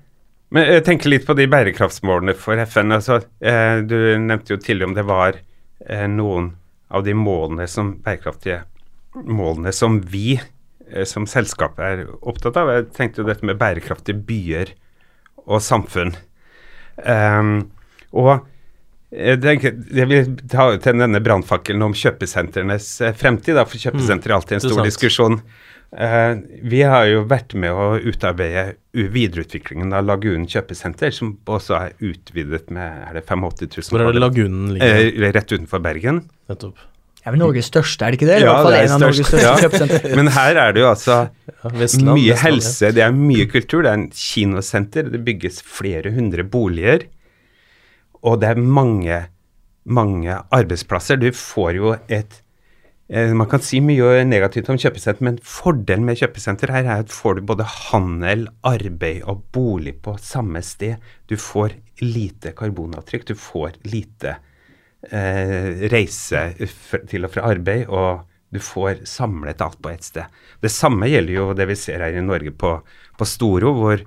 Men 0.52 0.68
jeg 0.68 0.84
tenker 0.88 1.12
litt 1.12 1.28
på 1.28 1.36
de 1.36 1.48
bærekraftsmålene 1.52 2.36
for 2.36 2.60
FN. 2.68 2.92
Altså, 2.92 3.22
eh, 3.40 3.80
du 3.88 3.96
nevnte 4.20 4.56
jo 4.56 4.60
tidligere 4.60 4.90
om 4.90 4.98
det 4.98 5.08
var 5.08 5.40
eh, 5.40 6.08
noen 6.12 6.52
av 6.92 7.06
de 7.06 7.16
målene 7.16 7.68
som 7.72 7.94
bærekraftige 8.04 8.66
målene 9.16 9.74
som 9.76 10.00
vi 10.02 10.36
eh, 10.38 11.06
som 11.08 11.28
selskap 11.30 11.80
er 11.84 12.06
opptatt 12.22 12.60
av. 12.60 12.72
Jeg 12.76 12.92
tenkte 12.98 13.24
jo 13.24 13.28
dette 13.30 13.48
med 13.48 13.60
bærekraftige 13.62 14.22
byer 14.28 14.74
og 15.48 15.62
samfunn. 15.64 16.16
Um, 17.02 17.72
og 18.12 18.46
jeg, 19.12 19.74
vil 20.08 20.38
ta 20.48 20.70
ut 20.72 20.84
til 20.86 21.02
denne 21.02 21.20
brannfakkelen 21.24 21.84
om 21.84 21.96
kjøpesentrenes 21.98 22.94
eh, 23.04 23.16
fremtid, 23.18 23.58
da, 23.58 23.66
for 23.68 23.82
kjøpesenter 23.82 24.32
er 24.32 24.38
alltid 24.38 24.58
en 24.58 24.64
stor 24.64 24.86
diskusjon. 24.88 25.42
Uh, 25.92 26.40
vi 26.72 26.86
har 26.88 27.10
jo 27.10 27.26
vært 27.28 27.52
med 27.60 27.76
å 27.76 27.98
utarbeide 28.00 28.78
videreutviklingen 28.96 29.92
av 29.92 30.06
Lagunen 30.08 30.48
kjøpesenter, 30.48 31.12
som 31.12 31.34
også 31.44 31.76
er 31.82 31.98
utvidet 32.00 32.72
med 32.72 33.04
er 33.10 33.20
det 33.20 33.26
85 33.28 33.68
000 33.68 33.92
Hvor 33.92 34.06
er 34.06 34.16
det 34.16 34.24
lagunen 34.24 34.72
ligger? 34.78 35.04
Uh, 35.12 35.28
rett 35.36 35.52
utenfor 35.52 35.84
Bergen. 35.84 36.24
Nettopp. 36.52 36.80
Det 37.22 37.30
er 37.30 37.36
vel 37.36 37.42
Norges 37.44 37.68
største, 37.70 38.02
er 38.02 38.14
det 38.14 38.18
ikke 38.18 38.28
det? 38.32 38.38
Ja, 38.42 38.54
det 38.66 38.78
er 38.80 38.88
en 38.88 38.96
av 38.96 39.02
Norges 39.04 39.28
størst. 39.30 39.60
største 39.62 40.10
Ja. 40.10 40.16
Men 40.18 40.32
her 40.34 40.58
er 40.58 40.72
det 40.74 40.82
jo 40.82 40.88
altså 40.90 41.18
Ja, 41.30 41.70
Vestland, 41.70 42.16
mye 42.18 42.32
Vestland, 42.34 42.42
helse, 42.48 42.90
det 42.98 43.04
er 43.06 43.14
mye 43.14 43.46
kultur, 43.52 43.84
det 43.86 43.92
er 43.92 44.00
en 44.00 44.08
kinosenter, 44.10 45.12
det 45.14 45.22
bygges 45.28 45.62
flere 45.62 46.10
hundre 46.16 46.42
boliger, 46.50 47.06
og 48.26 48.42
det 48.42 48.50
er 48.50 48.64
mange, 48.80 49.20
mange 49.86 50.40
arbeidsplasser. 50.50 51.22
Du 51.22 51.30
får 51.38 51.78
jo 51.78 51.94
et 52.10 52.42
eh, 53.10 53.34
Man 53.38 53.50
kan 53.54 53.62
si 53.62 53.84
mye 53.86 54.26
negativt 54.26 54.74
om 54.74 54.82
kjøpesenter, 54.82 55.22
men 55.30 55.38
fordelen 55.46 56.10
med 56.10 56.18
kjøpesenter 56.18 56.74
her 56.74 56.90
er 56.90 57.06
at 57.06 57.14
får 57.14 57.38
du 57.38 57.48
både 57.54 57.70
handel, 57.70 58.48
arbeid 58.66 59.22
og 59.30 59.46
bolig 59.54 60.00
på 60.02 60.18
samme 60.18 60.66
sted. 60.66 60.98
Du 61.30 61.38
får 61.38 61.78
lite 62.02 62.58
karbonavtrykk, 62.58 63.30
du 63.30 63.38
får 63.38 63.78
lite 63.86 64.40
eh, 65.10 65.88
reise 65.92 66.44
til 67.10 67.26
og 67.26 67.34
fra 67.34 67.48
arbeid, 67.52 67.88
og 67.90 68.28
du 68.52 68.60
får 68.60 69.06
samlet 69.08 69.62
alt 69.64 69.80
på 69.82 69.90
ett 69.94 70.04
sted. 70.04 70.42
Det 70.60 70.72
samme 70.72 71.08
gjelder 71.08 71.38
jo 71.38 71.52
det 71.56 71.70
vi 71.70 71.78
ser 71.80 72.04
her 72.04 72.18
i 72.18 72.26
Norge 72.26 72.52
på, 72.52 72.74
på 73.18 73.28
Storo, 73.30 73.72
hvor 73.78 74.04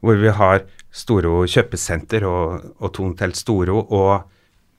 hvor 0.00 0.18
vi 0.18 0.30
har 0.30 0.64
Storo 0.94 1.42
kjøpesenter 1.50 2.24
og, 2.26 2.74
og 2.78 2.92
Tontel 2.96 3.34
Storo 3.36 3.80
og 3.82 4.28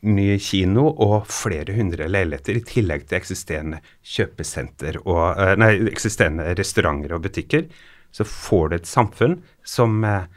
ny 0.07 0.37
kino 0.39 0.87
og 0.89 1.27
flere 1.27 1.75
hundre 1.75 2.07
leiligheter, 2.07 2.55
i 2.55 2.65
tillegg 2.65 3.05
til 3.07 3.19
eksisterende 3.19 3.81
kjøpesenter 4.15 5.01
og 5.03 5.23
eh, 5.35 5.55
Nei, 5.59 5.73
eksisterende 5.91 6.47
restauranter 6.55 7.17
og 7.17 7.25
butikker, 7.27 7.67
så 8.15 8.25
får 8.25 8.69
du 8.69 8.77
et 8.77 8.89
samfunn 8.89 9.39
som 9.67 9.99
eh, 10.07 10.29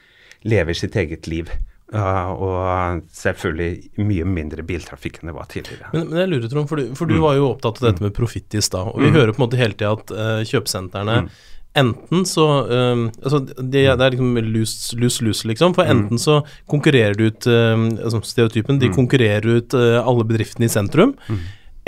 lever 0.43 0.77
sitt 0.77 0.99
eget 0.99 1.31
liv. 1.31 1.53
Uh, 1.93 2.31
og 2.41 3.03
selvfølgelig 3.13 4.05
mye 4.09 4.25
mindre 4.25 4.65
biltrafikk 4.65 5.19
enn 5.21 5.29
det 5.29 5.37
var 5.37 5.49
tidligere. 5.53 5.91
Men, 5.93 6.07
men 6.09 6.23
jeg 6.23 6.31
lurer, 6.31 6.47
Trond, 6.49 6.71
for 6.71 6.81
du, 6.81 6.95
for 6.97 7.11
du 7.11 7.19
mm. 7.19 7.25
var 7.25 7.37
jo 7.37 7.49
opptatt 7.51 7.83
av 7.83 7.91
dette 7.91 8.05
med 8.07 8.15
profitt 8.17 8.57
i 8.57 8.63
stad. 8.65 8.95
Og 8.95 9.03
vi 9.03 9.11
mm. 9.11 9.19
hører 9.19 9.35
på 9.35 9.43
en 9.43 9.45
måte 9.45 9.61
hele 9.61 9.77
tida 9.77 9.93
at 9.99 10.15
uh, 10.17 10.39
kjøpesentrene 10.49 11.25
mm. 11.27 11.33
Enten 11.73 12.27
så 12.29 12.45
um, 12.69 13.07
altså 13.23 13.39
det, 13.49 13.63
det, 13.81 14.05
er 14.05 14.13
liksom 14.13 14.35
lus-lus, 14.45 15.39
liksom. 15.49 15.73
For 15.73 15.89
mm. 15.89 15.93
enten 15.93 16.21
så 16.21 16.43
konkurrerer 16.69 17.17
du 17.17 17.31
ut 17.31 17.49
uh, 17.49 17.87
altså 17.97 18.21
Stereotypen, 18.29 18.77
de 18.81 18.91
mm. 18.91 18.97
konkurrerer 18.99 19.47
ut 19.57 19.77
uh, 19.77 20.03
alle 20.03 20.27
bedriftene 20.29 20.69
i 20.69 20.73
sentrum. 20.73 21.15
Mm. 21.33 21.41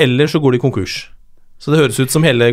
Eller 0.07 0.31
så 0.31 0.41
går 0.41 0.57
de 0.57 0.63
konkurs. 0.63 0.97
Så 1.65 1.73
det 1.73 1.79
høres 1.81 1.97
ut 1.97 2.13
som 2.13 2.25
hele 2.27 2.51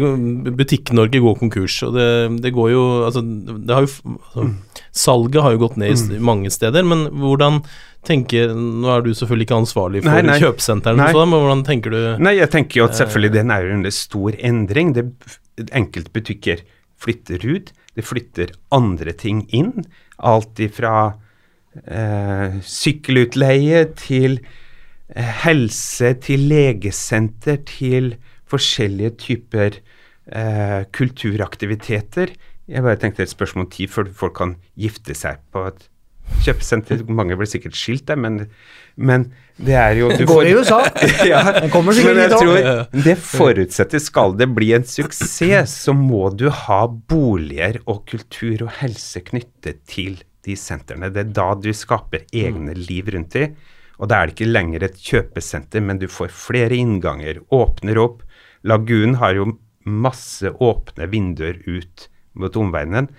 Butikk-Norge 0.56 1.20
går 1.20 1.34
konkurs. 1.42 1.82
Og 1.84 1.98
det, 1.98 2.08
det, 2.46 2.54
går 2.56 2.70
jo 2.72 2.84
Altså, 3.04 3.20
det 3.20 3.76
har 3.76 3.84
jo 3.84 3.90
altså, 3.90 4.46
mm. 4.48 4.54
Salget 5.02 5.44
har 5.44 5.56
jo 5.56 5.62
gått 5.66 5.76
ned 5.82 6.16
i 6.16 6.20
mange 6.24 6.52
steder, 6.54 6.86
men 6.88 7.10
hvordan 7.20 7.60
tenker 8.08 8.54
Nå 8.56 8.88
er 8.94 9.04
du 9.04 9.12
selvfølgelig 9.12 9.50
ikke 9.50 9.60
ansvarlig 9.66 10.04
for 10.06 10.16
nei, 10.16 10.24
nei. 10.30 10.38
kjøpesentrene, 10.40 11.10
men 11.12 11.36
hvordan 11.36 11.66
tenker 11.68 11.94
du 11.94 12.00
Nei, 12.24 12.38
jeg 12.40 12.54
tenker 12.56 12.80
jo 12.80 12.88
at 12.88 12.96
selvfølgelig 13.02 13.36
den 13.36 13.52
er 13.58 13.70
under 13.76 13.96
stor 13.96 14.40
endring. 14.40 14.96
Det 14.96 15.06
Enkeltbutikker 15.76 16.64
flytter 17.02 17.44
ut. 17.44 17.76
Det 18.00 18.08
flytter 18.08 18.56
andre 18.72 19.12
ting 19.12 19.44
inn. 19.52 19.74
Alt 20.24 20.64
ifra 20.64 20.96
eh, 21.84 22.60
sykkelutleie 22.64 23.84
til 24.00 24.40
eh, 24.40 25.32
helse, 25.44 26.16
til 26.24 26.48
legesenter, 26.52 27.60
til 27.68 28.14
forskjellige 28.52 29.16
typer 29.26 29.80
eh, 29.80 30.82
kulturaktiviteter. 30.96 32.36
Jeg 32.72 32.86
bare 32.86 33.00
tenkte 33.00 33.26
et 33.26 33.34
spørsmål 33.34 33.66
om 33.68 33.72
tid 33.74 33.92
før 33.92 34.12
folk 34.16 34.38
kan 34.38 34.56
gifte 34.80 35.16
seg 35.18 35.42
på 35.52 35.66
et 35.72 35.88
kjøpesenter. 36.46 37.04
Mange 37.12 37.36
blir 37.40 37.50
sikkert 37.50 37.78
skilt 37.78 38.06
der, 38.10 38.20
men, 38.20 38.46
men 38.96 39.28
det 39.62 39.76
er 39.78 39.98
jo 40.00 40.10
Det 40.14 40.28
går 40.30 40.50
i 40.50 40.54
USA. 40.58 40.80
ja, 41.32 41.42
Den 41.60 41.72
kommer 41.74 41.96
sikkert 41.96 42.22
hit 42.24 42.38
òg. 42.38 43.02
Det 43.06 43.18
forutsetter, 43.20 44.02
skal 44.02 44.36
det 44.40 44.50
bli 44.56 44.72
en 44.78 44.88
suksess, 44.88 45.76
så 45.86 45.96
må 45.98 46.30
du 46.34 46.48
ha 46.64 46.82
boliger 46.88 47.82
og 47.86 48.06
kultur 48.10 48.68
og 48.68 48.76
helse 48.80 49.24
knyttet 49.28 49.84
til 49.90 50.22
de 50.46 50.58
sentrene. 50.58 51.12
Det 51.14 51.28
er 51.28 51.36
da 51.38 51.52
du 51.60 51.70
skaper 51.76 52.26
egne 52.34 52.74
liv 52.78 53.12
rundt 53.14 53.38
dem. 53.38 53.60
Og 54.02 54.10
da 54.10 54.18
er 54.18 54.30
det 54.30 54.34
ikke 54.34 54.50
lenger 54.50 54.88
et 54.88 54.98
kjøpesenter, 54.98 55.84
men 55.86 56.00
du 56.02 56.08
får 56.10 56.32
flere 56.34 56.74
innganger, 56.74 57.44
åpner 57.54 58.00
opp. 58.02 58.24
Lagunen 58.68 59.18
har 59.22 59.36
jo 59.38 59.52
masse 59.90 60.50
åpne 60.62 61.08
vinduer 61.10 61.62
ut 61.66 62.10
mot 62.38 62.58
omverdenen 62.58 63.10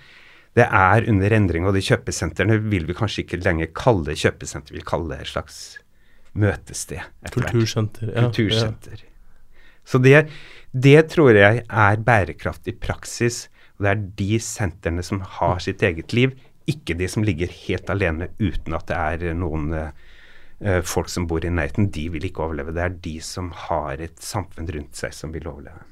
det 0.59 0.67
er 0.69 1.07
under 1.09 1.33
endring, 1.33 1.65
og 1.65 1.77
de 1.77 1.85
kjøpesentrene 1.85 2.59
vil 2.69 2.85
vi 2.89 2.97
kanskje 2.97 3.25
ikke 3.25 3.41
lenger 3.41 3.71
kalle 3.77 4.17
kjøpesenter, 4.19 4.75
vi 4.75 4.83
vil 4.83 4.89
kalle 4.89 5.15
det 5.15 5.25
et 5.25 5.33
slags 5.33 5.61
møtested. 6.37 7.01
Kultursenter. 7.33 8.11
Ja, 8.13 8.27
Kultursenter. 8.27 9.01
Ja. 9.01 9.09
Så 9.89 9.99
det, 9.99 10.27
det, 10.73 10.99
tror 11.13 11.35
jeg 11.37 11.65
er 11.65 12.05
bærekraftig 12.05 12.77
praksis. 12.85 13.47
Og 13.77 13.87
det 13.87 13.91
er 13.91 14.03
de 14.21 14.39
sentrene 14.45 15.05
som 15.05 15.23
har 15.39 15.59
sitt 15.65 15.83
eget 15.83 16.13
liv, 16.15 16.37
ikke 16.69 16.95
de 17.01 17.09
som 17.11 17.25
ligger 17.27 17.51
helt 17.65 17.89
alene 17.91 18.29
uten 18.39 18.77
at 18.77 18.87
det 18.87 18.99
er 19.01 19.35
noen 19.35 19.73
uh, 19.75 19.89
folk 20.87 21.09
som 21.11 21.25
bor 21.27 21.43
i 21.43 21.51
nærheten. 21.51 21.89
De 21.91 22.05
vil 22.15 22.29
ikke 22.29 22.45
overleve. 22.45 22.75
Det 22.77 22.85
er 22.85 23.01
de 23.03 23.17
som 23.25 23.49
har 23.67 23.99
et 23.99 24.15
samfunn 24.23 24.69
rundt 24.71 24.99
seg 24.99 25.15
som 25.17 25.33
vil 25.35 25.49
overleve. 25.51 25.83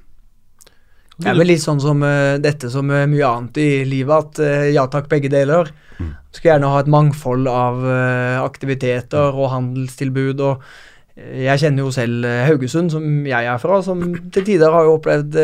Det 1.21 1.29
er 1.29 1.37
vel 1.37 1.51
litt 1.53 1.63
sånn 1.63 1.81
som 1.83 2.01
uh, 2.05 2.39
dette 2.41 2.71
som 2.73 2.89
uh, 2.89 3.05
mye 3.09 3.29
annet 3.29 3.59
i 3.61 3.71
livet, 3.89 4.31
at 4.31 4.41
uh, 4.41 4.69
ja 4.73 4.87
takk, 4.91 5.09
begge 5.11 5.31
deler. 5.33 5.69
Mm. 5.99 6.15
Skulle 6.33 6.55
gjerne 6.55 6.71
ha 6.73 6.79
et 6.81 6.93
mangfold 6.95 7.51
av 7.51 7.83
aktiviteter 8.41 9.35
og 9.35 9.51
handelstilbud. 9.53 10.41
og 10.41 10.63
jeg 11.21 11.61
kjenner 11.61 11.85
jo 11.85 11.91
selv 11.93 12.25
Haugesund, 12.47 12.93
som 12.95 13.27
jeg 13.27 13.49
er 13.53 13.59
fra, 13.61 13.81
som 13.85 14.01
til 14.33 14.47
tider 14.47 14.73
har 14.73 14.87
jo 14.87 14.95
opplevd 14.95 15.37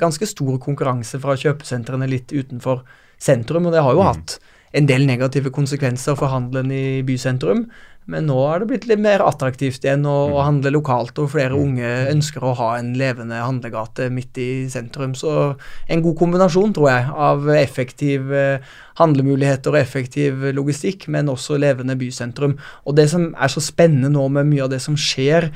ganske 0.00 0.28
stor 0.30 0.54
konkurranse 0.62 1.18
fra 1.20 1.34
kjøpesentrene 1.36 2.08
litt 2.08 2.32
utenfor 2.32 2.80
sentrum, 3.20 3.66
og 3.66 3.74
det 3.74 3.82
har 3.84 3.98
jo 3.98 4.00
mm. 4.00 4.08
hatt 4.08 4.38
en 4.72 4.88
del 4.88 5.04
negative 5.10 5.52
konsekvenser 5.52 6.16
for 6.16 6.32
handelen 6.32 6.72
i 6.72 7.02
bysentrum. 7.04 7.66
Men 8.10 8.26
nå 8.26 8.36
er 8.50 8.62
det 8.62 8.68
blitt 8.72 8.86
litt 8.90 9.02
mer 9.02 9.22
attraktivt 9.22 9.84
igjen 9.86 10.06
å, 10.08 10.16
mm. 10.32 10.38
handle 10.42 10.72
lokalt, 10.74 11.18
og 11.22 11.30
flere 11.34 11.54
mm. 11.54 11.60
unge 11.62 11.90
ønsker 12.10 12.44
å 12.44 12.54
ha 12.58 12.70
en 12.80 12.92
levende 12.98 13.38
handlegate 13.38 14.08
midt 14.10 14.40
i 14.42 14.48
sentrum. 14.72 15.14
Så 15.18 15.34
en 15.86 16.02
god 16.02 16.16
kombinasjon, 16.18 16.74
tror 16.74 16.90
jeg, 16.90 17.12
av 17.28 17.46
effektive 17.54 18.46
handlemuligheter 18.98 19.72
og 19.72 19.80
effektiv 19.80 20.48
logistikk, 20.56 21.06
men 21.12 21.30
også 21.32 21.60
levende 21.62 21.96
bysentrum. 22.00 22.58
Og 22.86 22.98
det 22.98 23.06
som 23.12 23.30
er 23.32 23.52
så 23.52 23.62
spennende 23.62 24.10
nå 24.12 24.26
med 24.34 24.50
mye 24.50 24.66
av 24.66 24.74
det 24.74 24.82
som 24.82 24.98
skjer 24.98 25.52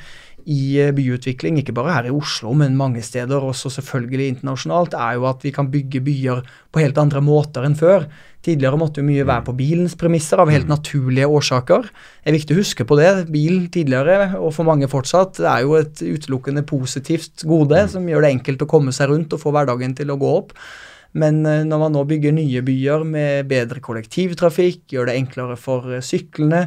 i 0.46 0.78
eh, 0.78 0.92
byutvikling, 0.94 1.58
ikke 1.60 1.74
bare 1.74 1.94
her 1.96 2.08
i 2.08 2.14
Oslo, 2.14 2.52
men 2.54 2.78
mange 2.78 3.02
steder, 3.02 3.42
også 3.42 3.72
selvfølgelig 3.74 4.28
internasjonalt, 4.36 4.94
er 4.94 5.18
jo 5.18 5.26
at 5.26 5.42
vi 5.42 5.52
kan 5.54 5.70
bygge 5.72 6.02
byer 6.06 6.42
på 6.70 6.82
helt 6.84 6.98
andre 7.02 7.22
måter 7.24 7.66
enn 7.66 7.76
før. 7.78 8.06
Tidligere 8.46 8.78
måtte 8.78 9.02
jo 9.02 9.08
mye 9.08 9.26
være 9.26 9.48
på 9.48 9.56
bilens 9.58 9.96
premisser 9.98 10.38
av 10.38 10.52
helt 10.54 10.68
mm. 10.68 10.74
naturlige 10.76 11.26
årsaker. 11.26 11.88
Det 11.90 12.30
er 12.30 12.38
viktig 12.38 12.54
å 12.54 12.60
huske 12.60 12.86
på 12.86 12.98
det. 13.00 13.10
Bil 13.34 13.64
tidligere, 13.74 14.36
og 14.38 14.54
for 14.54 14.68
mange 14.68 14.86
fortsatt, 14.90 15.40
det 15.42 15.50
er 15.50 15.64
jo 15.66 15.78
et 15.80 16.02
utelukkende 16.04 16.62
positivt 16.68 17.42
gode 17.42 17.86
mm. 17.88 17.94
som 17.96 18.06
gjør 18.06 18.22
det 18.22 18.34
enkelt 18.36 18.62
å 18.62 18.70
komme 18.70 18.94
seg 18.94 19.10
rundt 19.10 19.34
og 19.34 19.42
få 19.42 19.54
hverdagen 19.56 19.98
til 19.98 20.14
å 20.14 20.20
gå 20.20 20.36
opp. 20.44 20.54
Men 21.16 21.40
eh, 21.48 21.64
når 21.66 21.80
man 21.80 21.96
nå 21.96 22.04
bygger 22.08 22.34
nye 22.36 22.62
byer 22.66 23.06
med 23.08 23.48
bedre 23.50 23.82
kollektivtrafikk, 23.84 24.84
gjør 24.92 25.10
det 25.10 25.18
enklere 25.20 25.56
for 25.60 25.96
eh, 25.96 26.04
syklene, 26.04 26.66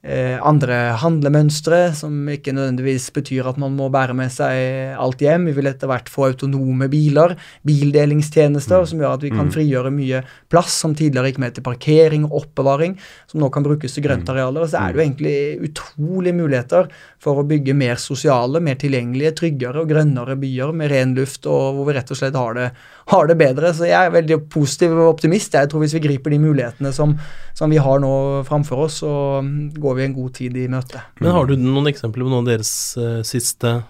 andre 0.00 0.76
handlemønstre, 0.96 1.90
som 1.92 2.14
ikke 2.32 2.54
nødvendigvis 2.56 3.10
betyr 3.12 3.50
at 3.50 3.58
man 3.60 3.74
må 3.76 3.90
bære 3.92 4.14
med 4.16 4.32
seg 4.32 4.96
alt 4.96 5.20
hjem. 5.20 5.44
Vi 5.50 5.52
vil 5.58 5.68
etter 5.68 5.90
hvert 5.90 6.08
få 6.08 6.30
autonome 6.30 6.88
biler, 6.88 7.34
bildelingstjenester, 7.68 8.80
mm. 8.80 8.88
som 8.88 9.02
gjør 9.02 9.18
at 9.18 9.26
vi 9.26 9.32
kan 9.34 9.50
mm. 9.50 9.52
frigjøre 9.52 9.92
mye 9.92 10.22
plass 10.48 10.78
som 10.80 10.94
tidligere 10.96 11.34
gikk 11.34 11.42
med 11.44 11.56
til 11.58 11.66
parkering 11.66 12.24
og 12.30 12.38
oppbevaring, 12.38 12.94
som 13.28 13.42
nå 13.44 13.50
kan 13.52 13.66
brukes 13.66 13.92
til 13.92 14.06
grøntarealer. 14.06 14.64
Så 14.72 14.80
er 14.80 14.94
det 14.94 14.96
jo 14.96 15.02
mm. 15.02 15.10
egentlig 15.10 15.68
utrolige 15.68 16.38
muligheter 16.38 16.88
for 17.20 17.42
å 17.42 17.44
bygge 17.50 17.76
mer 17.76 18.00
sosiale, 18.00 18.64
mer 18.64 18.80
tilgjengelige, 18.80 19.34
tryggere 19.42 19.84
og 19.84 19.92
grønnere 19.92 20.38
byer 20.40 20.72
med 20.80 20.94
ren 20.94 21.12
luft, 21.18 21.44
og 21.44 21.76
hvor 21.76 21.90
vi 21.90 21.98
rett 21.98 22.14
og 22.16 22.22
slett 22.22 22.40
har 22.40 22.56
det, 22.56 22.70
har 23.12 23.28
det 23.28 23.36
bedre. 23.36 23.74
Så 23.76 23.84
jeg 23.90 24.00
er 24.00 24.16
veldig 24.16 24.40
positiv 24.48 24.96
og 24.96 25.12
optimist. 25.12 25.60
Jeg 25.60 25.68
tror 25.68 25.84
hvis 25.84 25.98
vi 25.98 26.04
griper 26.08 26.32
de 26.32 26.40
mulighetene 26.40 26.94
som, 26.96 27.12
som 27.52 27.68
vi 27.68 27.80
har 27.82 28.00
nå 28.00 28.14
framfor 28.48 28.86
oss, 28.86 29.02
og 29.04 29.44
går 29.76 29.89
går 29.90 29.98
vi 29.98 30.06
en 30.06 30.14
god 30.16 30.36
tid 30.38 30.60
i 30.60 30.68
møte. 30.70 31.02
Men 31.20 31.34
Har 31.36 31.50
du 31.50 31.56
noen 31.58 31.90
eksempler 31.90 32.24
på 32.24 32.30
noen 32.30 32.44
av 32.46 32.52
deres 32.54 32.70
uh, 33.00 33.20
siste, 33.26 33.80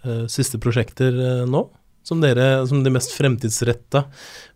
uh, 0.00 0.24
siste, 0.32 0.60
prosjekter 0.62 1.14
uh, 1.20 1.44
nå? 1.48 1.68
Som 2.10 2.22
dere, 2.22 2.64
som 2.66 2.80
de 2.80 2.90
mest 2.90 3.12
fremtidsretta, 3.12 4.00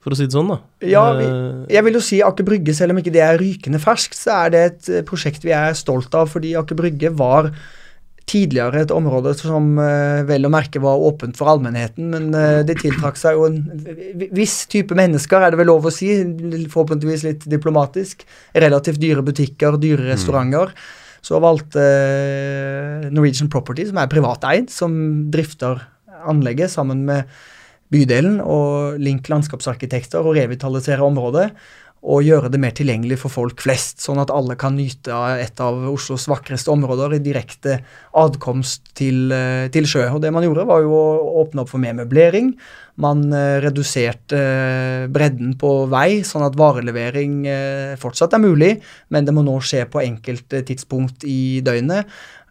for 0.02 0.14
å 0.14 0.16
si 0.16 0.24
det 0.24 0.32
sånn, 0.32 0.48
da? 0.48 0.56
Ja, 0.88 1.02
vi, 1.14 1.26
jeg 1.74 1.84
vil 1.86 1.98
jo 1.98 2.00
si 2.02 2.22
Aker 2.24 2.46
Brygge, 2.48 2.72
selv 2.74 2.94
om 2.94 3.02
ikke 3.02 3.12
det 3.14 3.20
er 3.22 3.36
rykende 3.38 3.78
ferskt, 3.82 4.16
så 4.16 4.38
er 4.46 4.54
det 4.54 4.62
et 4.70 4.88
prosjekt 5.06 5.44
vi 5.44 5.52
er 5.54 5.76
stolt 5.76 6.16
av, 6.16 6.32
fordi 6.32 6.54
Aker 6.58 6.78
Brygge 6.78 7.12
var 7.14 7.52
tidligere 8.30 8.84
et 8.84 8.92
område 8.94 9.34
som 9.36 9.74
uh, 9.76 10.24
vel 10.26 10.48
å 10.48 10.52
merke 10.52 10.80
var 10.82 11.02
åpent 11.08 11.36
for 11.38 11.50
allmennheten, 11.52 12.08
men 12.12 12.30
uh, 12.32 12.62
det 12.66 12.78
tiltrakk 12.80 13.18
seg 13.20 13.36
jo 13.36 13.48
en 13.50 13.58
viss 14.34 14.62
type 14.72 14.96
mennesker, 14.96 15.44
er 15.44 15.52
det 15.52 15.60
vel 15.60 15.70
lov 15.72 15.88
å 15.88 15.92
si, 15.92 16.10
forhåpentligvis 16.72 17.24
litt 17.26 17.48
diplomatisk. 17.50 18.24
Relativt 18.64 19.02
dyre 19.02 19.24
butikker, 19.26 19.78
dyre 19.80 20.06
mm. 20.06 20.12
restauranter. 20.14 20.72
Så 21.24 21.40
valgte 21.40 21.80
uh, 21.80 23.10
Norwegian 23.12 23.52
Property, 23.52 23.88
som 23.88 24.00
er 24.00 24.12
privateid, 24.12 24.72
som 24.72 24.96
drifter 25.32 25.84
anlegget 26.24 26.72
sammen 26.72 27.04
med 27.08 27.28
bydelen 27.92 28.40
og 28.40 28.98
Link 29.02 29.28
landskapsarkitekter 29.30 30.24
og 30.24 30.38
revitalisere 30.38 31.04
området 31.04 31.50
og 32.04 32.20
gjøre 32.24 32.50
det 32.52 32.60
mer 32.60 32.74
tilgjengelig 32.76 33.16
for 33.22 33.32
folk 33.32 33.62
flest, 33.64 34.02
sånn 34.04 34.20
at 34.20 34.32
alle 34.34 34.58
kan 34.60 34.76
nyte 34.76 35.12
av 35.14 35.40
et 35.40 35.60
av 35.64 35.78
Oslos 35.88 36.26
vakreste 36.28 36.68
områder 36.72 37.16
i 37.16 37.22
direkte 37.24 37.78
adkomst 38.20 38.92
til, 38.98 39.32
eh, 39.32 39.70
til, 39.72 39.88
sjø. 39.88 40.10
Og 40.12 40.20
Det 40.20 40.32
man 40.32 40.44
gjorde, 40.44 40.66
var 40.68 40.82
jo 40.84 40.92
å 40.92 41.44
åpne 41.44 41.64
opp 41.64 41.70
for 41.72 41.80
mer 41.80 41.94
møblering. 41.94 42.52
Man 43.00 43.32
eh, 43.32 43.60
reduserte 43.64 44.36
eh, 44.36 45.06
bredden 45.08 45.56
på 45.56 45.88
vei, 45.88 46.22
sånn 46.22 46.44
at 46.44 46.56
varelevering 46.60 47.44
fortsatt 47.98 48.34
er 48.34 48.44
mulig, 48.44 48.72
men 49.08 49.24
det 49.24 49.32
må 49.32 49.42
nå 49.42 49.56
skje 49.60 49.86
på 49.88 50.04
enkelte 50.04 50.60
tidspunkt 50.62 51.24
i 51.24 51.60
døgnet. 51.64 52.04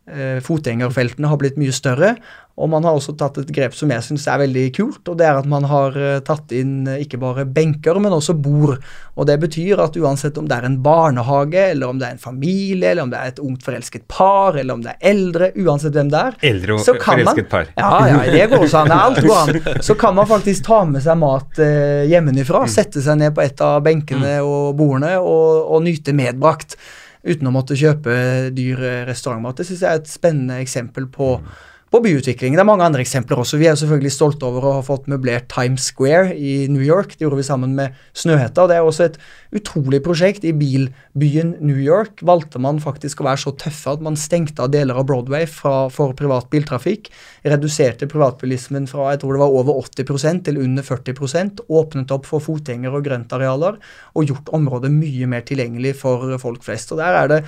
Eh, 0.03 0.41
fotgjengerfeltene 0.43 1.29
har 1.31 1.37
blitt 1.39 1.55
mye 1.55 1.71
større, 1.71 2.17
og 2.59 2.67
man 2.69 2.83
har 2.83 2.97
også 2.97 3.13
tatt 3.15 3.37
et 3.39 3.51
grep 3.55 3.71
som 3.71 3.87
jeg 3.87 4.03
syns 4.03 4.25
er 4.27 4.41
veldig 4.41 4.63
kult, 4.75 4.99
og 5.07 5.15
det 5.17 5.25
er 5.25 5.37
at 5.39 5.45
man 5.47 5.63
har 5.71 5.95
eh, 5.95 6.17
tatt 6.27 6.51
inn 6.51 6.89
eh, 6.91 7.05
ikke 7.05 7.21
bare 7.21 7.45
benker, 7.47 7.95
men 8.03 8.11
også 8.11 8.35
bord. 8.35 8.81
Og 9.15 9.29
det 9.29 9.37
betyr 9.39 9.79
at 9.79 9.95
uansett 9.95 10.35
om 10.41 10.49
det 10.49 10.57
er 10.57 10.67
en 10.67 10.75
barnehage, 10.83 11.69
eller 11.69 11.93
om 11.93 12.01
det 12.01 12.09
er 12.09 12.17
en 12.17 12.19
familie, 12.19 12.91
eller 12.91 13.05
om 13.05 13.13
det 13.13 13.21
er 13.21 13.31
et 13.31 13.39
ungt 13.39 13.63
forelsket 13.63 14.03
par, 14.11 14.59
eller 14.59 14.75
om 14.75 14.83
det 14.83 14.91
er 14.91 15.13
eldre, 15.13 15.49
uansett 15.63 15.95
hvem 15.95 16.11
det 16.11 16.19
er 16.19 16.35
Eldre 16.51 16.75
og 16.75 16.83
forelsket 17.07 17.47
par. 17.53 17.71
Ja, 17.79 17.93
ja, 18.11 18.19
det 18.35 18.49
går 18.51 18.65
også 18.67 18.81
an. 18.83 18.91
Alt 19.05 19.21
går 19.23 19.39
an. 19.39 19.79
Så 19.87 19.95
kan 20.03 20.19
man 20.19 20.27
faktisk 20.27 20.67
ta 20.67 20.81
med 20.89 21.05
seg 21.05 21.15
mat 21.23 21.63
eh, 21.63 22.03
hjemmefra, 22.11 22.65
mm. 22.67 22.73
sette 22.75 23.05
seg 23.07 23.23
ned 23.23 23.31
på 23.39 23.47
et 23.47 23.63
av 23.63 23.79
benkene 23.87 24.41
mm. 24.41 24.51
og 24.51 24.75
bordene 24.83 25.15
og, 25.23 25.63
og 25.63 25.87
nyte 25.87 26.11
medbrakt 26.11 26.75
uten 27.23 27.47
å 27.47 27.53
måtte 27.55 27.77
kjøpe 27.79 28.15
dyr 28.55 28.81
restaurantmat. 29.07 29.59
Det 29.59 29.67
syns 29.69 29.85
jeg 29.85 29.89
er 29.89 30.01
et 30.01 30.11
spennende 30.11 30.59
eksempel 30.63 31.07
på 31.11 31.37
mm 31.39 31.53
på 31.93 31.99
byutvikling. 32.01 32.55
Det 32.57 32.61
er 32.63 32.65
mange 32.65 32.85
andre 32.87 33.03
eksempler 33.03 33.37
også. 33.37 33.59
Vi 33.61 33.67
er 33.69 33.75
selvfølgelig 33.77 34.11
stolte 34.15 34.47
over 34.47 34.65
å 34.65 34.71
ha 34.79 34.83
fått 34.85 35.05
møblert 35.11 35.45
Times 35.51 35.91
Square 35.91 36.31
i 36.33 36.65
New 36.71 36.81
York. 36.81 37.11
Det 37.13 37.27
gjorde 37.27 37.37
vi 37.37 37.45
sammen 37.45 37.75
med 37.77 37.93
Snøhetta. 38.17 38.65
Det 38.69 38.79
er 38.79 38.87
også 38.87 39.05
et 39.05 39.19
utrolig 39.53 39.99
prosjekt. 40.01 40.41
I 40.41 40.55
bilbyen 40.57 41.51
New 41.61 41.77
York 41.77 42.23
valgte 42.25 42.61
man 42.63 42.79
faktisk 42.81 43.21
å 43.21 43.27
være 43.27 43.43
så 43.43 43.53
tøffe 43.61 43.93
at 43.93 44.01
man 44.05 44.17
stengte 44.17 44.65
av 44.65 44.71
deler 44.73 44.97
av 44.97 45.05
Broadway 45.11 45.45
fra, 45.45 45.75
for 45.93 46.17
privat 46.17 46.49
biltrafikk. 46.53 47.11
Reduserte 47.45 48.09
privatbilismen 48.09 48.89
fra 48.89 49.11
jeg 49.13 49.21
tror 49.21 49.37
det 49.37 49.43
var 49.43 49.59
over 49.61 49.83
80% 49.83 50.47
til 50.49 50.57
under 50.63 50.89
40% 50.89 51.61
Åpnet 51.69 52.15
opp 52.15 52.25
for 52.25 52.41
fotgjenger- 52.41 52.97
og 52.97 53.05
grøntarealer 53.05 53.77
og 54.17 54.33
gjort 54.33 54.49
området 54.57 54.89
mye 54.97 55.29
mer 55.29 55.45
tilgjengelig 55.45 55.93
for 56.01 56.33
folk 56.41 56.65
flest. 56.65 56.95
Og 56.95 57.03
der 57.03 57.21
er 57.21 57.33
det 57.35 57.41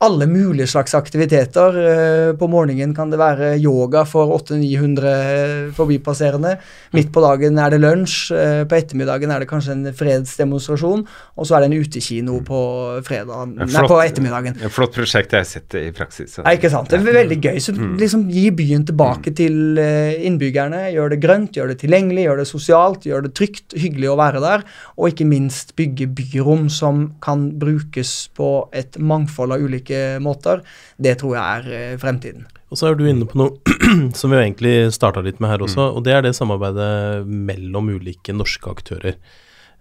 alle 0.00 0.26
mulige 0.26 0.66
slags 0.66 0.94
aktiviteter. 0.94 1.76
Eh, 1.76 2.30
på 2.36 2.46
morgenen 2.48 2.94
kan 2.96 3.10
det 3.12 3.18
være 3.20 3.50
yoga 3.60 4.06
for 4.08 4.32
800-900 4.38 5.74
forbipasserende. 5.76 6.54
Midt 6.96 7.10
på 7.12 7.20
dagen 7.20 7.58
er 7.60 7.74
det 7.74 7.82
lunsj. 7.82 8.14
Eh, 8.32 8.62
på 8.68 8.78
ettermiddagen 8.78 9.32
er 9.34 9.44
det 9.44 9.48
kanskje 9.50 9.74
en 9.76 9.90
fredsdemonstrasjon. 9.96 11.04
Og 11.36 11.48
så 11.48 11.56
er 11.58 11.66
det 11.66 11.68
en 11.68 11.84
utekino 11.84 12.38
på, 12.46 12.60
flott, 13.04 13.34
nei, 13.58 13.82
på 13.92 13.98
ettermiddagen. 14.00 14.56
Et 14.56 14.72
flott 14.72 14.96
prosjekt 14.96 15.36
jeg 15.36 15.44
har 15.44 15.50
sett 15.50 15.68
det 15.76 15.84
i 15.90 15.92
praksis. 15.96 16.38
Nei, 16.46 16.56
ikke 16.56 16.72
sant. 16.72 16.88
Det 16.88 17.02
er 17.02 17.20
veldig 17.20 17.40
gøy. 17.50 17.60
Så 17.60 17.76
mm. 17.76 17.92
liksom 18.00 18.24
Gi 18.30 18.46
byen 18.54 18.86
tilbake 18.88 19.34
mm. 19.34 19.36
til 19.36 19.82
eh, 19.84 20.24
innbyggerne. 20.30 20.86
Gjør 20.94 21.12
det 21.12 21.20
grønt, 21.20 21.60
gjør 21.60 21.74
det 21.74 21.80
tilgjengelig, 21.84 22.24
gjør 22.24 22.40
det 22.40 22.48
sosialt, 22.48 23.04
gjør 23.10 23.28
det 23.28 23.34
trygt, 23.36 23.76
hyggelig 23.76 24.14
å 24.14 24.16
være 24.22 24.40
der. 24.46 24.64
Og 24.96 25.12
ikke 25.12 25.28
minst 25.28 25.76
bygge 25.76 26.08
byrom 26.16 26.70
som 26.72 27.10
kan 27.20 27.50
brukes 27.60 28.30
på 28.38 28.50
et 28.72 28.96
mangfold 28.96 29.58
av 29.58 29.68
ulike 29.68 29.89
ulike 29.90 30.22
måter, 30.22 30.64
det 30.98 31.18
tror 31.20 31.36
jeg 31.36 31.44
er 31.60 31.76
eh, 31.76 31.98
fremtiden. 32.00 32.46
Og 32.70 32.78
så 32.78 32.90
er 32.90 32.94
du 32.96 33.06
inne 33.10 33.26
på 33.26 33.38
noe 33.40 33.58
som 34.18 34.30
vi 34.30 34.38
egentlig 34.38 34.92
starta 34.94 35.20
litt 35.20 35.40
med 35.42 35.50
her 35.50 35.62
også, 35.66 35.90
mm. 35.90 35.94
og 35.96 36.04
det 36.06 36.14
er 36.14 36.22
det 36.26 36.36
samarbeidet 36.38 37.26
mellom 37.26 37.90
ulike 37.98 38.34
norske 38.36 38.70
aktører. 38.70 39.18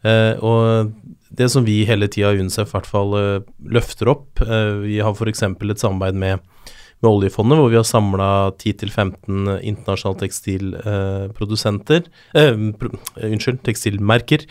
Eh, 0.02 0.36
og 0.40 0.94
det 1.30 1.50
som 1.52 1.66
vi 1.68 1.84
hele 1.86 2.08
tida 2.08 2.32
i 2.34 2.40
UNICEF 2.40 2.72
i 2.72 2.78
hvert 2.78 2.88
fall 2.90 3.16
eh, 3.20 3.42
løfter 3.68 4.08
opp 4.14 4.40
eh, 4.46 4.86
Vi 4.86 5.02
har 5.04 5.12
f.eks. 5.12 5.44
et 5.44 5.82
samarbeid 5.82 6.16
med, 6.16 6.40
med, 6.40 7.10
oljefondet, 7.10 7.60
hvor 7.60 7.68
vi 7.70 7.78
har 7.78 7.84
samla 7.88 8.30
10-15 8.56 9.60
internasjonale 9.60 10.22
tekstilprodusenter 10.24 12.08
eh, 12.08 12.48
eh, 12.48 12.64
pro, 12.80 12.94
Unnskyld, 13.28 13.60
tekstilmerker 13.68 14.48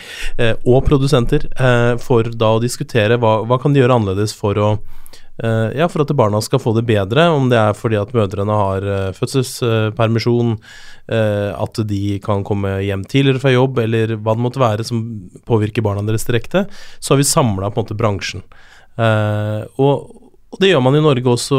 og 0.69 0.85
produsenter, 0.85 1.49
for 2.05 2.29
da 2.29 2.55
å 2.55 2.63
diskutere 2.63 3.17
hva, 3.21 3.41
hva 3.49 3.59
kan 3.61 3.73
de 3.73 3.81
gjøre 3.81 3.97
annerledes 3.99 4.37
for 4.37 4.61
å 4.61 4.71
ja, 5.39 5.87
for 5.87 6.03
at 6.03 6.11
barna 6.19 6.41
skal 6.43 6.59
få 6.59 6.73
det 6.75 6.83
bedre, 6.89 7.29
om 7.31 7.47
det 7.51 7.59
er 7.61 7.77
fordi 7.79 7.99
at 8.01 8.11
mødrene 8.17 8.55
har 8.59 8.87
uh, 8.87 9.15
fødselspermisjon, 9.15 10.57
uh, 10.59 11.51
at 11.55 11.81
de 11.87 12.19
kan 12.25 12.43
komme 12.47 12.73
hjem 12.83 13.05
tidligere 13.07 13.43
fra 13.45 13.53
jobb, 13.55 13.79
eller 13.85 14.17
hva 14.17 14.35
det 14.35 14.45
måtte 14.49 14.63
være 14.63 14.87
som 14.89 15.05
påvirker 15.47 15.85
barna 15.87 16.03
deres 16.09 16.27
direkte, 16.27 16.65
så 16.99 17.15
har 17.15 17.23
vi 17.23 17.29
samla 17.31 17.71
på 17.71 17.79
en 17.79 17.87
måte 17.87 17.99
bransjen. 17.99 18.43
Og, 18.99 20.09
det 20.59 20.73
gjør 20.73 20.81
man 20.83 20.97
i 20.97 21.05
Norge 21.05 21.29
også 21.31 21.59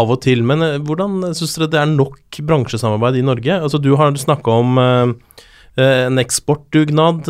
av 0.00 0.12
og 0.14 0.20
til, 0.24 0.40
men 0.46 0.62
hvordan 0.86 1.34
syns 1.36 1.58
dere 1.58 1.68
det 1.74 1.80
er 1.82 1.90
nok 1.92 2.38
bransjesamarbeid 2.46 3.18
i 3.18 3.24
Norge? 3.26 3.56
Altså 3.58 3.80
Du 3.82 3.90
har 4.00 4.14
snakka 4.16 4.54
om 4.62 4.78
en 4.80 6.22
eksportdugnad, 6.22 7.28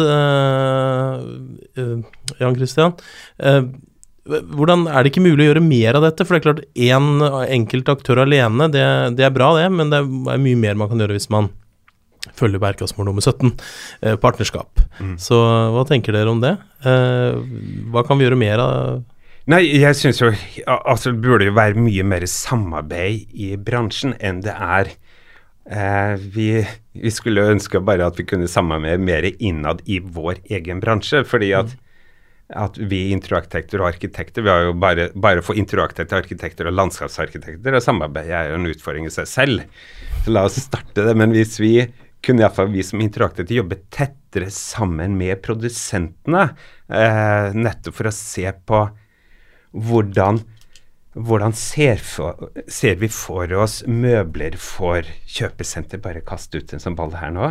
Jan 2.39 2.59
Christian. 2.61 2.95
Hvordan 4.29 4.85
Er 4.87 5.03
det 5.03 5.15
ikke 5.15 5.25
mulig 5.25 5.47
å 5.47 5.49
gjøre 5.51 5.63
mer 5.65 5.97
av 5.97 6.05
dette? 6.05 6.27
For 6.27 6.37
det 6.37 6.41
er 6.41 6.47
klart, 6.49 6.67
én 6.77 7.25
enkelt 7.57 7.89
aktør 7.89 8.23
alene, 8.27 8.69
det, 8.73 8.85
det, 9.17 9.25
er 9.27 9.35
bra, 9.35 9.55
det, 9.57 9.71
men 9.73 9.93
det 9.93 10.03
er 10.03 10.43
mye 10.43 10.61
mer 10.61 10.77
man 10.79 10.91
kan 10.91 11.01
gjøre 11.01 11.17
hvis 11.17 11.31
man 11.33 11.49
følger 12.37 12.61
bærekraftsmål 12.61 13.09
nummer 13.09 13.25
17, 13.25 13.55
eh, 14.05 14.17
partnerskap. 14.21 14.83
Mm. 15.01 15.15
Så 15.21 15.39
hva 15.73 15.87
tenker 15.89 16.13
dere 16.15 16.33
om 16.33 16.43
det? 16.43 16.53
Eh, 16.85 17.41
hva 17.93 18.05
kan 18.07 18.21
vi 18.21 18.29
gjøre 18.29 18.39
mer 18.41 18.61
av? 18.61 19.01
Nei, 19.51 19.63
jeg 19.81 19.97
syns 19.97 20.21
jo 20.21 20.29
altså 20.69 21.15
det 21.15 21.25
burde 21.25 21.49
jo 21.49 21.57
være 21.57 21.81
mye 21.81 22.05
mer 22.07 22.27
samarbeid 22.29 23.33
i 23.33 23.55
bransjen 23.57 24.13
enn 24.21 24.45
det 24.45 24.53
er. 24.53 24.93
Eh, 25.65 26.13
vi, 26.37 26.51
vi, 26.93 27.13
skulle 27.15 27.49
ønske 27.55 27.81
bare 27.83 28.13
at 28.13 28.21
vi 28.21 28.29
kunne 28.29 28.51
samarbeide 28.51 29.01
mer 29.01 29.27
innad 29.33 29.81
i 29.89 29.99
vår 30.05 30.45
egen 30.53 30.85
bransje. 30.85 31.25
fordi 31.25 31.55
at 31.57 31.73
mm 31.73 31.87
at 32.57 32.79
vi 32.91 33.11
introarkitekter 33.15 33.83
og 33.83 33.91
arkitekter 33.93 34.43
Vi 34.43 34.51
har 34.51 34.65
jo 34.67 34.77
bare, 34.79 35.09
bare 35.15 35.43
for 35.45 35.59
introarkitekter, 35.59 36.23
arkitekter 36.25 36.71
og 36.71 36.77
landskapsarkitekter, 36.77 37.77
og 37.77 37.85
samarbeid 37.85 38.31
er 38.31 38.51
jo 38.51 38.61
en 38.61 38.71
utfordring 38.71 39.07
i 39.07 39.15
seg 39.15 39.29
selv. 39.31 39.83
Så 40.25 40.35
la 40.35 40.45
oss 40.49 40.59
starte 40.63 41.07
det. 41.07 41.17
Men 41.19 41.35
hvis 41.35 41.59
vi 41.63 41.75
kunne 42.25 42.45
iallfall 42.45 42.73
vi 42.73 42.85
som 42.85 43.01
introarkitekter 43.01 43.61
jobbe 43.61 43.81
tettere 43.93 44.51
sammen 44.53 45.17
med 45.19 45.41
produsentene, 45.45 46.51
eh, 46.91 47.53
nettopp 47.57 47.97
for 47.97 48.11
å 48.11 48.15
se 48.15 48.51
på 48.67 48.87
hvordan 49.71 50.43
hvordan 51.19 51.55
ser, 51.59 51.99
for, 51.99 52.53
ser, 52.71 52.95
vi 53.01 53.09
for 53.11 53.51
oss 53.59 53.81
møbler 53.91 54.55
for 54.61 55.03
kjøpesenter? 55.27 55.99
Bare 55.99 56.23
kaste 56.23 56.61
ut 56.61 56.71
en 56.73 56.83
sånn 56.83 56.95
ball 56.99 57.17
her 57.19 57.33
nå. 57.35 57.51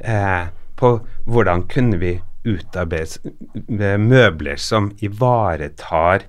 Eh, 0.00 0.46
på 0.80 0.94
hvordan 1.28 1.66
kunne 1.68 2.00
vi 2.00 2.14
utarbeides 2.46 3.18
møbler 3.68 4.60
som 4.60 4.90
ivaretar 5.04 6.24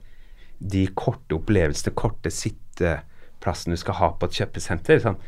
de 0.61 0.85
korte 0.97 1.37
opplevelsene, 1.37 1.93
korte 1.97 2.31
sitteplassene 2.33 3.77
du 3.77 3.81
skal 3.81 3.97
ha 4.01 4.11
på 4.17 4.29
et 4.29 4.41
kjøpesenter. 4.41 5.01
Sånn. 5.03 5.21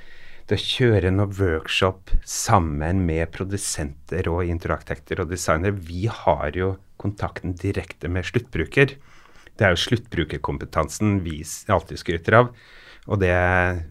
Det 0.50 0.60
å 0.60 0.64
kjøre 0.64 1.14
noen 1.14 1.32
workshop 1.38 2.12
sammen 2.28 3.06
med 3.08 3.32
produsenter 3.32 4.28
og 4.28 4.44
interaktekter 4.52 5.22
og 5.24 5.32
designere 5.32 5.80
Vi 5.88 6.10
har 6.12 6.58
jo 6.60 6.74
kontakten 7.00 7.56
direkte 7.60 8.12
med 8.12 8.28
sluttbruker. 8.28 8.98
Det 9.56 9.66
er 9.66 9.74
jo 9.74 9.84
sluttbrukerkompetansen 9.86 11.22
vi 11.24 11.40
alltid 11.72 12.02
skryter 12.02 12.42
av. 12.42 12.52
Og 13.12 13.20
det 13.20 13.34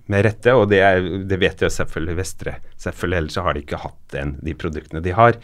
med 0.09 0.25
rette, 0.25 0.55
og 0.57 0.71
det, 0.73 0.81
er, 0.85 1.05
det 1.29 1.39
vet 1.41 1.61
jo 1.61 1.69
selvfølgelig 1.73 2.19
Vestre. 2.21 2.55
Selvfølgelig, 2.81 3.19
Ellers 3.19 3.41
har 3.45 3.57
de 3.57 3.65
ikke 3.65 3.83
hatt 3.83 4.01
den, 4.15 4.37
de 4.45 4.55
produktene 4.57 5.03
de 5.05 5.13
har. 5.17 5.37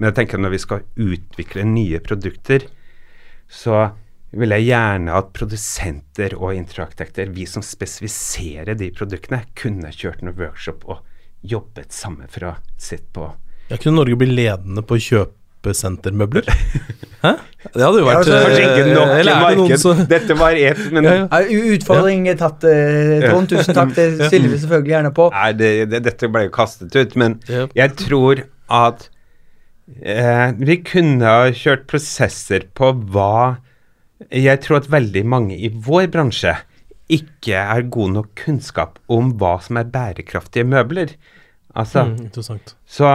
Men 0.00 0.08
jeg 0.08 0.16
tenker 0.16 0.40
når 0.40 0.54
vi 0.54 0.62
skal 0.62 0.86
utvikle 0.96 1.66
nye 1.68 2.00
produkter, 2.00 2.64
så 3.52 3.90
vil 4.30 4.54
jeg 4.54 4.70
gjerne 4.70 5.12
at 5.18 5.32
produsenter 5.36 6.36
og 6.38 6.54
interaktekter, 6.56 7.32
vi 7.34 7.44
som 7.50 7.64
spesifiserer 7.66 8.78
de 8.78 8.88
produktene, 8.96 9.42
kunne 9.58 9.90
kjørt 9.92 10.22
noen 10.24 10.38
workshop 10.38 10.86
og 10.88 11.04
jobbet 11.44 11.92
sammen 11.92 12.30
for 12.32 12.48
å 12.48 12.54
sitte 12.80 13.10
på 13.16 13.28
Ja, 13.70 13.76
kunne 13.76 13.98
Norge 13.98 14.16
bli 14.18 14.30
ledende 14.32 14.82
på 14.86 14.96
å 14.96 15.02
kjøpe 15.02 15.36
kjøpesentermøbler? 15.60 16.46
Hæ? 17.24 17.34
Det 17.74 17.82
hadde 17.84 17.98
jo 18.00 18.04
vært 18.06 18.28
ja, 18.28 18.36
altså, 18.40 18.60
ikke 18.64 18.80
eh, 18.80 18.94
nok 18.96 19.10
i 19.12 19.34
marked. 19.44 19.78
Så... 19.82 19.92
Dette 20.08 20.36
var 20.38 20.56
ett, 20.56 20.80
men 20.92 21.04
ja, 21.04 21.14
ja. 21.20 21.40
Utfordring 21.74 22.28
tatt, 22.40 22.64
uh, 22.64 23.26
Trond. 23.26 23.50
Tusen 23.50 23.76
takk. 23.76 23.92
Det 23.96 24.06
stiller 24.30 24.48
vi 24.48 24.60
selvfølgelig 24.62 24.94
gjerne 24.94 25.12
på. 25.12 25.28
Nei, 25.34 25.50
det, 25.58 25.70
det, 25.92 26.00
dette 26.06 26.30
ble 26.32 26.46
jo 26.46 26.54
kastet 26.54 26.96
ut. 26.96 27.16
Men 27.20 27.36
jeg 27.76 27.92
tror 28.00 28.46
at 28.72 29.10
uh, 29.98 30.50
vi 30.58 30.78
kunne 30.86 31.26
ha 31.26 31.50
kjørt 31.54 31.86
prosesser 31.90 32.68
på 32.76 32.92
hva 33.12 33.60
Jeg 34.30 34.60
tror 34.64 34.82
at 34.82 34.90
veldig 34.92 35.22
mange 35.24 35.56
i 35.56 35.70
vår 35.72 36.10
bransje 36.12 36.54
ikke 37.10 37.58
er 37.58 37.86
god 37.90 38.12
nok 38.14 38.32
kunnskap 38.38 38.98
om 39.10 39.32
hva 39.40 39.56
som 39.64 39.80
er 39.80 39.88
bærekraftige 39.90 40.66
møbler. 40.68 41.14
Altså, 41.74 42.04
mm, 42.06 42.16
interessant. 42.28 42.74
Så 42.86 43.08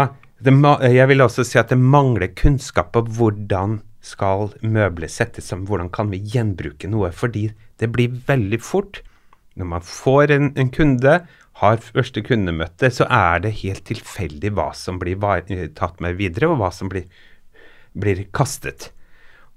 det, 0.43 0.53
jeg 0.91 1.07
vil 1.11 1.23
også 1.23 1.45
si 1.47 1.59
at 1.61 1.71
det 1.71 1.79
mangler 1.79 2.33
kunnskap 2.35 2.91
på 2.95 3.05
hvordan 3.17 3.79
skal 4.05 4.51
møbler 4.61 5.09
settes 5.09 5.49
sammen, 5.49 5.67
hvordan 5.69 5.89
kan 5.93 6.11
vi 6.11 6.21
gjenbruke 6.21 6.89
noe? 6.91 7.11
Fordi 7.15 7.47
det 7.79 7.91
blir 7.91 8.21
veldig 8.27 8.61
fort 8.63 9.01
Når 9.55 9.67
man 9.71 9.83
får 9.87 10.31
en, 10.35 10.49
en 10.59 10.69
kunde, 10.69 11.11
har 11.61 11.79
første 11.79 12.23
kundemøte, 12.25 12.89
så 12.91 13.07
er 13.07 13.45
det 13.45 13.53
helt 13.61 13.85
tilfeldig 13.87 14.51
hva 14.57 14.71
som 14.75 14.99
blir 14.99 15.15
eh, 15.23 15.69
tatt 15.77 16.01
med 16.03 16.17
videre, 16.19 16.49
og 16.51 16.59
hva 16.59 16.71
som 16.75 16.91
blir, 16.91 17.07
blir 17.95 18.25
kastet. 18.35 18.89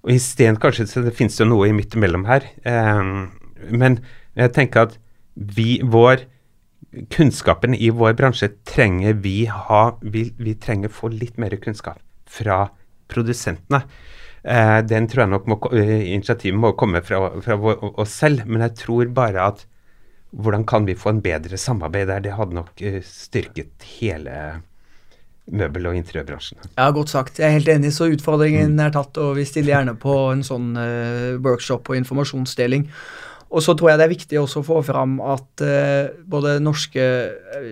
Og 0.06 0.14
Isteden 0.14 0.60
kanskje 0.62 0.86
så 0.86 1.02
det 1.02 1.16
finnes 1.18 1.38
jo 1.40 1.48
noe 1.48 1.68
i 1.68 1.74
midt 1.74 1.96
imellom 1.98 2.28
her. 2.28 2.46
Um, 2.62 3.32
men 3.68 3.98
jeg 4.38 4.54
tenker 4.54 4.86
at 4.86 4.98
vi, 5.34 5.80
vår 5.82 6.22
kunnskapen 7.12 7.74
i 7.74 7.90
vår 7.94 8.14
bransje 8.18 8.48
trenger 8.66 9.18
vi 9.22 9.42
ha 9.50 9.82
Vi, 10.00 10.30
vi 10.38 10.54
trenger 10.56 10.88
få 10.88 11.10
litt 11.12 11.36
mer 11.38 11.52
kunnskap 11.60 12.00
fra 12.28 12.68
produsentene. 13.10 13.82
Eh, 14.44 14.78
den 14.86 15.08
tror 15.10 15.24
jeg 15.24 15.32
nok 15.32 15.50
må, 15.50 15.58
initiativet 15.74 16.58
må 16.58 16.72
komme 16.78 17.02
fra, 17.04 17.32
fra 17.42 17.58
oss 17.58 18.14
selv, 18.14 18.46
men 18.46 18.62
jeg 18.68 18.76
tror 18.84 19.10
bare 19.14 19.50
at 19.50 19.66
hvordan 20.30 20.64
kan 20.68 20.86
vi 20.88 20.96
få 20.98 21.14
en 21.14 21.22
bedre 21.24 21.58
samarbeid 21.60 22.08
der? 22.10 22.24
Det 22.24 22.34
hadde 22.36 22.58
nok 22.58 22.82
eh, 22.84 23.00
styrket 23.04 23.86
hele 23.98 24.34
møbel- 25.48 25.88
og 25.88 25.96
interiørbransjen. 25.96 26.60
Ja, 26.76 26.90
godt 26.92 27.12
sagt. 27.14 27.38
Jeg 27.40 27.48
er 27.48 27.56
helt 27.56 27.70
enig, 27.72 27.94
så 27.96 28.10
utfordringen 28.12 28.76
er 28.82 28.92
tatt, 28.92 29.16
og 29.16 29.38
vi 29.38 29.46
stiller 29.48 29.78
gjerne 29.78 29.96
på 30.00 30.18
en 30.34 30.44
sånn 30.44 30.74
uh, 30.76 31.38
workshop 31.40 31.88
og 31.88 31.96
informasjonsdeling. 32.02 32.84
Og 33.48 33.64
så 33.64 33.72
tror 33.72 33.94
jeg 33.94 33.96
det 33.96 34.04
er 34.04 34.12
viktig 34.12 34.38
også 34.42 34.60
å 34.60 34.66
få 34.66 34.82
fram 34.84 35.16
at 35.24 35.64
uh, 35.64 36.12
både 36.28 36.58
norske, 36.60 37.06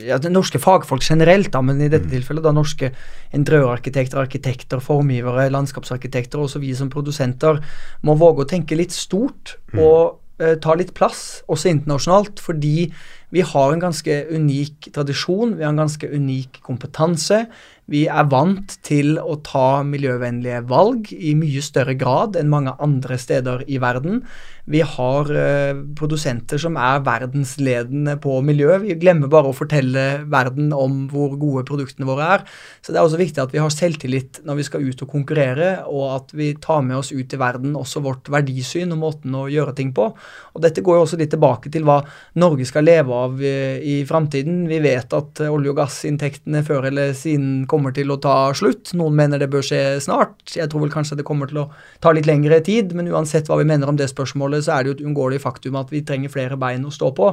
ja, 0.06 0.16
norske 0.32 0.60
fagfolk 0.62 1.04
generelt, 1.04 1.52
da, 1.52 1.60
men 1.60 1.82
i 1.84 1.90
dette 1.92 2.08
tilfellet 2.08 2.46
da 2.48 2.54
norske 2.56 2.94
interiørarkitekter, 3.36 4.22
arkitekter, 4.24 4.80
formgivere, 4.80 5.50
landskapsarkitekter, 5.52 6.40
også 6.40 6.64
vi 6.64 6.72
som 6.78 6.88
produsenter, 6.92 7.60
må 8.00 8.16
våge 8.16 8.46
å 8.46 8.54
tenke 8.56 8.78
litt 8.80 8.96
stort. 8.96 9.58
og 9.76 10.22
uh, 10.42 10.54
ta 10.62 10.76
litt 10.78 10.94
plass, 10.96 11.42
også 11.48 11.70
internasjonalt, 11.72 12.42
fordi 12.42 12.90
vi 13.34 13.42
har 13.42 13.72
en 13.72 13.82
ganske 13.82 14.18
unik 14.30 14.90
tradisjon, 14.94 15.56
vi 15.58 15.66
har 15.66 15.74
en 15.74 15.82
ganske 15.84 16.08
unik 16.08 16.60
kompetanse. 16.64 17.46
Vi 17.92 18.02
er 18.10 18.26
vant 18.26 18.72
til 18.86 19.14
å 19.22 19.36
ta 19.46 19.84
miljøvennlige 19.86 20.64
valg 20.66 21.12
i 21.14 21.36
mye 21.38 21.62
større 21.62 21.94
grad 21.98 22.34
enn 22.38 22.50
mange 22.50 22.74
andre 22.82 23.18
steder 23.20 23.62
i 23.70 23.78
verden. 23.82 24.24
Vi 24.66 24.80
har 24.82 25.28
eh, 25.30 25.78
produsenter 25.94 26.58
som 26.58 26.74
er 26.82 27.04
verdensledende 27.06 28.16
på 28.18 28.40
miljø. 28.42 28.72
Vi 28.82 28.96
glemmer 28.98 29.30
bare 29.30 29.52
å 29.52 29.54
fortelle 29.54 30.24
verden 30.26 30.72
om 30.74 31.04
hvor 31.12 31.36
gode 31.38 31.62
produktene 31.68 32.08
våre 32.08 32.26
er. 32.34 32.42
Så 32.82 32.90
det 32.90 32.98
er 32.98 33.06
også 33.06 33.20
viktig 33.20 33.44
at 33.44 33.54
vi 33.54 33.62
har 33.62 33.70
selvtillit 33.70 34.40
når 34.46 34.58
vi 34.58 34.66
skal 34.66 34.88
ut 34.88 35.04
og 35.06 35.12
konkurrere, 35.12 35.70
og 35.86 36.16
at 36.16 36.34
vi 36.34 36.50
tar 36.58 36.82
med 36.82 36.98
oss 36.98 37.12
ut 37.14 37.38
i 37.38 37.38
verden 37.38 37.78
også 37.78 38.02
vårt 38.02 38.26
verdisyn 38.34 38.96
og 38.96 39.02
måten 39.04 39.38
å 39.38 39.44
gjøre 39.52 39.76
ting 39.78 39.94
på. 39.94 40.08
Og 40.56 40.66
Dette 40.66 40.82
går 40.82 40.98
jo 40.98 41.06
også 41.06 41.20
litt 41.22 41.30
tilbake 41.36 41.70
til 41.70 41.86
hva 41.86 42.00
Norge 42.42 42.66
skal 42.66 42.88
leve 42.88 43.22
av 43.22 43.38
i, 43.38 43.54
i 43.78 43.96
framtiden. 44.08 44.64
Vi 44.66 44.82
vet 44.82 45.14
at 45.14 45.46
olje- 45.46 45.70
og 45.70 45.78
gassinntektene 45.78 46.66
før 46.66 46.90
eller 46.90 47.14
siden 47.14 47.68
kommer 47.70 47.75
til 47.96 48.10
å 48.12 48.18
ta 48.22 48.52
slutt. 48.56 48.92
Noen 48.98 49.16
mener 49.18 49.38
det 49.38 49.50
bør 49.52 49.64
skje 49.64 50.00
snart. 50.04 50.40
Jeg 50.56 50.70
tror 50.70 50.84
vel 50.84 50.92
kanskje 50.92 51.18
det 51.18 51.26
kommer 51.28 51.50
til 51.50 51.62
å 51.62 51.68
ta 52.00 52.12
litt 52.14 52.28
lengre 52.28 52.60
tid, 52.64 52.94
men 52.96 53.10
uansett 53.12 53.48
hva 53.48 53.58
vi 53.60 53.68
mener 53.68 53.88
om 53.88 53.96
det 53.96 54.08
spørsmålet, 54.12 54.66
så 54.66 54.76
er 54.76 54.82
det 54.82 54.90
jo 54.90 54.96
et 54.96 55.04
uunngåelig 55.06 55.40
faktum 55.44 55.78
at 55.80 55.92
vi 55.94 56.04
trenger 56.06 56.32
flere 56.32 56.58
bein 56.60 56.86
å 56.86 56.94
stå 56.94 57.12
på. 57.16 57.32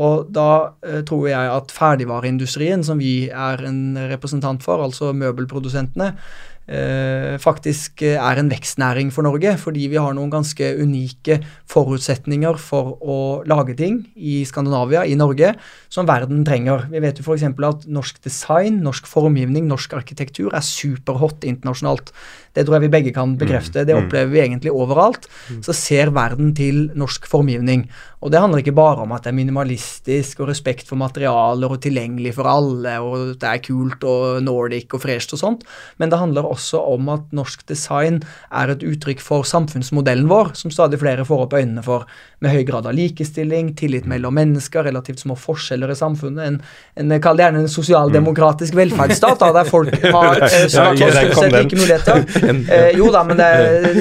Og 0.00 0.28
da 0.30 0.50
eh, 0.86 1.00
tror 1.06 1.26
jeg 1.30 1.50
at 1.50 1.72
ferdigvareindustrien, 1.74 2.84
som 2.86 3.00
vi 3.02 3.26
er 3.26 3.64
en 3.66 3.98
representant 4.12 4.62
for, 4.62 4.82
altså 4.84 5.10
møbelprodusentene, 5.16 6.12
faktisk 7.42 8.04
er 8.06 8.38
en 8.38 8.50
vekstnæring 8.52 9.08
for 9.14 9.26
Norge. 9.26 9.56
Fordi 9.58 9.88
vi 9.90 9.98
har 9.98 10.14
noen 10.14 10.30
ganske 10.30 10.68
unike 10.78 11.40
forutsetninger 11.70 12.58
for 12.62 12.94
å 13.02 13.18
lage 13.50 13.74
ting 13.78 14.00
i 14.14 14.40
Skandinavia, 14.46 15.02
i 15.02 15.18
Norge, 15.18 15.54
som 15.90 16.06
verden 16.06 16.44
trenger. 16.46 16.86
Vi 16.92 17.02
vet 17.02 17.18
jo 17.18 17.26
f.eks. 17.26 17.48
at 17.50 17.88
norsk 17.90 18.22
design, 18.22 18.80
norsk 18.86 19.10
formgivning, 19.10 19.66
norsk 19.70 19.98
arkitektur 19.98 20.54
er 20.54 20.64
superhot 20.66 21.46
internasjonalt. 21.48 22.14
Det 22.54 22.64
tror 22.66 22.78
jeg 22.78 22.86
vi 22.88 22.92
begge 22.96 23.14
kan 23.14 23.36
bekrefte. 23.38 23.84
Det 23.86 23.96
opplever 23.96 24.32
vi 24.32 24.42
egentlig 24.42 24.72
overalt. 24.74 25.28
Så 25.62 25.74
ser 25.76 26.10
verden 26.14 26.54
til 26.56 26.88
norsk 26.98 27.28
formgivning. 27.30 27.86
Og 28.20 28.28
det 28.32 28.40
handler 28.42 28.60
ikke 28.60 28.76
bare 28.76 29.06
om 29.06 29.12
at 29.16 29.24
det 29.24 29.30
er 29.30 29.38
minimalistisk 29.38 30.42
og 30.42 30.50
respekt 30.50 30.90
for 30.90 31.00
materialer 31.00 31.72
og 31.72 31.80
tilgjengelig 31.80 32.34
for 32.36 32.48
alle, 32.50 32.98
og 33.00 33.38
det 33.40 33.48
er 33.48 33.62
kult 33.64 34.04
og 34.04 34.42
nordic 34.44 34.92
og 34.96 35.00
fresht 35.06 35.32
og 35.32 35.40
sånt, 35.40 35.64
men 35.96 36.12
det 36.12 36.18
handler 36.20 36.48
også 36.48 36.82
om 36.92 37.08
at 37.14 37.30
norsk 37.36 37.64
design 37.70 38.20
er 38.52 38.74
et 38.74 38.84
uttrykk 38.84 39.24
for 39.24 39.48
samfunnsmodellen 39.48 40.28
vår, 40.28 40.52
som 40.60 40.72
stadig 40.74 41.00
flere 41.00 41.24
får 41.24 41.46
opp 41.46 41.56
øynene 41.56 41.84
for, 41.86 42.04
med 42.44 42.52
høy 42.52 42.66
grad 42.68 42.90
av 42.90 42.96
likestilling, 42.98 43.72
tillit 43.80 44.08
mellom 44.10 44.36
mennesker, 44.36 44.84
relativt 44.84 45.24
små 45.24 45.38
forskjeller 45.40 45.94
i 45.94 45.96
samfunnet, 45.96 46.44
en, 46.44 46.60
en 47.00 47.16
kall 47.24 47.40
det 47.40 47.46
gjerne 47.46 47.64
en 47.64 47.72
sosialdemokratisk 47.72 48.76
velferdsstat, 48.76 49.40
da, 49.40 49.50
der 49.62 49.72
folk 49.72 49.96
har 50.18 50.44
eh, 50.44 50.68
ja, 50.68 50.90
like 50.92 51.80
muligheter. 51.80 52.26
Eh, 52.70 52.90
jo 52.98 53.08
da, 53.12 53.22
men 53.26 53.38
det, 53.38 53.48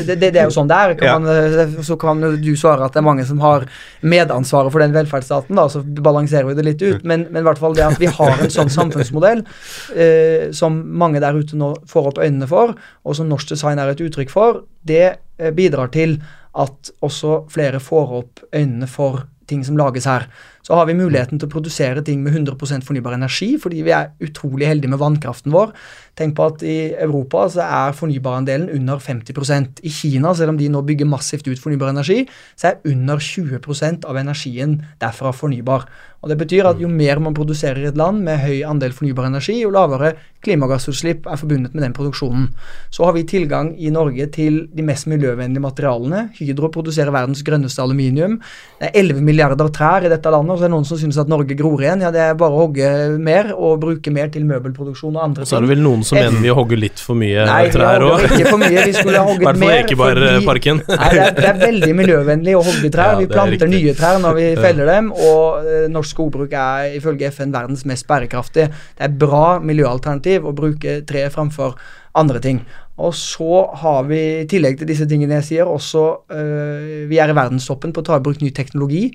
det, 0.05 0.15
det, 0.19 0.29
er 0.37 0.47
jo 0.47 0.53
sånn 0.53 0.69
det 0.69 0.77
er. 0.77 0.93
Kan 0.99 1.25
man, 1.25 1.83
så 1.85 1.95
kan 1.99 2.21
du 2.21 2.49
svare 2.59 2.85
at 2.85 2.93
det 2.93 3.01
er 3.01 3.05
mange 3.05 3.25
som 3.25 3.39
har 3.41 3.65
medansvaret 4.01 4.73
for 4.73 4.83
den 4.83 4.93
velferdsstaten, 4.95 5.57
da, 5.57 5.65
så 5.71 5.81
balanserer 5.81 6.49
vi 6.49 6.57
det 6.57 6.65
litt 6.67 6.83
ut. 6.83 7.07
Men, 7.07 7.27
men 7.31 7.41
i 7.41 7.47
hvert 7.47 7.61
fall 7.61 7.77
det 7.77 7.85
at 7.87 8.01
vi 8.01 8.09
har 8.19 8.35
en 8.35 8.53
sånn 8.53 8.71
samfunnsmodell 8.73 9.43
eh, 10.03 10.49
som 10.55 10.77
mange 11.01 11.21
der 11.23 11.39
ute 11.39 11.57
nå 11.59 11.71
får 11.89 12.11
opp 12.11 12.21
øynene 12.23 12.49
for, 12.49 12.75
og 13.03 13.17
som 13.17 13.31
norsk 13.31 13.55
design 13.55 13.81
er 13.81 13.93
et 13.93 14.03
uttrykk 14.05 14.33
for, 14.33 14.63
det 14.87 15.05
eh, 15.07 15.51
bidrar 15.55 15.91
til 15.95 16.19
at 16.59 16.93
også 17.05 17.43
flere 17.51 17.81
får 17.83 18.15
opp 18.21 18.47
øynene 18.55 18.89
for 18.89 19.25
ting 19.49 19.63
som 19.65 19.77
lages 19.79 20.07
her. 20.09 20.27
Så 20.69 20.77
har 20.77 20.85
vi 20.85 20.93
muligheten 20.93 21.39
til 21.41 21.47
å 21.47 21.49
produsere 21.49 22.03
ting 22.05 22.19
med 22.21 22.35
100% 22.35 22.85
fornybar 22.85 23.15
energi, 23.15 23.55
fordi 23.57 23.79
vi 23.87 23.93
er 23.95 24.11
utrolig 24.21 24.67
heldige 24.69 24.91
med 24.93 24.99
vannkraften 25.01 25.49
vår. 25.49 25.71
Tenk 26.19 26.35
på 26.37 26.45
at 26.45 26.61
i 26.61 26.75
Europa 26.93 27.47
så 27.49 27.63
er 27.65 27.95
fornybarandelen 27.97 28.69
under 28.75 29.01
50% 29.01 29.81
I 29.81 29.93
Kina, 29.95 30.35
selv 30.37 30.53
om 30.53 30.59
de 30.59 30.67
nå 30.69 30.83
bygger 30.85 31.09
massivt 31.09 31.49
ut 31.49 31.57
fornybar 31.63 31.89
energi, 31.89 32.19
så 32.53 32.69
er 32.69 32.91
under 32.91 33.17
20% 33.17 34.05
av 34.05 34.21
energien 34.21 34.77
derfra 35.01 35.33
fornybar. 35.33 35.87
Og 36.19 36.29
Det 36.29 36.35
betyr 36.37 36.67
at 36.67 36.81
jo 36.81 36.89
mer 36.91 37.21
man 37.23 37.33
produserer 37.33 37.79
i 37.79 37.87
et 37.87 37.97
land 37.97 38.19
med 38.25 38.41
høy 38.43 38.59
andel 38.67 38.91
fornybar 38.91 39.29
energi, 39.29 39.61
jo 39.61 39.71
lavere 39.71 40.11
klimagassutslipp 40.43 41.27
er 41.27 41.39
forbundet 41.39 41.73
med 41.75 41.83
den 41.85 41.95
produksjonen. 41.95 42.49
Så 42.91 43.05
har 43.07 43.15
vi 43.15 43.23
tilgang 43.27 43.71
i 43.79 43.91
Norge 43.91 44.27
til 44.35 44.65
de 44.75 44.83
mest 44.83 45.07
miljøvennlige 45.07 45.63
materialene. 45.63 46.25
Hydro 46.35 46.67
produserer 46.75 47.15
verdens 47.15 47.43
grønneste 47.47 47.83
aluminium. 47.83 48.37
Det 48.81 48.91
er 48.91 48.99
11 48.99 49.23
milliarder 49.23 49.71
trær 49.71 50.03
i 50.03 50.11
dette 50.11 50.31
landet, 50.31 50.58
og 50.59 50.63
så 50.63 50.67
er 50.67 50.71
det 50.71 50.75
noen 50.75 50.87
som 50.89 50.97
synes 50.99 51.17
at 51.21 51.29
Norge 51.31 51.55
gror 51.55 51.79
igjen. 51.79 52.01
Ja, 52.03 52.09
det 52.11 52.19
er 52.19 52.33
bare 52.35 52.51
å 52.51 52.63
hogge 52.65 52.87
mer 53.23 53.53
og 53.55 53.77
bruke 53.79 54.11
mer 54.11 54.27
til 54.33 54.43
møbelproduksjon 54.49 55.15
og 55.15 55.21
andre 55.23 55.45
ting. 55.45 55.47
Og 55.47 55.51
Så 55.51 55.55
er 55.55 55.63
det 55.63 55.69
vel 55.71 55.83
noen 55.85 56.03
som 56.03 56.19
mener 56.19 56.43
vi 56.43 56.51
hogger 56.57 56.81
litt 56.81 56.99
for 56.99 57.19
mye 57.19 57.45
Nei, 57.47 57.61
trær 57.71 58.03
òg? 58.03 58.25
Nei, 58.25 58.39
ikke 58.41 58.49
for 58.49 58.59
mye. 58.59 58.83
Vi 58.89 58.95
skulle 58.97 59.21
ha 59.21 59.27
hogget 59.31 59.61
mer. 59.61 59.75
Ekebergparken. 59.77 60.81
Nei, 60.89 61.11
det 61.13 61.21
er, 61.23 61.37
det 61.37 61.47
er 61.53 61.61
veldig 61.61 61.91
miljøvennlig 62.01 62.57
å 62.59 62.65
hogge 62.67 62.91
trær. 62.91 63.13
Ja, 63.13 63.21
vi 63.21 63.29
planter 63.31 63.71
nye 63.71 63.95
trær 63.95 64.19
når 64.25 64.35
vi 64.41 64.49
feller 64.65 64.91
dem, 64.91 65.13
og 65.15 65.69
uh, 65.69 65.85
norsk 65.95 66.17
skogbruk 66.17 66.57
er 66.59 66.97
ifølge 66.99 67.31
FN 67.31 67.55
verdens 67.55 67.85
mest 67.87 68.09
bærekraftige. 68.09 68.67
Det 68.99 69.07
er 69.07 69.15
bra 69.23 69.45
miljøalternativ 69.63 70.49
å 70.49 70.55
bruke 70.59 70.99
tre 71.07 71.29
framfor 71.31 71.79
andre 72.19 72.41
ting. 72.43 72.61
Og 72.99 73.13
så 73.15 73.61
har 73.79 74.07
vi, 74.09 74.19
i 74.41 74.47
tillegg 74.49 74.75
til 74.79 74.89
disse 74.89 75.07
tingene 75.07 75.37
jeg 75.37 75.47
sier, 75.47 75.69
også 75.71 76.01
øh, 76.35 77.05
Vi 77.07 77.19
er 77.21 77.31
i 77.31 77.35
verdenstoppen 77.37 77.93
på 77.95 78.03
å 78.03 78.07
ta 78.09 78.17
i 78.19 78.23
bruk 78.25 78.41
ny 78.43 78.51
teknologi. 78.55 79.05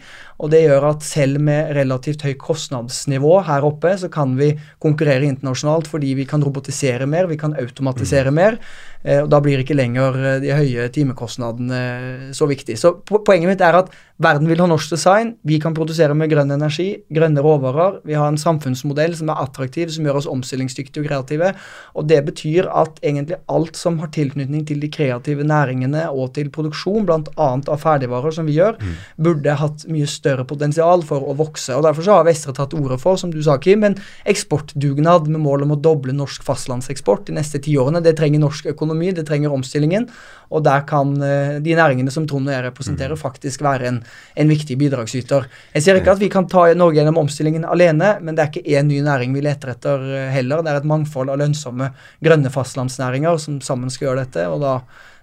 Og 0.40 0.50
det 0.55 0.62
gjør 0.64 0.88
at 0.94 1.05
selv 1.05 1.42
med 1.44 1.74
relativt 1.76 2.24
høy 2.24 2.32
kostnadsnivå 2.40 3.36
her 3.48 3.66
oppe, 3.68 3.92
så 4.00 4.09
kan 4.12 4.34
vi 4.40 4.55
konkurrere 4.82 5.28
internasjonalt 5.28 5.90
fordi 5.90 6.14
vi 6.16 6.26
kan 6.28 6.42
robotisere 6.44 7.07
mer, 7.11 7.28
vi 7.30 7.40
kan 7.40 7.57
automatisere 7.61 8.32
mm. 8.32 8.40
mer. 8.40 8.59
Eh, 9.05 9.20
og 9.20 9.28
da 9.32 9.40
blir 9.44 9.61
ikke 9.61 9.76
lenger 9.76 10.16
eh, 10.16 10.40
de 10.40 10.55
høye 10.57 10.88
timekostnadene 10.94 12.32
så 12.36 12.48
viktig. 12.48 12.78
Så 12.80 12.96
poenget 13.05 13.50
mitt 13.50 13.64
er 13.64 13.76
at 13.82 13.92
verden 14.22 14.48
vil 14.48 14.61
ha 14.62 14.68
norsk 14.70 14.94
design. 14.94 15.34
Vi 15.44 15.59
kan 15.61 15.74
produsere 15.76 16.14
med 16.16 16.30
grønn 16.30 16.52
energi, 16.55 16.88
grønne 17.12 17.42
råvarer. 17.44 18.00
Vi 18.07 18.16
har 18.16 18.30
en 18.30 18.40
samfunnsmodell 18.40 19.16
som 19.18 19.32
er 19.32 19.42
attraktiv, 19.42 19.90
som 19.92 20.07
gjør 20.07 20.20
oss 20.20 20.30
omstillingsdyktige 20.30 21.02
og 21.02 21.09
kreative. 21.11 21.50
Og 21.98 22.09
det 22.09 22.20
betyr 22.28 22.70
at 22.70 23.00
egentlig 23.02 23.40
alt 23.52 23.76
som 23.76 23.98
har 24.00 24.12
tilknytning 24.14 24.64
til 24.68 24.80
de 24.80 24.90
kreative 24.94 25.44
næringene 25.46 26.07
og 26.12 26.32
til 26.38 26.48
produksjon, 26.55 27.05
bl.a. 27.09 27.48
av 27.59 27.82
ferdigvarer, 27.82 28.36
som 28.38 28.48
vi 28.48 28.57
gjør, 28.57 28.78
mm. 28.80 28.94
burde 29.26 29.59
hatt 29.61 29.84
mye 29.90 30.09
større 30.09 30.46
potensial 30.48 31.05
for 31.05 31.26
å 31.26 31.36
vokse. 31.36 31.74
og 31.76 31.84
Derfor 31.88 32.07
så 32.07 32.18
har 32.20 32.28
Vestre 32.30 32.55
tatt 32.57 32.76
ordet 32.78 33.00
for, 33.02 33.20
som 33.20 33.34
du 33.34 33.42
sa, 33.44 33.59
Kim, 33.61 33.84
en 33.84 33.98
eksportdugnad 34.30 35.28
med 35.28 35.42
mål 35.44 35.66
om 35.66 35.74
å 35.74 35.80
doble 35.80 36.14
norsk 36.16 36.46
fastlandseksport 36.46 37.26
de 37.28 37.36
neste 37.40 37.61
ti 37.66 37.76
årene. 37.80 38.02
Det 38.05 38.14
trenger 38.16 38.46
norsk 38.46 38.70
økonomi 38.72 38.93
økonomi, 38.95 39.12
det 39.12 39.26
trenger 39.26 39.53
omstillingen. 39.53 40.09
Og 40.55 40.62
der 40.64 40.84
kan 40.86 41.14
uh, 41.18 41.61
de 41.61 41.74
næringene 41.74 42.11
som 42.11 42.26
Trond 42.26 42.49
og 42.49 42.55
jeg 42.55 42.64
representerer, 42.64 43.14
mm. 43.14 43.20
faktisk 43.20 43.62
være 43.62 43.88
en, 43.88 44.03
en, 44.36 44.49
viktig 44.49 44.76
bidragsyter. 44.78 45.49
Jeg 45.74 45.82
sier 45.82 45.99
ikke 45.99 46.14
at 46.14 46.20
vi 46.22 46.30
kan 46.30 46.47
ta 46.47 46.72
Norge 46.74 47.01
gjennom 47.01 47.18
omstillingen 47.18 47.64
alene, 47.64 48.18
men 48.22 48.34
det 48.34 48.45
er 48.45 48.53
ikke 48.53 48.78
én 48.78 48.86
ny 48.86 49.01
næring 49.03 49.34
vi 49.34 49.42
leter 49.45 49.74
etter 49.74 49.99
uh, 50.01 50.28
heller. 50.32 50.62
Det 50.62 50.70
er 50.70 50.82
et 50.82 50.90
mangfold 50.90 51.32
av 51.32 51.40
lønnsomme 51.40 51.90
grønne 52.24 52.53
fastlandsnæringer 52.53 53.38
som 53.38 53.61
sammen 53.61 53.90
skal 53.90 54.11
gjøre 54.11 54.26
dette. 54.26 54.47
og 54.49 54.61
da, 54.62 54.78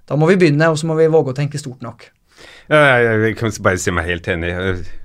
da 0.08 0.18
må 0.20 0.28
vi 0.28 0.40
begynne, 0.42 0.72
og 0.72 0.80
så 0.80 0.90
må 0.90 0.98
vi 1.00 1.12
våge 1.12 1.32
å 1.32 1.38
tenke 1.38 1.62
stort 1.62 1.82
nok. 1.86 2.10
Ja, 2.72 2.98
jeg 2.98 3.36
kan 3.38 3.52
bare 3.62 3.78
si 3.78 3.92
meg 3.94 4.08
helt 4.08 4.28
enig. 4.32 4.52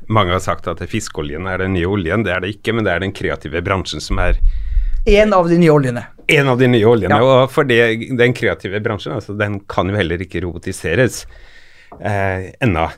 Mange 0.08 0.32
har 0.32 0.40
sagt 0.40 0.68
at 0.70 0.80
fiskeoljen 0.88 1.48
er 1.50 1.60
den 1.60 1.74
nye 1.76 1.88
oljen. 1.90 2.24
Det 2.24 2.32
er 2.32 2.40
det 2.40 2.54
ikke, 2.54 2.72
men 2.72 2.86
det 2.86 2.94
er 2.94 3.02
den 3.02 3.12
kreative 3.12 3.60
bransjen 3.66 4.00
som 4.00 4.22
er 4.22 4.38
en 5.06 5.34
av 5.36 5.48
de 5.48 5.58
nye 5.60 5.72
oljene. 5.72 6.04
En 6.26 6.48
av 6.50 6.58
de 6.58 6.68
nye 6.70 6.86
oljene. 6.86 7.14
Ja. 7.14 7.42
Og 7.44 7.52
for 7.54 7.68
det, 7.68 7.80
den 8.18 8.34
kreative 8.34 8.80
bransjen, 8.82 9.14
altså, 9.18 9.36
den 9.38 9.60
kan 9.70 9.90
jo 9.90 9.98
heller 9.98 10.22
ikke 10.22 10.42
robotiseres 10.42 11.22
eh, 12.00 12.50
ennå. 12.64 12.88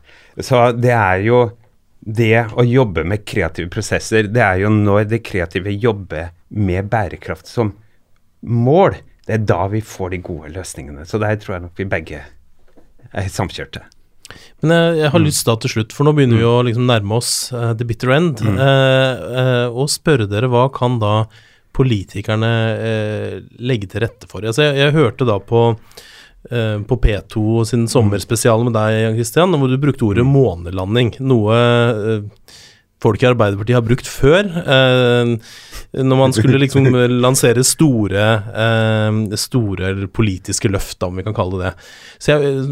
Så 0.40 0.70
det 0.78 0.94
er 0.96 1.26
jo 1.26 1.42
det 2.00 2.46
å 2.56 2.64
jobbe 2.64 3.04
med 3.04 3.26
kreative 3.28 3.68
prosesser, 3.72 4.30
det 4.32 4.40
er 4.40 4.62
jo 4.62 4.72
når 4.72 5.11
det 5.11 5.20
kreative 5.26 5.74
jobber 5.74 6.30
med 6.48 6.88
bærekraft 6.88 7.50
som 7.50 7.74
mål, 8.40 8.96
det 9.28 9.36
er 9.36 9.44
da 9.50 9.66
vi 9.68 9.82
får 9.84 10.14
de 10.14 10.22
gode 10.24 10.54
løsningene. 10.54 11.04
Så 11.04 11.20
der 11.20 11.36
tror 11.42 11.59
jeg 11.59 11.66
nok 11.66 11.80
vi 11.80 11.88
begge 11.90 12.22
er 13.12 13.28
samkjørte. 13.32 13.82
Men 14.62 14.72
jeg, 14.72 14.96
jeg 15.02 15.12
har 15.12 15.20
mm. 15.20 15.26
lyst 15.26 15.48
da 15.48 15.56
til 15.61 15.72
slutt, 15.72 15.92
for 15.96 16.09
nå 16.09 16.14
begynner 16.16 16.38
mm. 16.38 16.40
vi 16.40 16.48
å 16.48 16.56
liksom 16.68 16.88
nærme 16.88 17.18
oss 17.18 17.32
uh, 17.52 17.72
the 17.76 17.86
bitter 17.88 18.12
end, 18.16 18.40
mm. 18.44 18.56
uh, 18.56 19.28
uh, 19.28 19.66
og 19.72 19.92
spørre 19.92 20.28
dere 20.30 20.50
hva 20.52 20.66
kan 20.72 20.98
da 21.02 21.14
politikerne 21.78 22.52
legge 23.62 23.88
til 23.90 24.02
rette 24.02 24.28
for? 24.30 24.42
Altså, 24.42 24.66
jeg, 24.66 24.80
jeg 24.82 24.96
hørte 24.98 25.28
da 25.28 25.38
på 25.38 25.62
Eh, 26.50 26.82
på 26.82 26.96
P2 26.96 27.64
sin 27.68 27.88
sommerspesial 27.90 28.62
med 28.64 28.76
deg, 28.76 29.18
Christian, 29.18 29.52
hvor 29.58 29.68
du 29.68 29.76
brukte 29.80 30.06
ordet 30.06 30.24
mm. 30.24 30.30
månelanding. 30.32 31.10
Noe 31.26 31.56
eh, 31.58 32.54
folk 33.02 33.22
i 33.22 33.28
Arbeiderpartiet 33.28 33.76
har 33.76 33.84
brukt 33.84 34.08
før. 34.08 34.46
Eh, 34.46 35.34
når 35.98 36.20
man 36.20 36.36
skulle 36.36 36.60
liksom 36.62 36.88
lansere 37.24 37.64
store, 37.66 38.28
store 39.40 39.92
politiske 40.14 40.70
løft, 40.70 41.02
om 41.04 41.18
vi 41.18 41.26
kan 41.26 41.36
kalle 41.36 41.58
det 41.58 41.66
det. 41.66 41.90
Så 42.22 42.36
jeg 42.36 42.64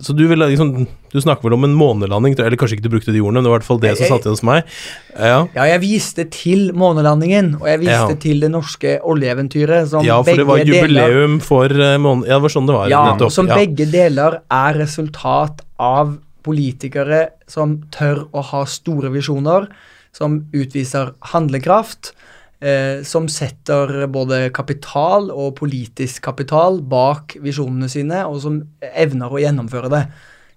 så 0.00 0.12
du, 0.12 0.24
ville, 0.26 0.46
liksom, 0.50 0.86
du 1.12 1.20
snakker 1.22 1.46
vel 1.46 1.54
om 1.54 1.64
en 1.68 1.74
månelanding, 1.78 2.34
eller 2.34 2.58
kanskje 2.58 2.80
ikke 2.80 2.86
du 2.88 2.94
brukte 2.96 3.12
de 3.14 3.20
ordene, 3.22 3.38
men 3.38 3.46
det 3.46 3.52
var 3.52 3.60
i 3.60 3.60
hvert 3.60 3.68
fall 3.68 3.82
det 3.82 3.92
som 3.94 4.08
satt 4.10 4.26
igjen 4.26 4.34
hos 4.34 4.42
meg. 4.46 4.72
Ja. 5.14 5.36
ja. 5.54 5.66
jeg 5.70 5.82
viste 5.84 6.24
til 6.34 6.64
månelandingen, 6.74 7.52
og 7.60 7.68
jeg 7.70 7.82
viste 7.84 8.16
ja. 8.16 8.18
til 8.24 8.42
det 8.42 8.50
norske 8.50 8.96
oljeeventyret. 9.06 9.86
Som 9.92 10.06
ja, 10.06 10.18
for 10.26 10.42
det 10.42 10.48
var 10.48 10.64
jubileum 10.64 11.36
deler, 11.38 11.46
for 11.46 11.70
uh, 11.78 11.94
måne... 12.02 12.26
Ja, 12.26 12.40
det 12.40 12.46
var 12.48 12.54
sånn 12.56 12.66
det 12.66 12.74
var. 12.74 12.90
Ja, 12.90 13.04
nettopp. 13.12 13.34
som 13.36 13.50
ja. 13.52 13.60
begge 13.62 13.86
deler 13.92 14.40
er 14.50 14.80
resultat 14.82 15.62
av 15.78 16.16
politikere 16.44 17.22
som 17.50 17.78
tør 17.94 18.26
å 18.34 18.42
ha 18.50 18.66
store 18.66 19.14
visjoner, 19.14 19.70
som 20.14 20.42
utviser 20.54 21.14
handlekraft 21.30 22.10
eh, 22.10 22.24
som 23.04 23.26
setter 23.28 24.06
både 24.08 24.46
kapital 24.56 25.26
og 25.34 25.50
politisk 25.58 26.22
kapital 26.24 26.78
bak 26.88 27.34
visjonene 27.44 27.90
sine, 27.92 28.22
og 28.24 28.38
som 28.40 28.62
evner 28.80 29.34
å 29.34 29.42
gjennomføre 29.42 29.90
det. 29.92 30.04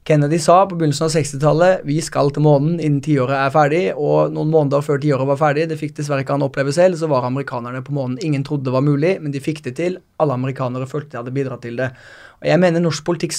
Kennedy 0.07 0.37
sa 0.39 0.61
på 0.63 0.77
begynnelsen 0.79 1.03
av 1.03 1.11
60-tallet 1.11 1.81
vi 1.87 1.97
skal 1.99 2.29
til 2.31 2.45
månen 2.45 2.77
innen 2.77 3.01
tiåret 3.03 3.35
er 3.35 3.51
ferdig, 3.51 3.81
og 3.99 4.31
noen 4.31 4.53
måneder 4.53 4.85
før 4.85 5.01
tiåret 5.03 5.27
var 5.27 5.39
ferdig, 5.41 5.65
det 5.67 5.79
fikk 5.81 5.97
dessverre 5.97 6.23
ikke 6.23 6.37
han 6.37 6.45
oppleve 6.45 6.71
selv, 6.75 6.95
så 6.95 7.09
var 7.11 7.27
amerikanerne 7.27 7.81
på 7.83 7.95
månen. 7.97 8.15
Ingen 8.23 8.45
trodde 8.47 8.69
det 8.69 8.75
var 8.77 8.85
mulig, 8.87 9.17
men 9.19 9.33
de 9.35 9.43
fikk 9.43 9.59
det 9.65 9.75
til. 9.81 9.97
Alle 10.23 10.37
amerikanere 10.39 10.87
følte 10.87 11.11
de 11.11 11.19
hadde 11.19 11.35
bidratt 11.35 11.65
til 11.67 11.75
det. 11.81 11.89
Og 12.37 12.45
Jeg 12.45 12.61
mener 12.61 12.83
norsk 12.83 13.01
politikk 13.07 13.33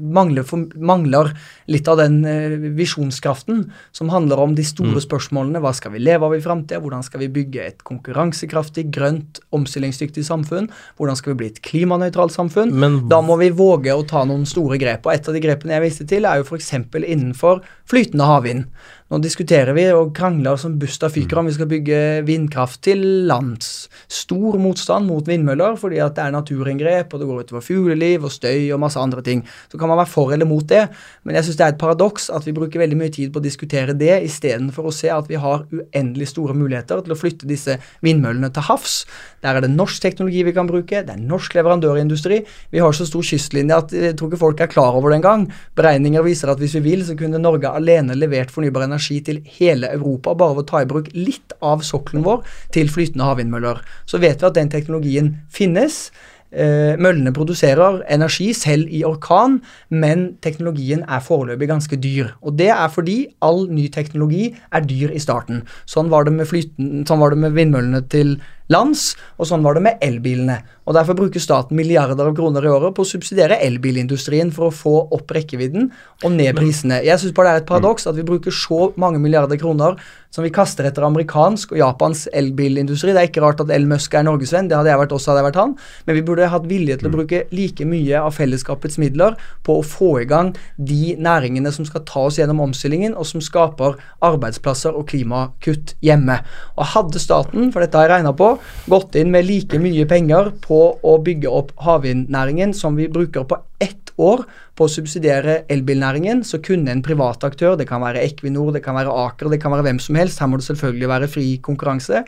mangler, 0.00 0.46
mangler, 0.74 1.32
litt 1.68 1.88
av 1.90 1.98
den 2.00 2.22
uh, 2.24 2.56
visjonskraften 2.78 3.66
som 3.92 4.08
handler 4.12 4.40
om 4.40 4.54
de 4.56 4.64
store 4.64 4.96
mm. 4.96 5.04
spørsmålene. 5.04 5.60
Hva 5.60 5.74
skal 5.76 5.92
vi 5.92 6.00
leve 6.00 6.24
av 6.24 6.36
i 6.36 6.40
framtida? 6.40 6.80
Hvordan 6.80 7.04
skal 7.04 7.24
vi 7.24 7.30
bygge 7.34 7.66
et 7.66 7.84
konkurransekraftig, 7.88 8.86
grønt, 8.94 9.42
omstillingsdyktig 9.52 10.24
samfunn? 10.24 10.70
Hvordan 10.96 11.20
skal 11.20 11.34
vi 11.34 11.40
bli 11.42 11.50
et 11.52 11.60
klimanøytralt 11.66 12.32
samfunn? 12.32 12.72
Men, 12.72 13.02
da 13.12 13.20
må 13.24 13.36
vi 13.42 13.50
våge 13.52 13.92
å 13.92 14.06
ta 14.08 14.24
noen 14.28 14.48
store 14.48 14.80
grep. 14.80 15.04
Og 15.04 15.12
et 15.12 15.28
av 15.28 15.36
de 15.36 15.44
grepene 15.44 15.76
jeg 15.76 15.84
viste 15.84 16.08
til, 16.08 16.28
er 16.28 16.40
jo 16.40 16.48
f.eks. 16.48 16.72
innenfor 17.04 17.60
flytende 17.88 18.32
havvind. 18.32 18.68
Nå 19.08 19.16
diskuterer 19.24 19.72
vi 19.72 19.86
og 19.96 20.10
krangler 20.12 20.58
som 20.60 20.74
busta 20.76 21.08
fyker 21.08 21.38
om 21.40 21.46
vi 21.48 21.54
skal 21.56 21.68
bygge 21.70 21.98
vindkraft 22.28 22.82
til 22.84 23.00
lands. 23.24 23.86
Stor 24.12 24.58
motstand 24.60 25.08
mot 25.08 25.24
vindmøller 25.24 25.78
fordi 25.80 25.96
at 26.04 26.12
det 26.18 26.26
er 26.26 26.34
naturinngrep, 26.34 27.14
og 27.16 27.22
det 27.22 27.28
går 27.30 27.46
utover 27.46 27.64
fugleliv 27.64 28.26
og 28.28 28.34
støy 28.34 28.66
og 28.76 28.82
masse 28.82 29.00
andre 29.00 29.24
ting. 29.24 29.40
Så 29.72 29.80
kan 29.80 29.88
man 29.88 29.96
være 30.02 30.12
for 30.12 30.34
eller 30.36 30.44
mot 30.50 30.66
det, 30.68 30.82
men 31.24 31.38
jeg 31.38 31.46
syns 31.46 31.56
det 31.56 31.64
er 31.64 31.72
et 31.72 31.80
paradoks 31.80 32.28
at 32.36 32.44
vi 32.44 32.52
bruker 32.58 32.82
veldig 32.82 32.98
mye 33.00 33.14
tid 33.14 33.32
på 33.32 33.40
å 33.40 33.46
diskutere 33.46 33.94
det 33.96 34.18
istedenfor 34.26 34.90
å 34.90 34.92
se 34.92 35.08
at 35.14 35.32
vi 35.32 35.40
har 35.40 35.64
uendelig 35.72 36.28
store 36.34 36.58
muligheter 36.60 37.00
til 37.00 37.16
å 37.16 37.18
flytte 37.22 37.48
disse 37.48 37.78
vindmøllene 38.04 38.52
til 38.52 38.68
havs. 38.68 38.98
Der 39.40 39.56
er 39.56 39.64
det 39.64 39.72
norsk 39.72 40.04
teknologi 40.04 40.44
vi 40.50 40.56
kan 40.58 40.68
bruke, 40.68 41.00
det 41.08 41.16
er 41.16 41.24
norsk 41.32 41.56
leverandørindustri. 41.56 42.42
Vi 42.76 42.84
har 42.84 42.92
så 42.92 43.08
stor 43.08 43.24
kystlinje 43.24 43.80
at 43.86 43.96
jeg 43.96 44.20
tror 44.20 44.28
ikke 44.28 44.44
folk 44.44 44.60
er 44.60 44.72
klar 44.76 45.00
over 45.00 45.16
det 45.16 45.22
engang. 45.22 45.48
Beregninger 45.80 46.28
viser 46.28 46.52
at 46.52 46.60
hvis 46.60 46.76
vi 46.76 46.84
vil, 46.90 47.08
så 47.08 47.16
kunne 47.16 47.40
Norge 47.40 47.72
alene 47.72 48.12
levert 48.18 48.52
fornybar 48.52 48.84
energi 48.84 48.97
energi 48.98 49.20
til 49.24 49.42
hele 49.58 49.92
Europa 49.94 50.34
bare 50.34 50.58
ved 50.58 50.66
å 50.66 50.70
ta 50.72 50.82
i 50.82 50.88
bruk 50.88 51.12
litt 51.14 51.54
av 51.62 51.84
sokkelen 51.86 52.26
vår 52.26 52.42
til 52.74 52.90
flytende 52.90 53.24
havvindmøller. 53.24 53.80
Så 54.06 54.18
vet 54.18 54.42
vi 54.42 54.46
at 54.50 54.58
den 54.58 54.68
teknologien 54.68 55.36
finnes. 55.50 56.10
Eh, 56.50 56.96
møllene 56.96 57.32
produserer 57.36 58.02
energi 58.08 58.54
selv 58.56 58.88
i 58.88 59.02
orkan, 59.04 59.60
men 59.90 60.38
teknologien 60.40 61.02
er 61.04 61.20
foreløpig 61.20 61.68
ganske 61.68 61.96
dyr. 62.00 62.32
Og 62.40 62.56
det 62.56 62.70
er 62.72 62.88
fordi 62.88 63.26
all 63.44 63.68
ny 63.68 63.88
teknologi 63.88 64.54
er 64.72 64.80
dyr 64.80 65.12
i 65.12 65.20
starten. 65.20 65.66
Sånn 65.86 66.08
var 66.08 66.24
det 66.24 66.32
med, 66.32 66.48
flyten, 66.48 67.04
sånn 67.04 67.20
var 67.20 67.34
det 67.34 67.42
med 67.44 67.52
vindmøllene 67.52 68.00
til 68.08 68.38
lands, 68.72 69.12
og 69.38 69.48
sånn 69.48 69.64
var 69.64 69.78
det 69.78 69.84
med 69.86 70.04
elbilene. 70.04 70.60
Og 70.88 70.94
Derfor 70.96 71.18
bruker 71.18 71.42
staten 71.42 71.76
milliarder 71.76 72.30
av 72.30 72.36
kroner 72.36 72.64
i 72.64 72.70
året 72.72 72.94
på 72.96 73.04
å 73.04 73.08
subsidiere 73.08 73.58
elbilindustrien 73.60 74.48
for 74.54 74.70
å 74.70 74.74
få 74.74 74.94
opp 75.12 75.34
rekkevidden 75.36 75.90
og 76.24 76.32
ned 76.32 76.56
prisene. 76.56 77.02
Jeg 77.04 77.20
syns 77.20 77.34
bare 77.36 77.52
det 77.52 77.58
er 77.58 77.64
et 77.64 77.68
paradoks 77.68 78.08
at 78.08 78.16
vi 78.16 78.24
bruker 78.24 78.54
så 78.54 78.88
mange 78.96 79.20
milliarder 79.20 79.60
kroner 79.60 79.98
som 80.32 80.44
vi 80.44 80.52
kaster 80.52 80.84
etter 80.88 81.04
amerikansk 81.06 81.72
og 81.72 81.80
japansk 81.80 82.32
elbilindustri. 82.36 83.12
Det 83.12 83.20
er 83.22 83.28
ikke 83.30 83.44
rart 83.44 83.62
at 83.64 83.72
El 83.72 83.86
Musk 83.88 84.16
er 84.16 84.26
norgesvenn, 84.26 84.68
det 84.68 84.76
hadde 84.76 84.92
jeg 84.92 85.00
vært 85.00 85.14
også, 85.16 85.30
hadde 85.30 85.42
jeg 85.42 85.48
vært 85.48 85.60
han. 85.60 85.76
Men 86.08 86.18
vi 86.18 86.24
burde 86.24 86.50
hatt 86.52 86.68
vilje 86.68 86.98
til 87.00 87.08
å 87.08 87.14
bruke 87.14 87.42
like 87.54 87.88
mye 87.88 88.20
av 88.20 88.36
fellesskapets 88.36 89.00
midler 89.00 89.38
på 89.64 89.78
å 89.78 89.86
få 89.86 90.10
i 90.22 90.26
gang 90.28 90.54
de 90.76 91.14
næringene 91.20 91.72
som 91.72 91.88
skal 91.88 92.04
ta 92.08 92.26
oss 92.28 92.40
gjennom 92.40 92.60
omstillingen, 92.64 93.16
og 93.16 93.28
som 93.28 93.44
skaper 93.44 93.96
arbeidsplasser 94.24 94.96
og 94.96 95.08
klimakutt 95.12 95.96
hjemme. 96.04 96.40
Og 96.76 96.92
hadde 96.92 97.22
staten, 97.22 97.72
for 97.72 97.84
dette 97.84 97.96
har 97.96 98.08
jeg 98.08 98.18
regna 98.18 98.34
på, 98.36 98.52
gått 98.90 99.18
inn 99.18 99.32
med 99.34 99.46
like 99.48 99.80
mye 99.82 100.06
penger 100.08 100.52
på 100.64 100.82
å 101.02 101.16
bygge 101.24 101.50
opp 101.50 101.74
havvindnæringen 101.84 102.74
som 102.76 102.98
vi 102.98 103.08
bruker 103.12 103.46
på 103.48 103.60
ett 103.82 104.08
år 104.18 104.44
på 104.78 104.86
å 104.86 104.92
subsidiere 104.92 105.62
elbilnæringen, 105.70 106.44
så 106.46 106.60
kunne 106.62 106.92
en 106.92 107.02
privat 107.04 107.44
aktør, 107.46 107.76
det 107.78 107.88
kan 107.90 108.02
være 108.02 108.22
Equinor, 108.24 108.72
det 108.74 108.82
kan 108.84 108.98
være 108.98 109.14
Aker, 109.26 109.50
det 109.52 109.60
kan 109.62 109.74
være 109.74 109.86
hvem 109.88 110.00
som 110.02 110.18
helst, 110.18 110.40
her 110.42 110.50
må 110.50 110.60
det 110.60 110.68
selvfølgelig 110.68 111.12
være 111.12 111.30
fri 111.30 111.46
konkurranse, 111.62 112.24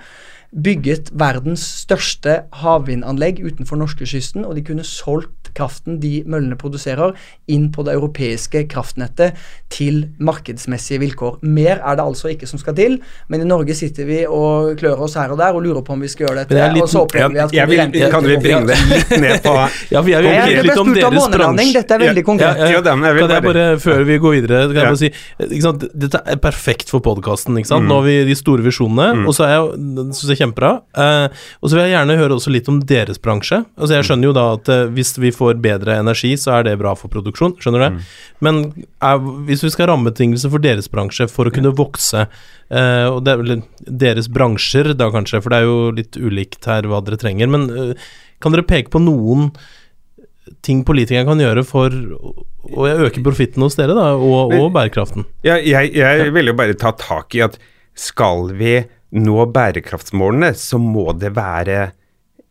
bygget 0.51 1.13
verdens 1.15 1.63
største 1.85 2.41
havvindanlegg 2.63 3.43
utenfor 3.45 3.79
norskekysten, 3.79 4.47
og 4.47 4.57
de 4.59 4.65
kunne 4.67 4.87
solgt 4.87 5.40
kraften 5.57 6.01
de 6.03 6.21
møllene 6.27 6.59
produserer, 6.61 7.15
inn 7.51 7.69
på 7.75 7.85
det 7.87 7.95
europeiske 7.99 8.65
kraftnettet 8.71 9.39
til 9.73 10.05
markedsmessige 10.23 11.01
vilkår. 11.03 11.41
Mer 11.43 11.81
er 11.81 11.99
det 11.99 12.05
altså 12.05 12.31
ikke 12.33 12.49
som 12.51 12.61
skal 12.61 12.77
til, 12.79 12.99
men 13.31 13.45
i 13.45 13.49
Norge 13.49 13.75
sitter 13.79 14.09
vi 14.09 14.23
og 14.27 14.77
klør 14.81 15.07
oss 15.07 15.17
her 15.19 15.33
og 15.33 15.41
der 15.41 15.57
og 15.57 15.65
lurer 15.65 15.85
på 15.87 15.95
om 15.97 16.05
vi 16.05 16.11
skal 16.11 16.29
gjøre 16.29 16.45
dette. 16.45 16.69
Litt, 16.75 16.85
og 16.85 16.91
så 16.93 17.05
opplever 17.05 17.35
vi 17.35 17.43
at 17.43 17.55
jeg 17.55 17.71
vil, 17.71 18.11
Kan 18.11 18.27
vi 18.27 18.37
bringe 18.43 18.67
det 18.69 18.79
litt 18.91 19.15
ned 19.23 19.43
på 19.45 19.55
Ja, 19.95 20.03
vi 20.05 20.15
jeg 20.15 20.25
vil 20.25 20.31
okay. 20.31 20.63
litt 20.67 20.81
om 20.81 20.93
deres 20.95 21.29
bransje. 21.33 21.69
Dette 21.81 21.97
er 21.97 22.05
veldig 22.05 22.25
konkret. 22.27 22.61
Ja, 22.61 22.69
ja, 22.69 22.81
ja, 22.81 22.81
jeg 22.81 23.19
kan 23.21 23.35
jeg 23.35 23.45
bare, 23.47 23.67
før 23.83 24.05
vi 24.09 24.19
går 24.23 24.37
videre, 24.37 24.63
kan 24.71 24.81
jeg 24.81 24.91
bare 24.91 25.01
si 25.01 25.91
Dette 26.05 26.23
er 26.25 26.41
perfekt 26.43 26.93
for 26.93 27.03
podkasten. 27.05 27.57
Mm. 27.57 27.89
Nå 27.89 28.01
har 28.01 28.07
vi 28.07 28.17
de 28.29 28.37
store 28.39 28.65
visjonene, 28.65 29.23
mm. 29.23 29.29
og 29.31 29.37
så 29.37 29.47
er 29.47 29.55
jeg, 29.55 29.89
synes 30.17 30.33
jeg 30.33 30.41
kjempebra. 30.43 30.73
Uh, 30.97 31.27
og 31.61 31.71
så 31.71 31.77
vil 31.77 31.85
jeg 31.87 31.95
gjerne 31.95 32.19
høre 32.21 32.39
også 32.39 32.55
litt 32.55 32.71
om 32.71 32.81
deres 32.87 33.21
bransje. 33.23 33.63
Altså 33.79 33.99
Jeg 33.99 34.09
skjønner 34.09 34.31
jo 34.31 34.37
da 34.37 34.47
at 34.57 34.73
uh, 34.73 34.83
hvis 34.95 35.15
vi 35.21 35.33
får 35.41 35.61
bedre 35.65 35.97
energi, 36.01 36.35
så 36.41 36.59
er 36.59 36.69
det 36.69 36.79
bra 36.81 36.93
for 36.99 37.13
produksjon, 37.13 37.57
skjønner 37.61 37.87
du? 37.87 37.97
Mm. 37.97 38.07
Men 38.47 38.61
er, 39.07 39.21
hvis 39.49 39.65
vi 39.65 39.73
skal 39.73 39.87
ha 39.87 39.95
rammebetingelser 39.95 40.53
for 40.53 40.63
deres 40.65 40.91
bransje 40.93 41.29
for 41.33 41.49
å 41.49 41.55
kunne 41.55 41.75
vokse, 41.77 42.27
uh, 42.27 43.07
og 43.11 43.23
det 43.27 43.35
er 43.35 43.65
deres 44.05 44.31
bransjer 44.33 44.93
da 44.99 45.11
kanskje, 45.15 45.43
for 45.43 45.53
det 45.53 45.61
er 45.61 45.69
jo 45.69 45.91
litt 45.97 46.21
ulikt 46.21 46.69
her 46.71 46.89
hva 46.91 47.03
dere 47.07 47.21
trenger, 47.21 47.51
men 47.53 47.69
uh, 47.73 48.09
kan 48.43 48.57
dere 48.57 48.67
peke 48.69 48.93
på 48.93 49.03
noen 49.03 49.51
ting 50.67 50.81
politikerne 50.87 51.29
kan 51.29 51.41
gjøre 51.41 51.63
for 51.67 51.95
å 51.95 52.87
øke 53.07 53.23
profitten 53.25 53.63
hos 53.65 53.79
dere, 53.79 53.95
da, 53.97 54.13
og, 54.17 54.55
og 54.57 54.73
bærekraften? 54.75 55.29
Ja, 55.47 55.61
jeg, 55.61 55.95
jeg 55.97 56.33
vil 56.35 56.51
jo 56.51 56.57
bare 56.59 56.77
ta 56.79 56.93
tak 56.99 57.37
i 57.39 57.45
at 57.47 57.61
skal 57.99 58.51
vi 58.57 58.81
nå 59.11 59.47
bærekraftsmålene, 59.51 60.53
så 60.59 60.79
må 60.83 61.11
det 61.19 61.33
være 61.37 61.91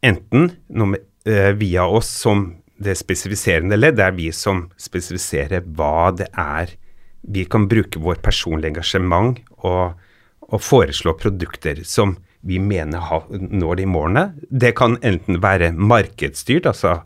enten 0.05 0.51
noe 0.79 0.99
Eh, 1.29 1.51
via 1.51 1.85
oss 1.85 2.07
som 2.07 2.58
det 2.79 2.95
spesifiserende 2.99 3.77
ledd. 3.77 3.99
Er 3.99 4.15
vi 4.15 4.29
som 4.35 4.67
spesifiserer 4.79 5.65
hva 5.75 6.11
det 6.15 6.29
er 6.33 6.77
vi 7.21 7.45
kan 7.45 7.67
bruke 7.67 7.99
vårt 7.99 8.21
personlige 8.23 8.73
engasjement 8.73 9.39
og, 9.67 9.99
og 10.47 10.63
foreslå 10.63 11.15
produkter 11.19 11.83
som 11.87 12.15
vi 12.47 12.59
mener 12.63 13.03
ha, 13.09 13.19
når 13.29 13.81
de 13.81 13.87
målene. 13.89 14.25
Det 14.49 14.71
kan 14.79 14.95
enten 15.03 15.41
være 15.43 15.73
markedsstyrt, 15.75 16.69
altså 16.69 17.01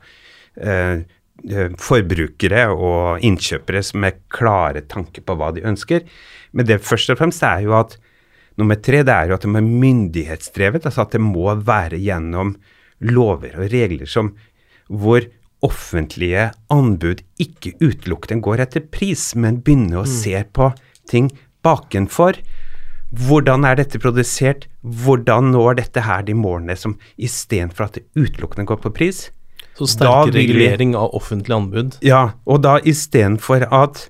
eh, 0.62 1.02
eh, 1.50 1.74
forbrukere 1.82 2.68
og 2.74 3.26
innkjøpere 3.26 3.82
som 3.86 4.06
er 4.06 4.20
klare 4.34 4.86
tanker 4.86 5.26
på 5.26 5.38
hva 5.40 5.50
de 5.56 5.66
ønsker. 5.66 6.06
Men 6.54 6.70
det 6.70 6.84
først 6.86 7.10
og 7.16 7.22
fremst 7.22 7.46
er 7.48 7.66
jo 7.66 7.74
at 7.80 7.98
nummer 8.62 8.78
tre 8.78 9.02
det 9.02 9.16
er 9.16 9.32
jo 9.32 9.40
at 9.40 9.46
det 9.46 9.50
må 9.50 9.58
være 9.58 9.82
myndighetsdrevet. 9.88 10.86
Altså 10.86 11.08
at 11.08 11.18
det 11.18 11.24
må 11.26 11.50
være 11.58 11.98
gjennom 11.98 12.54
lover 13.04 13.58
og 13.58 13.74
regler 13.74 14.08
som 14.08 14.36
hvor 14.94 15.26
offentlige 15.64 16.50
anbud 16.74 17.24
ikke 17.42 17.74
utelukkende 17.80 18.44
går 18.44 18.66
etter 18.66 18.84
pris, 18.94 19.32
men 19.36 19.62
begynner 19.64 20.02
å 20.02 20.08
mm. 20.08 20.14
se 20.14 20.44
på 20.56 20.70
ting 21.10 21.32
bakenfor. 21.66 22.40
Hvordan 23.14 23.66
er 23.70 23.78
dette 23.78 24.02
produsert? 24.02 24.68
Hvordan 24.82 25.52
når 25.54 25.80
dette 25.84 26.04
her 26.04 26.26
de 26.26 26.36
målene 26.38 26.76
som 26.80 26.98
istedenfor 27.16 27.88
at 27.88 28.00
det 28.00 28.08
utelukkende 28.18 28.68
går 28.70 28.82
på 28.84 28.94
pris? 28.96 29.28
Så 29.78 29.88
sterk 29.90 30.34
regulering 30.36 30.94
av 30.98 31.14
offentlig 31.18 31.56
anbud. 31.56 31.96
Ja, 32.06 32.36
og 32.46 32.62
da 32.66 32.78
istedenfor 32.86 33.66
at 33.74 34.08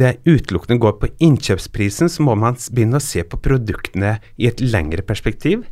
det 0.00 0.16
utelukkende 0.24 0.80
går 0.82 0.96
på 1.02 1.10
innkjøpsprisen, 1.22 2.10
så 2.10 2.24
må 2.24 2.34
man 2.38 2.56
begynne 2.72 2.98
å 2.98 3.04
se 3.04 3.22
på 3.26 3.38
produktene 3.42 4.16
i 4.40 4.48
et 4.48 4.62
lengre 4.64 5.04
perspektiv. 5.06 5.66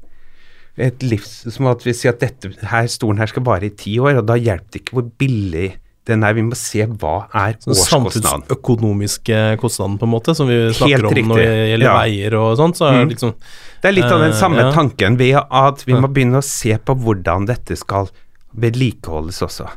Et 0.81 1.05
livs, 1.05 1.31
som 1.53 1.69
at 1.71 1.85
vi 1.85 1.93
sier 1.97 2.15
at 2.15 2.23
dette 2.23 2.51
her, 2.71 2.89
stolen 2.89 3.21
her 3.21 3.29
skal 3.31 3.45
vare 3.45 3.69
i 3.69 3.75
ti 3.77 3.99
år, 4.01 4.23
og 4.23 4.29
da 4.31 4.39
hjelper 4.41 4.71
det 4.73 4.83
ikke 4.83 4.97
hvor 4.97 5.09
billig 5.21 5.69
den 6.09 6.25
er. 6.25 6.33
Vi 6.37 6.45
må 6.47 6.57
se 6.59 6.87
hva 6.89 7.27
er 7.37 7.59
Sånn 7.61 7.75
årskostnaden. 7.75 8.47
samfunnsøkonomiske 8.47 9.41
kostnaden, 9.61 9.99
på 10.01 10.09
en 10.09 10.13
måte, 10.15 10.35
som 10.39 10.49
vi 10.49 10.57
snakker 10.73 11.05
Helt 11.05 11.21
om 11.23 11.35
når 11.35 11.43
det 11.43 11.69
gjelder 11.73 11.87
ja. 11.87 11.97
veier 11.99 12.39
og 12.41 12.49
sånt. 12.61 12.81
Så 12.81 12.89
er 12.89 12.99
det 13.03 13.13
liksom 13.15 13.35
Det 13.83 13.91
er 13.91 13.97
litt 13.97 14.09
av 14.11 14.25
den 14.25 14.33
Eh, 14.33 14.41
samme 14.41 14.65
ja. 14.65 14.73
tanken 14.73 15.19
ved 15.21 15.37
at 15.37 15.85
vi 15.87 15.95
må 15.95 16.09
begynne 16.09 16.41
å 16.41 16.47
se 16.47 16.77
på 16.79 16.97
hvordan 17.05 17.47
dette 17.51 17.77
skal 17.77 18.09
vedlikeholdes 18.57 19.43
også. 19.47 19.69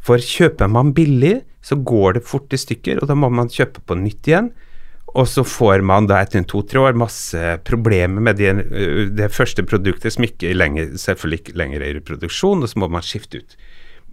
For 0.00 0.22
kjøper 0.22 0.70
man 0.70 0.94
billig, 0.96 1.42
så 1.60 1.76
går 1.76 2.16
det 2.16 2.24
fort 2.24 2.54
i 2.54 2.60
stykker, 2.60 3.02
og 3.02 3.10
da 3.10 3.14
må 3.18 3.28
man 3.28 3.50
kjøpe 3.52 3.82
på 3.84 3.98
nytt 3.98 4.30
igjen. 4.30 4.52
Og 5.18 5.26
så 5.26 5.42
får 5.42 5.82
man 5.82 6.06
da 6.06 6.20
etter 6.22 6.44
to-tre 6.46 6.78
år 6.78 6.98
masse 6.98 7.40
problemer 7.66 8.22
med 8.22 8.38
det, 8.38 8.52
det 9.18 9.30
første 9.34 9.64
produktet 9.66 10.14
som 10.14 10.26
ikke 10.26 10.52
lenger, 10.54 10.92
selvfølgelig 11.00 11.40
ikke 11.42 11.58
lenger 11.58 11.82
er 11.82 11.98
i 11.98 12.04
produksjon, 12.06 12.62
og 12.62 12.70
så 12.70 12.78
må 12.78 12.88
man 12.92 13.02
skifte 13.02 13.40
ut 13.42 13.56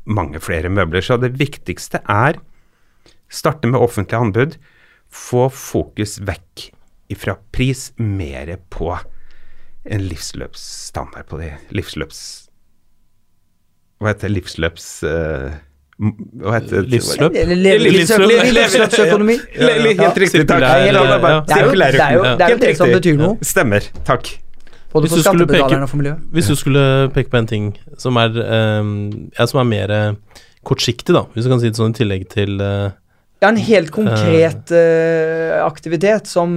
mange 0.05 0.41
flere 0.41 0.71
møbler. 0.73 1.05
Så 1.05 1.19
det 1.21 1.35
viktigste 1.37 2.01
er 2.09 2.39
starte 3.29 3.69
med 3.69 3.81
offentlig 3.81 4.17
anbud, 4.17 4.57
få 5.13 5.45
fokus 5.53 6.17
vekk 6.25 6.71
ifra 7.13 7.37
pris 7.53 7.91
mer 8.01 8.55
på 8.73 8.89
en 9.85 10.07
livsløpsstandard 10.09 11.29
på 11.29 11.37
det. 11.43 11.51
Livsløps... 11.69 12.23
Hva 14.01 14.09
heter 14.09 14.27
det? 14.27 14.35
Livsløps... 14.39 14.89
m- 15.05 15.61
hva 15.99 16.51
heter 16.59 16.81
det? 16.81 16.87
Livsløp? 16.91 17.31
Livsløpsøkonomi. 17.35 19.37
Helt 19.55 20.17
riktig, 20.23 20.47
takk. 20.47 20.59
Det 20.59 20.65
er 21.55 21.59
jo- 22.49 22.57
det 22.59 22.77
som 22.77 22.87
betyr 22.91 23.17
noe. 23.19 23.37
Stemmer. 23.41 23.79
Takk. 24.05 24.27
Både 24.91 25.01
Hvis 25.07 25.11
for 25.11 25.17
du 25.17 25.23
skulle 25.23 25.45
peke- 25.47 25.59
skattebetalerne 25.59 25.83
og 25.83 25.89
for 25.89 25.97
miljøet. 25.97 26.17
Hvis 26.31 26.47
du 26.47 26.55
skulle 26.55 27.09
peke 27.13 27.29
på 27.29 27.37
en 27.37 27.47
ting 27.47 27.77
som 27.97 28.15
er, 28.17 28.29
eh, 28.29 28.83
ja, 29.39 29.45
som 29.45 29.59
er 29.59 29.63
mer 29.67 29.91
eh, 29.91 30.13
kortsiktig, 30.63 31.13
da, 31.13 31.21
hvis 31.35 31.43
du 31.43 31.49
kan 31.49 31.59
si 31.59 31.67
det 31.69 31.75
sånn 31.75 31.89
i 31.91 31.93
tillegg 32.03 32.29
til 32.29 32.61
eh, 32.61 32.89
Ja, 33.41 33.49
en 33.49 33.57
helt 33.57 33.91
konkret 33.91 34.71
eh, 34.71 35.61
aktivitet 35.65 36.25
som 36.27 36.49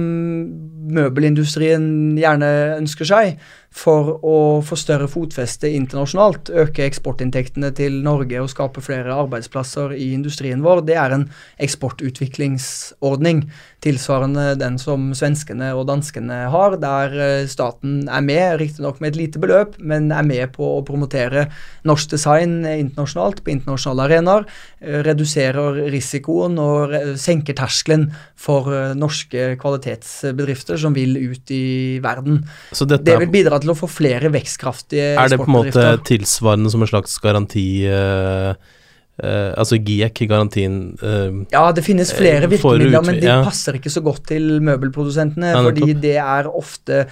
møbelindustrien 0.89 2.17
gjerne 2.19 2.51
ønsker 2.79 3.07
seg 3.07 3.39
for 3.69 4.15
å 4.25 4.37
få 4.65 4.75
større 4.79 5.07
fotfeste 5.11 5.69
internasjonalt, 5.77 6.49
øke 6.49 6.87
eksportinntektene 6.87 7.69
til 7.77 7.99
Norge 8.05 8.41
og 8.41 8.49
skape 8.49 8.81
flere 8.81 9.13
arbeidsplasser 9.13 9.93
i 9.93 10.09
industrien 10.15 10.63
vår, 10.65 10.81
det 10.87 10.97
er 10.97 11.13
en 11.13 11.27
eksportutviklingsordning 11.61 13.45
tilsvarende 13.83 14.57
den 14.59 14.77
som 14.81 15.11
svenskene 15.15 15.69
og 15.77 15.85
danskene 15.87 16.41
har, 16.51 16.75
der 16.81 17.13
eh, 17.15 17.47
staten 17.49 18.09
er 18.11 18.25
med, 18.25 18.57
riktignok 18.59 18.99
med 18.99 19.13
et 19.13 19.19
lite 19.21 19.41
beløp, 19.41 19.77
men 19.79 20.09
er 20.11 20.25
med 20.27 20.51
på 20.57 20.65
å 20.79 20.83
promotere 20.87 21.45
norsk 21.87 22.11
design 22.11 22.59
internasjonalt 22.67 23.43
på 23.45 23.53
internasjonale 23.53 24.09
arenaer, 24.09 24.47
eh, 24.81 24.99
reduserer 25.07 25.83
risikoen 25.93 26.59
og 26.59 26.97
senker 27.21 27.55
terskelen 27.61 28.09
for 28.35 28.67
eh, 28.73 28.97
norske 28.97 29.53
kvalitetsbedrifter 29.61 30.78
som 30.81 30.95
vil 30.95 31.15
ut 31.19 31.53
i 31.53 31.99
verden. 32.03 32.41
Det 32.71 33.19
vil 33.23 33.31
bidra 33.33 33.59
til 33.61 33.73
å 33.73 33.77
få 33.77 33.89
flere 33.91 34.31
vekstkraftige 34.33 35.13
er 35.19 35.31
det 35.31 35.39
på 35.39 35.47
en 35.47 35.55
måte 35.55 35.85
tilsvarende 36.07 36.71
som 36.73 36.83
en 36.83 36.91
slags 36.91 37.15
garanti 37.23 37.65
uh, 37.89 38.51
uh, 38.53 39.51
Altså 39.59 39.79
GIEK, 39.79 40.23
garantien 40.29 40.79
uh, 41.03 41.41
Ja, 41.53 41.65
det 41.75 41.83
finnes 41.87 42.13
flere 42.15 42.49
virkemidler, 42.51 43.03
men 43.05 43.19
de 43.21 43.35
passer 43.45 43.79
ikke 43.79 43.93
så 43.93 44.03
godt 44.05 44.27
til 44.31 44.57
møbelprodusentene. 44.65 45.53
Fordi 45.69 45.93
det 45.99 46.17
er 46.21 46.49
ofte 46.49 47.05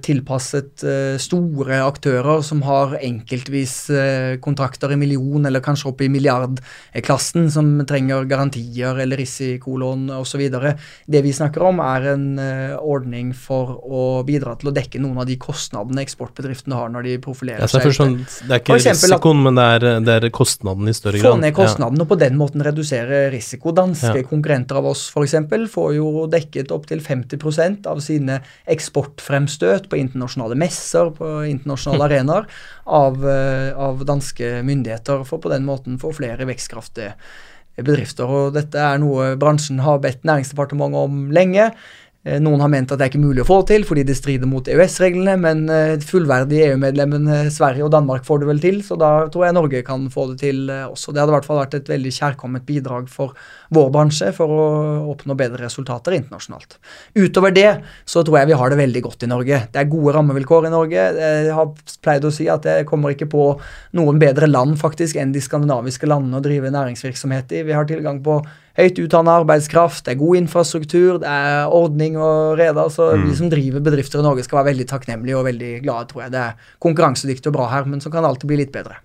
tilpasset 0.00 0.82
eh, 0.86 1.16
store 1.20 1.82
aktører 1.84 2.40
som 2.44 2.62
har 2.64 2.94
enkeltvis 3.02 3.74
eh, 3.92 4.36
kontrakter 4.40 4.94
i 4.94 4.96
million- 4.96 5.44
eller 5.46 5.60
kanskje 5.60 5.90
opp 5.90 6.00
i 6.00 6.08
milliardklassen, 6.12 7.50
som 7.52 7.68
trenger 7.88 8.24
garantier 8.30 8.96
eller 9.02 9.20
risikolån 9.20 10.08
osv. 10.16 10.44
Det 11.06 11.22
vi 11.24 11.32
snakker 11.36 11.66
om, 11.68 11.82
er 11.84 12.08
en 12.14 12.26
eh, 12.40 12.76
ordning 12.80 13.32
for 13.36 13.76
å 13.84 14.04
bidra 14.26 14.56
til 14.60 14.70
å 14.72 14.74
dekke 14.74 15.02
noen 15.02 15.20
av 15.20 15.28
de 15.28 15.36
kostnadene 15.40 16.04
eksportbedriftene 16.06 16.78
har 16.78 16.92
når 16.94 17.08
de 17.10 17.18
profilerer 17.22 17.66
ja, 17.66 17.70
seg. 17.70 17.84
forstår, 17.90 18.16
Det 18.48 18.56
er 18.56 18.64
ikke 18.64 18.80
risikoen, 18.80 19.44
men 19.44 19.60
det 19.60 19.68
er, 19.76 19.88
det 20.04 20.16
er 20.16 20.28
kostnaden 20.34 20.88
i 20.88 20.96
større 20.96 21.20
Få 21.22 21.34
ned 21.40 21.54
kostnaden 21.56 22.00
og 22.02 22.08
på 22.10 22.18
den 22.20 22.38
måten 22.40 22.64
redusere 22.64 23.26
risiko. 23.32 23.74
Danske 23.76 24.16
Ja. 24.22 24.26
konkurrenter 24.26 24.80
av 24.80 24.88
oss 24.90 25.06
f.eks. 25.12 25.36
får 25.72 25.94
jo 25.96 26.26
dekket 26.30 26.72
opptil 26.74 27.00
50% 27.04 27.86
av 27.90 28.00
sine 28.04 28.40
eksportfremstøt 29.42 29.88
på 29.90 29.98
internasjonale 29.98 30.56
messer, 30.58 31.10
på 31.14 31.44
internasjonale 31.48 32.04
arenaer, 32.08 32.46
av, 32.86 33.22
eh, 33.28 33.72
av 33.74 34.04
danske 34.04 34.62
myndigheter, 34.62 35.24
for 35.24 35.38
på 35.42 35.50
den 35.52 35.64
måten 35.64 35.98
få 36.00 36.12
flere 36.12 36.46
vekstkraftige 36.46 37.14
bedrifter. 37.82 38.28
Og 38.28 38.52
dette 38.54 38.78
er 38.78 38.98
noe 39.00 39.36
bransjen 39.36 39.80
har 39.80 40.00
bedt 40.02 40.24
Næringsdepartementet 40.24 40.98
om 40.98 41.30
lenge. 41.32 41.70
Eh, 42.22 42.38
Noen 42.38 42.60
har 42.62 42.70
ment 42.70 42.92
at 42.92 43.00
det 43.00 43.06
er 43.06 43.10
ikke 43.10 43.22
mulig 43.22 43.42
å 43.42 43.48
få 43.48 43.56
til 43.66 43.82
fordi 43.86 44.04
det 44.06 44.14
strider 44.14 44.46
mot 44.46 44.68
EØS-reglene, 44.70 45.34
men 45.42 45.64
eh, 45.72 46.04
fullverdige 46.06 46.68
EU-medlemmene 46.70 47.48
Sverige 47.50 47.82
og 47.88 47.90
Danmark 47.94 48.26
får 48.28 48.42
det 48.42 48.50
vel 48.52 48.62
til, 48.62 48.78
så 48.86 48.98
da 49.00 49.10
tror 49.32 49.48
jeg 49.48 49.56
Norge 49.56 49.82
kan 49.86 50.06
få 50.12 50.28
det 50.30 50.38
til 50.44 50.70
eh, 50.70 50.84
også. 50.86 51.10
Det 51.10 51.22
hadde 51.22 51.34
i 51.34 51.36
hvert 51.36 51.48
fall 51.48 51.60
vært 51.64 51.76
et 51.80 51.90
veldig 51.90 52.14
kjærkomment 52.14 52.66
bidrag 52.68 53.10
for 53.10 53.34
vår 53.74 53.90
bransje 53.94 54.30
for 54.36 54.54
å 54.54 54.68
oppnå 55.10 55.34
bedre 55.38 55.64
resultater 55.64 56.14
internasjonalt. 56.20 56.78
Utover 57.18 57.54
det 57.56 57.68
så 58.06 58.22
tror 58.22 58.38
jeg 58.38 58.52
vi 58.52 58.58
har 58.60 58.70
det 58.70 58.80
veldig 58.84 59.04
godt 59.08 59.26
i 59.26 59.32
Norge. 59.32 59.62
Det 59.74 59.82
er 59.82 59.90
gode 59.90 60.14
rammevilkår 60.14 60.68
i 60.68 60.74
Norge. 60.76 61.06
Jeg 61.18 61.56
har 61.58 61.94
pleid 62.04 62.26
å 62.28 62.34
si 62.34 62.46
at 62.52 62.68
jeg 62.68 62.86
kommer 62.86 63.16
ikke 63.16 63.30
på 63.32 63.48
noen 63.98 64.22
bedre 64.22 64.46
land 64.46 64.78
faktisk 64.78 65.18
enn 65.18 65.34
de 65.34 65.42
skandinaviske 65.42 66.06
landene 66.06 66.38
å 66.38 66.44
drive 66.44 66.70
næringsvirksomhet 66.70 67.56
i. 67.58 67.64
Vi 67.66 67.74
har 67.74 67.88
tilgang 67.88 68.22
på 68.22 68.44
høyt 68.78 68.98
utdanna 69.02 69.36
arbeidskraft, 69.42 70.04
det 70.06 70.14
er 70.14 70.20
god 70.22 70.40
infrastruktur, 70.40 71.20
det 71.22 71.28
er 71.28 71.72
ordning 71.72 72.18
og 72.20 72.58
rede. 72.60 72.88
Så 72.94 73.12
de 73.20 73.36
som 73.38 73.50
driver 73.52 73.84
bedrifter 73.84 74.22
i 74.22 74.26
Norge 74.26 74.44
skal 74.46 74.62
være 74.62 74.72
veldig 74.72 74.88
takknemlige 74.90 75.38
og 75.38 75.46
veldig 75.48 75.72
glade, 75.84 76.08
tror 76.10 76.24
jeg. 76.24 76.34
Det 76.34 76.42
er 76.42 76.68
konkurransedyktig 76.84 77.52
og 77.52 77.58
bra 77.58 77.70
her, 77.72 77.88
men 77.88 78.04
så 78.04 78.12
kan 78.12 78.24
det 78.24 78.32
alltid 78.32 78.52
bli 78.52 78.62
litt 78.64 78.74
bedre. 78.74 79.00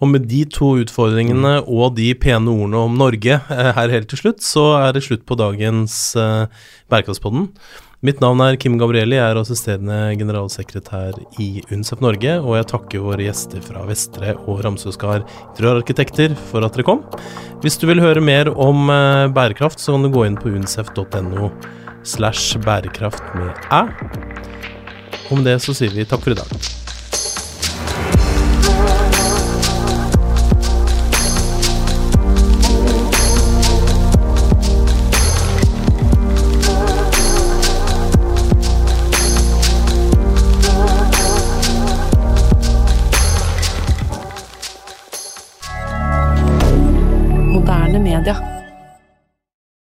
Og 0.00 0.08
med 0.08 0.24
de 0.30 0.46
to 0.48 0.72
utfordringene 0.80 1.58
og 1.68 1.98
de 1.98 2.08
pene 2.16 2.48
ordene 2.48 2.86
om 2.88 2.96
Norge 2.96 3.36
eh, 3.36 3.70
her 3.76 3.92
helt 3.92 4.08
til 4.08 4.22
slutt, 4.22 4.40
så 4.44 4.70
er 4.78 4.94
det 4.96 5.04
slutt 5.04 5.26
på 5.28 5.36
dagens 5.36 6.16
eh, 6.16 6.48
Bærekraftspodden. 6.92 7.50
Mitt 8.00 8.22
navn 8.22 8.40
er 8.40 8.56
Kim 8.56 8.78
Gabrielli, 8.80 9.18
jeg 9.18 9.28
er 9.28 9.36
assisterende 9.36 9.96
generalsekretær 10.16 11.18
i 11.36 11.48
UNCEF 11.68 12.00
Norge, 12.00 12.38
og 12.40 12.56
jeg 12.56 12.68
takker 12.70 13.04
våre 13.04 13.26
gjester 13.26 13.60
fra 13.60 13.82
Vestre 13.84 14.32
og 14.48 14.62
Ramsøskar 14.64 15.26
interiørarkitekter 15.26 16.32
for 16.48 16.64
at 16.64 16.78
dere 16.78 16.88
kom. 16.88 17.04
Hvis 17.60 17.76
du 17.76 17.84
vil 17.92 18.00
høre 18.00 18.24
mer 18.24 18.48
om 18.56 18.88
eh, 18.88 19.28
bærekraft, 19.36 19.84
så 19.84 19.98
kan 19.98 20.08
du 20.08 20.14
gå 20.16 20.24
inn 20.30 20.40
på 20.40 20.48
uncef.no 20.48 21.52
slash 22.00 22.56
bærekraft 22.64 23.36
med 23.36 23.68
æ. 23.68 23.84
Med 25.28 25.50
det 25.52 25.60
så 25.60 25.76
sier 25.76 25.92
vi 25.92 26.08
takk 26.08 26.24
for 26.24 26.32
i 26.32 26.40
dag. 26.40 26.79
milliardaire 48.20 48.49